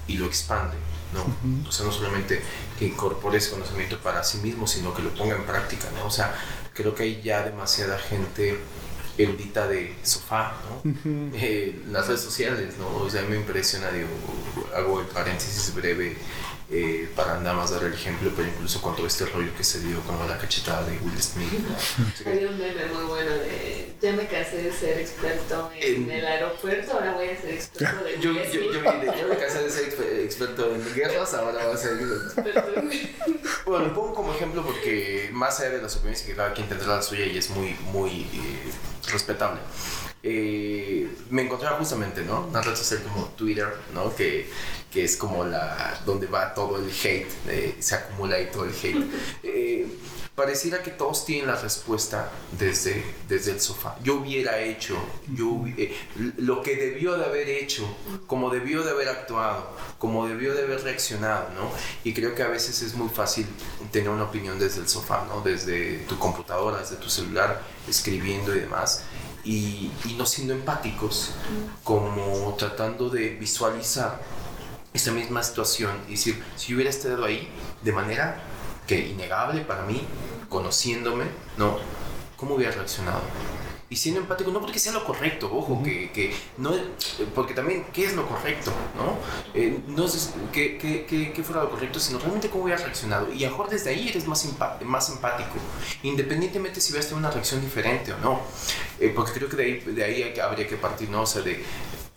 y 0.06 0.16
lo 0.18 0.26
expande, 0.26 0.76
¿no? 1.12 1.68
O 1.68 1.72
sea, 1.72 1.86
no 1.86 1.92
solamente 1.92 2.40
que 2.78 2.86
incorpore 2.86 3.38
ese 3.38 3.50
conocimiento 3.50 3.98
para 3.98 4.22
sí 4.22 4.38
mismo, 4.38 4.66
sino 4.66 4.94
que 4.94 5.02
lo 5.02 5.10
ponga 5.14 5.36
en 5.36 5.44
práctica, 5.44 5.88
¿no? 5.96 6.06
O 6.06 6.10
sea, 6.10 6.34
creo 6.74 6.94
que 6.94 7.04
hay 7.04 7.22
ya 7.22 7.42
demasiada 7.42 7.98
gente 7.98 8.58
erudita 9.16 9.66
de 9.66 9.96
sofá, 10.04 10.54
¿no? 10.84 10.92
Eh, 11.34 11.82
las 11.90 12.06
redes 12.06 12.20
sociales, 12.20 12.74
¿no? 12.78 12.86
O 12.98 13.10
sea, 13.10 13.22
me 13.22 13.36
impresiona, 13.36 13.90
digo, 13.90 14.08
hago 14.76 15.00
el 15.00 15.06
paréntesis 15.06 15.74
breve 15.74 16.16
eh, 16.70 17.08
para 17.16 17.40
nada 17.40 17.54
más 17.54 17.70
dar 17.70 17.84
el 17.84 17.94
ejemplo, 17.94 18.30
pero 18.36 18.48
incluso 18.48 18.82
con 18.82 18.94
todo 18.94 19.06
este 19.06 19.24
rollo 19.26 19.54
que 19.56 19.64
se 19.64 19.80
dio 19.80 20.00
con 20.02 20.16
la 20.28 20.36
cachetada 20.36 20.84
de 20.84 20.98
Will 20.98 21.22
Smith. 21.22 21.52
Hay 22.26 22.44
un 22.44 22.58
meme 22.58 22.86
muy 22.86 23.04
bueno 23.04 23.30
de 23.30 23.88
ya 24.00 24.12
me 24.12 24.26
cansé 24.26 24.62
de 24.62 24.72
ser 24.72 25.00
experto 25.00 25.70
en, 25.74 26.08
el 26.08 26.24
aeropuerto, 26.24 26.92
ahora 26.92 27.14
voy 27.14 27.28
a 27.28 27.40
ser 27.40 27.54
experto 27.54 28.04
de 28.04 28.20
yo, 28.20 28.32
yo, 28.32 28.44
yo, 28.44 28.72
yo, 28.72 29.28
me 29.28 29.36
cansé 29.36 29.62
de 29.62 29.70
ser 29.70 29.84
experto 30.22 30.72
en 30.72 30.94
guerras, 30.94 31.34
ahora 31.34 31.64
voy 31.64 31.74
a 31.74 31.76
ser 31.76 31.98
experto 31.98 32.80
Bueno, 33.66 33.86
lo 33.86 33.94
pongo 33.94 34.14
como 34.14 34.34
ejemplo 34.34 34.64
porque 34.64 35.30
más 35.32 35.58
allá 35.60 35.70
de 35.70 35.82
las 35.82 35.96
opiniones 35.96 36.22
que 36.22 36.34
cada 36.34 36.52
quien 36.52 36.68
tendrá 36.68 36.96
la 36.96 37.02
suya 37.02 37.26
y 37.26 37.38
es 37.38 37.50
muy, 37.50 37.74
muy 37.92 38.22
eh, 38.32 38.72
respetable. 39.10 39.60
Eh, 40.22 41.08
me 41.30 41.42
encontraba 41.42 41.78
justamente, 41.78 42.22
¿no? 42.22 42.46
Una 42.46 42.60
red 42.60 42.74
social 42.74 43.00
como 43.02 43.26
Twitter, 43.28 43.72
¿no? 43.94 44.14
Que, 44.16 44.50
que 44.90 45.04
es 45.04 45.16
como 45.16 45.44
la 45.44 46.00
donde 46.04 46.26
va 46.26 46.54
todo 46.54 46.78
el 46.78 46.90
hate, 46.90 47.28
eh, 47.46 47.76
se 47.78 47.94
acumula 47.94 48.36
ahí 48.36 48.48
todo 48.52 48.64
el 48.64 48.72
hate. 48.72 49.04
Eh, 49.42 49.86
pareciera 50.34 50.82
que 50.82 50.90
todos 50.90 51.24
tienen 51.24 51.46
la 51.46 51.56
respuesta 51.56 52.30
desde, 52.58 53.02
desde 53.28 53.52
el 53.52 53.60
sofá. 53.60 53.96
Yo 54.02 54.16
hubiera 54.16 54.60
hecho 54.60 54.96
yo, 55.34 55.64
lo 56.36 56.62
que 56.62 56.76
debió 56.76 57.16
de 57.16 57.24
haber 57.24 57.48
hecho, 57.48 57.84
como 58.26 58.50
debió 58.50 58.82
de 58.82 58.90
haber 58.90 59.08
actuado, 59.08 59.70
como 59.98 60.28
debió 60.28 60.54
de 60.54 60.62
haber 60.62 60.82
reaccionado, 60.82 61.48
¿no? 61.54 61.70
Y 62.04 62.12
creo 62.12 62.34
que 62.34 62.42
a 62.42 62.48
veces 62.48 62.82
es 62.82 62.94
muy 62.94 63.08
fácil 63.08 63.46
tener 63.90 64.10
una 64.10 64.24
opinión 64.24 64.58
desde 64.58 64.80
el 64.80 64.88
sofá, 64.88 65.24
¿no? 65.28 65.40
Desde 65.40 65.98
tu 66.08 66.18
computadora, 66.18 66.78
desde 66.78 66.96
tu 66.96 67.08
celular, 67.08 67.62
escribiendo 67.88 68.54
y 68.54 68.60
demás 68.60 69.04
y, 69.48 69.90
no 70.18 70.26
siendo 70.26 70.52
empáticos, 70.52 71.30
como 71.82 72.54
tratando 72.58 73.08
de 73.08 73.30
visualizar 73.30 74.20
esa 74.92 75.10
misma 75.12 75.42
situación 75.42 75.92
y 76.06 76.12
decir, 76.12 76.42
si 76.56 76.68
yo 76.68 76.76
hubiera 76.76 76.90
estado 76.90 77.24
ahí 77.24 77.48
de 77.82 77.92
manera 77.92 78.42
que 78.86 79.08
innegable 79.08 79.62
para 79.62 79.84
mí, 79.84 80.02
conociéndome, 80.50 81.24
¿no? 81.56 81.78
¿Cómo 82.36 82.56
hubiera 82.56 82.72
reaccionado? 82.72 83.22
Y 83.90 83.96
siendo 83.96 84.20
empático, 84.20 84.50
no 84.50 84.60
porque 84.60 84.78
sea 84.78 84.92
lo 84.92 85.02
correcto, 85.04 85.50
ojo, 85.50 85.82
que, 85.82 86.10
que, 86.12 86.34
no, 86.58 86.72
porque 87.34 87.54
también, 87.54 87.86
¿qué 87.92 88.04
es 88.04 88.14
lo 88.14 88.28
correcto? 88.28 88.70
¿no? 88.96 89.16
Eh, 89.58 89.80
no 89.88 90.04
es 90.04 90.34
que, 90.52 90.76
que, 90.76 91.32
que, 91.32 91.42
fuera 91.42 91.62
lo 91.62 91.70
correcto, 91.70 91.98
sino 91.98 92.18
realmente 92.18 92.50
cómo 92.50 92.64
hubieras 92.64 92.82
reaccionado. 92.82 93.32
Y 93.32 93.44
a 93.44 93.50
mejor 93.50 93.70
desde 93.70 93.90
ahí 93.90 94.08
eres 94.08 94.26
más, 94.26 94.46
más 94.84 95.08
empático, 95.08 95.54
independientemente 96.02 96.82
si 96.82 96.92
tenido 96.92 97.16
una 97.16 97.30
reacción 97.30 97.62
diferente 97.62 98.12
o 98.12 98.18
no. 98.18 98.42
Eh, 99.00 99.10
porque 99.14 99.32
creo 99.32 99.48
que 99.48 99.56
de 99.56 99.62
ahí, 99.62 99.80
de 99.80 100.04
ahí 100.04 100.38
habría 100.38 100.68
que 100.68 100.76
partir, 100.76 101.08
¿no? 101.08 101.22
O 101.22 101.26
sea, 101.26 101.40
de 101.40 101.64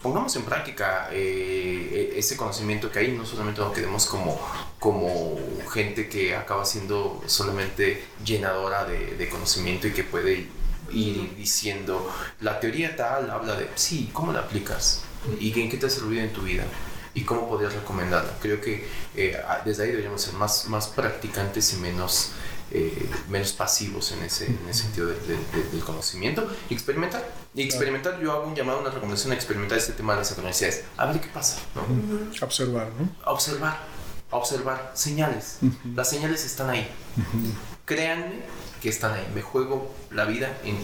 pongamos 0.02 0.36
en 0.36 0.42
práctica 0.44 1.10
eh, 1.12 2.12
e-, 2.16 2.20
ese 2.20 2.36
conocimiento 2.36 2.92
que 2.92 3.00
hay, 3.00 3.12
no 3.12 3.26
solamente 3.26 3.62
lo 3.62 3.72
quedemos 3.72 4.08
como, 4.08 4.42
como 4.80 5.38
gente 5.72 6.10
que 6.10 6.36
acaba 6.36 6.66
siendo 6.66 7.22
solamente 7.28 8.04
llenadora 8.26 8.84
de, 8.84 9.16
de 9.16 9.30
conocimiento 9.30 9.88
y 9.88 9.92
que 9.92 10.04
puede 10.04 10.48
ir 10.94 11.36
diciendo, 11.36 12.10
la 12.42 12.60
teoría 12.60 12.96
tal 12.96 13.30
habla 13.30 13.56
de, 13.56 13.70
sí, 13.76 14.10
¿cómo 14.14 14.32
la 14.32 14.39
aplicas? 14.39 15.02
¿Y 15.39 15.60
en 15.60 15.70
qué 15.70 15.78
te 15.78 15.86
ha 15.86 15.89
servido 15.89 16.24
en 16.24 16.34
tu 16.34 16.42
vida? 16.42 16.64
¿Y 17.14 17.24
cómo 17.24 17.48
podrías 17.48 17.74
recomendarla? 17.74 18.32
Creo 18.42 18.62
que 18.62 18.88
eh, 19.16 19.38
desde 19.66 19.84
ahí 19.84 19.89
deberíamos 19.89 20.22
ser 20.22 20.34
más, 20.36 20.68
más 20.68 20.88
practicantes 20.88 21.74
y 21.74 21.78
menos, 21.78 22.32
eh, 22.72 23.10
menos 23.30 23.52
pasivos 23.52 24.12
en 24.14 24.24
ese, 24.24 24.46
en 24.46 24.68
ese 24.70 24.84
sentido 24.84 25.08
del 25.08 25.84
conocimiento. 25.86 26.50
Y 26.70 26.74
experimentar. 26.74 27.28
Y 27.54 27.64
experimentar, 27.64 28.20
yo 28.22 28.32
hago 28.32 28.48
un 28.48 28.56
llamado, 28.56 28.80
una 28.80 28.89
recomendación 28.89 29.34
a 29.34 29.36
experimentar 29.36 29.78
este 29.78 29.94
tema 29.94 30.14
de 30.14 30.20
las 30.20 30.30
sincronicidades. 30.30 30.86
A 30.98 31.06
ver 31.08 31.20
qué 31.20 31.28
pasa. 31.28 31.60
¿no? 31.76 32.46
Observar, 32.46 32.89
¿no? 32.98 33.32
observar. 33.32 33.78
observar 34.30 34.92
señales. 34.96 35.58
Las 35.94 36.10
señales 36.10 36.46
están 36.46 36.70
ahí. 36.70 36.89
Créanme 37.86 38.61
que 38.82 38.90
están 38.90 39.14
ahí. 39.14 39.32
Me 39.34 39.42
juego 39.42 39.94
la 40.10 40.26
vida 40.26 40.58
en 40.64 40.78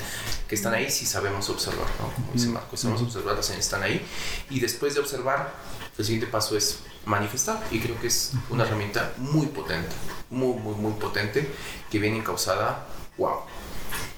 que 0.47 0.55
están 0.55 0.73
ahí 0.73 0.89
si 0.89 1.05
sabemos 1.05 1.49
observar, 1.49 1.87
¿no? 1.99 2.13
Como 2.13 2.31
dice 2.33 2.47
Marco, 2.47 2.77
sabemos 2.77 3.01
observar, 3.01 3.37
están 3.39 3.83
ahí. 3.83 4.05
Y 4.49 4.59
después 4.59 4.93
de 4.93 5.01
observar, 5.01 5.51
el 5.97 6.05
siguiente 6.05 6.27
paso 6.27 6.55
es 6.55 6.79
manifestar. 7.05 7.61
Y 7.71 7.79
creo 7.79 7.99
que 7.99 8.07
es 8.07 8.33
una 8.49 8.63
herramienta 8.63 9.13
muy 9.17 9.47
potente, 9.47 9.95
muy, 10.29 10.57
muy, 10.59 10.75
muy 10.75 10.93
potente, 10.93 11.49
que 11.89 11.99
viene 11.99 12.17
encausada, 12.17 12.85
wow. 13.17 13.41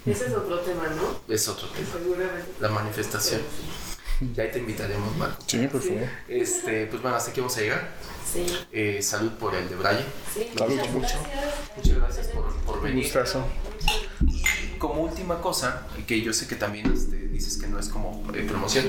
Ese 0.04 0.26
es 0.26 0.32
otro 0.32 0.60
tema, 0.60 0.84
¿no? 0.88 1.32
Es 1.32 1.48
otro 1.48 1.68
tema. 1.68 1.88
Seguramente. 1.92 2.52
La 2.60 2.68
manifestación. 2.68 3.40
Ya 4.34 4.42
ahí 4.44 4.50
te 4.50 4.58
invitaremos, 4.58 5.16
Marco. 5.16 5.42
Sí, 5.46 5.66
por 5.66 5.80
favor. 5.82 6.02
Este, 6.28 6.86
pues 6.86 7.00
bueno, 7.02 7.16
hasta 7.16 7.30
aquí 7.30 7.40
vamos 7.40 7.56
a 7.56 7.60
llegar. 7.60 7.88
Sí. 8.30 8.46
Eh, 8.70 9.00
salud 9.02 9.32
por 9.32 9.54
el 9.54 9.68
de 9.68 9.74
Braille. 9.76 10.04
Sí, 10.34 10.46
Salud, 10.56 10.74
muchas 10.76 10.92
mucho. 10.92 11.06
gracias. 11.32 11.54
Muchas 11.76 11.96
gracias 11.98 12.26
por, 12.28 12.54
por 12.58 12.82
venir. 12.82 13.04
Gustazo. 13.04 13.44
Y 14.26 14.78
como 14.78 15.02
última 15.02 15.40
cosa, 15.40 15.86
que 16.06 16.20
yo 16.20 16.32
sé 16.32 16.46
que 16.46 16.54
también 16.56 16.92
este, 16.92 17.16
dices 17.16 17.56
que 17.56 17.66
no 17.66 17.78
es 17.78 17.88
como 17.88 18.22
eh, 18.34 18.44
promoción, 18.48 18.84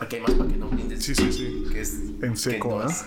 Aquí 0.00 0.16
hay 0.16 0.22
más 0.22 0.32
para 0.32 0.50
que 0.50 0.56
no 0.56 0.66
brindes. 0.68 1.04
Sí, 1.04 1.14
sí, 1.14 1.32
sí. 1.32 1.64
Que 1.72 1.80
es 1.80 1.94
En 2.22 2.36
seco, 2.36 2.68
que 2.70 2.74
no 2.76 2.82
¿no? 2.84 2.90
es. 2.90 3.04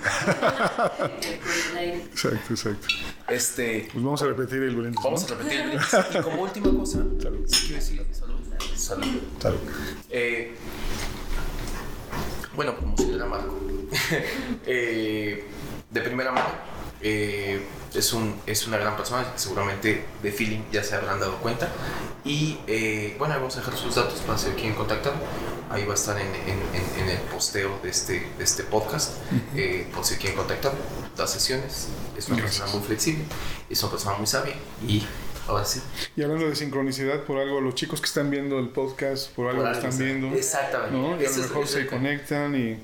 El 1.71 1.77
aire. 1.77 1.95
Exacto, 2.03 2.53
exacto. 2.53 2.87
Este, 3.27 3.89
Pues 3.91 4.03
vamos 4.03 4.21
a 4.21 4.25
repetir 4.27 4.63
el 4.63 4.75
brindis. 4.75 5.01
vamos 5.03 5.23
a 5.25 5.27
repetir 5.35 5.59
el 5.59 5.67
brindis. 5.69 5.87
Y 6.15 6.21
como 6.21 6.41
última 6.43 6.71
cosa, 6.77 6.99
Salud. 7.21 7.45
sí 7.47 7.67
quiero 7.67 7.75
decir 7.83 8.05
salud. 8.13 8.35
Salud. 8.77 9.05
Salud. 9.41 9.59
Eh, 10.09 10.55
bueno, 12.55 12.75
promocionar 12.75 13.21
a 13.21 13.25
Marco. 13.29 13.55
Eh, 14.65 15.47
de 15.89 16.01
primera 16.01 16.31
mano, 16.31 16.47
eh, 17.01 17.65
es, 17.93 18.13
un, 18.13 18.35
es 18.45 18.67
una 18.67 18.77
gran 18.77 18.95
persona, 18.95 19.25
seguramente 19.35 20.05
de 20.21 20.31
feeling 20.31 20.61
ya 20.71 20.83
se 20.83 20.95
habrán 20.95 21.19
dado 21.19 21.37
cuenta. 21.37 21.69
Y 22.25 22.59
eh, 22.67 23.15
bueno, 23.17 23.33
ahí 23.33 23.39
vamos 23.39 23.55
a 23.55 23.59
dejar 23.59 23.77
sus 23.77 23.95
datos 23.95 24.19
para 24.21 24.37
si 24.37 24.49
quieren 24.51 24.75
contactar. 24.75 25.13
Ahí 25.69 25.85
va 25.85 25.93
a 25.93 25.95
estar 25.95 26.17
en, 26.19 26.27
en- 26.27 26.61
en- 26.73 27.03
en 27.03 27.09
el 27.09 27.17
posteo 27.23 27.79
de 27.83 27.89
este, 27.89 28.27
de 28.37 28.43
este 28.43 28.63
podcast, 28.63 29.13
eh, 29.55 29.87
por 29.93 30.05
si 30.05 30.15
quieren 30.15 30.37
contactar. 30.37 30.73
Das 31.15 31.31
sesiones, 31.31 31.87
es 32.17 32.27
una 32.27 32.37
Gracias. 32.37 32.59
persona 32.61 32.79
muy 32.79 32.87
flexible, 32.87 33.25
es 33.69 33.81
una 33.81 33.91
persona 33.91 34.17
muy 34.17 34.27
sabia. 34.27 34.55
Y 34.87 35.03
ahora 35.47 35.65
sí, 35.65 35.81
Y 36.15 36.23
hablando 36.23 36.47
de 36.49 36.55
sincronicidad, 36.55 37.21
por 37.23 37.37
algo, 37.39 37.61
los 37.61 37.75
chicos 37.75 37.99
que 38.01 38.05
están 38.07 38.29
viendo 38.29 38.59
el 38.59 38.69
podcast, 38.69 39.31
por 39.31 39.47
algo 39.47 39.61
por 39.61 39.71
lo 39.71 39.75
algo 39.75 39.77
están 39.77 39.91
está- 39.91 40.03
viendo. 40.03 40.35
Exactamente. 40.37 40.95
¿no? 40.97 41.21
Y 41.21 41.25
a 41.25 41.29
lo 41.29 41.37
mejor 41.37 41.67
se 41.67 41.87
conectan 41.87 42.55
y 42.55 42.77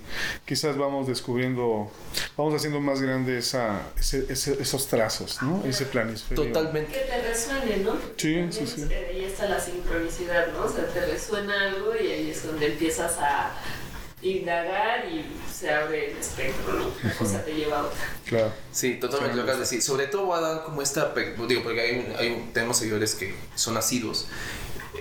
quizás 0.46 0.78
vamos 0.78 1.08
descubriendo, 1.08 1.92
vamos 2.38 2.54
haciendo 2.56 2.80
más 2.80 3.02
grande 3.02 3.38
esa, 3.38 3.82
ese- 4.00 4.26
ese- 4.30 4.62
esos 4.62 4.88
trazos, 4.88 5.42
¿no? 5.42 5.64
Ese 5.66 5.86
planisferio. 5.86 6.46
Totalmente. 6.46 6.92
Que 6.94 7.00
te 7.00 7.22
resuene, 7.22 7.78
¿no? 7.78 7.94
Sí, 8.18 8.34
También, 8.36 8.54
sí, 8.54 8.68
sí. 8.68 8.86
eh, 8.90 9.08
Ahí 9.14 9.24
está 9.26 9.48
la 9.50 9.60
sincronicidad, 9.60 10.48
¿no? 10.54 10.64
O 10.66 10.70
sea, 10.70 10.86
te 10.88 11.06
resuena 11.06 11.70
algo 11.70 11.94
y 11.96 12.08
ahí 12.08 12.30
es 12.32 12.46
donde 12.46 12.68
empiezas 12.68 13.18
a 13.20 13.52
indagar 14.24 15.06
y 15.06 15.26
se 15.54 15.72
abre 15.72 16.12
el 16.12 16.18
espectro, 16.18 16.74
¿no? 16.74 16.92
Una 17.04 17.14
cosa 17.16 17.44
te 17.44 17.54
lleva 17.54 17.80
a 17.80 17.84
otra. 17.84 18.00
Claro. 18.26 18.54
Sí, 18.72 18.96
totalmente 18.96 19.36
lo 19.36 19.44
que 19.44 19.50
vas 19.50 19.58
a 19.58 19.62
decir. 19.62 19.82
Sobre 19.82 20.08
todo 20.08 20.28
va 20.30 20.38
a 20.38 20.42
dar 20.42 20.64
como 20.64 20.82
esta, 20.82 21.14
digo, 21.48 21.64
porque 21.64 21.82
hay, 21.82 22.16
hay 22.18 22.50
tenemos 22.54 22.78
seguidores 22.78 23.16
que 23.16 23.36
son 23.56 23.78
asiduos. 23.78 24.28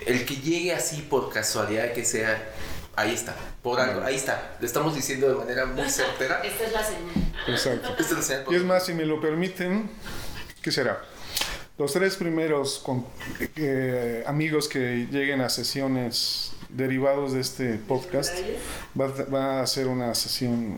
El 0.06 0.24
que 0.24 0.36
llegue 0.36 0.72
así 0.74 1.02
por 1.02 1.32
casualidad 1.32 1.92
que 1.92 2.04
sea, 2.04 2.50
ahí 2.96 3.14
está, 3.14 3.36
por 3.62 3.78
algo, 3.78 4.02
ahí 4.02 4.16
está. 4.16 4.56
Le 4.60 4.66
estamos 4.66 4.94
diciendo 4.94 5.28
de 5.28 5.34
manera 5.36 5.66
muy 5.66 5.88
certera. 5.88 6.40
Esta 6.42 6.64
es 6.64 6.72
la 6.72 6.82
señal. 6.84 7.32
Exacto. 7.48 7.88
Esta 7.90 8.02
es 8.02 8.12
la 8.12 8.22
señal 8.22 8.44
Y 8.50 8.54
es 8.56 8.64
más, 8.64 8.86
si 8.86 8.94
me 8.94 9.04
lo 9.04 9.20
permiten, 9.20 9.88
¿qué 10.62 10.72
será? 10.72 11.00
Los 11.78 11.92
tres 11.92 12.16
primeros 12.16 12.78
con- 12.80 13.06
eh, 13.56 14.22
amigos 14.26 14.68
que 14.68 15.06
lleguen 15.10 15.40
a 15.40 15.48
sesiones 15.48 16.52
derivados 16.76 17.32
de 17.32 17.40
este 17.40 17.74
podcast 17.76 18.32
va, 18.98 19.06
a- 19.06 19.24
va 19.30 19.60
a 19.62 19.66
ser 19.66 19.86
una 19.88 20.14
sesión 20.14 20.76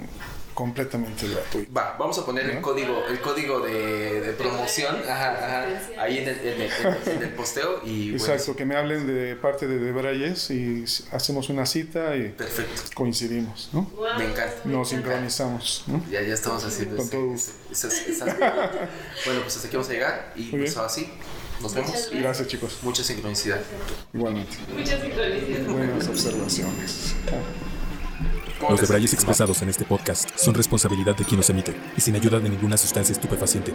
completamente 0.55 1.27
gratuita. 1.29 1.73
Va, 1.77 1.97
vamos 1.99 2.17
a 2.17 2.25
poner 2.25 2.49
el 2.49 2.61
código, 2.61 3.05
el 3.09 3.21
código 3.21 3.59
de, 3.59 4.21
de 4.21 4.33
promoción 4.35 4.95
ajá, 5.03 5.33
ajá, 5.33 5.67
ahí 6.01 6.19
en 6.19 6.29
el, 6.29 6.39
en, 6.47 6.61
el, 6.63 7.23
en 7.25 7.31
posteo 7.35 7.81
y 7.85 8.11
bueno, 8.17 8.25
Exacto, 8.25 8.55
que 8.55 8.65
me 8.65 8.77
hablen 8.77 9.05
de 9.05 9.35
parte 9.35 9.67
de 9.67 9.81
Debrayes 9.81 10.51
y 10.53 10.85
hacemos 11.11 11.49
una 11.49 11.67
cita 11.67 12.15
y 12.17 12.29
perfecto. 12.29 12.83
coincidimos, 12.95 13.71
¿no? 13.73 13.91
Me 14.17 14.27
encanta. 14.27 14.55
Nos 14.65 14.91
sincronizamos, 14.91 15.85
¿no? 15.89 16.01
Ya, 16.09 16.23
ya 16.23 16.35
estamos 16.35 16.65
haciendo 16.65 16.97
Con 16.99 17.07
ese- 17.07 17.17
todo 17.17 17.35
ese- 17.35 17.53
esas, 17.73 17.95
esas- 18.07 18.39
Bueno, 18.39 19.41
pues 19.43 19.57
hasta 19.57 19.67
aquí 19.67 19.77
vamos 19.77 19.91
a 19.91 19.93
llegar 19.93 20.33
y 20.37 20.43
pues 20.51 20.63
bien. 20.63 20.73
Nos 21.61 21.75
vemos. 21.75 21.91
Muchas 21.91 22.11
Gracias 22.13 22.49
chicos, 22.49 22.79
Mucha 22.83 23.03
sincronicidad. 23.05 23.61
igualmente. 24.13 24.57
Mucha 24.77 25.01
sincronicidad. 25.01 25.67
Buenas 25.67 26.09
observaciones. 26.09 27.15
¿Cómo 28.59 28.71
Los 28.73 28.81
debrayes 28.83 29.13
expresados 29.13 29.61
en 29.63 29.69
este 29.69 29.85
podcast 29.85 30.31
son 30.37 30.55
responsabilidad 30.55 31.17
de 31.17 31.25
quien 31.25 31.39
los 31.39 31.51
emite 31.51 31.75
y 31.97 32.01
sin 32.01 32.15
ayuda 32.17 32.39
de 32.41 32.49
ninguna 32.49 32.77
sustancia 32.77 33.13
estupefaciente. 33.13 33.73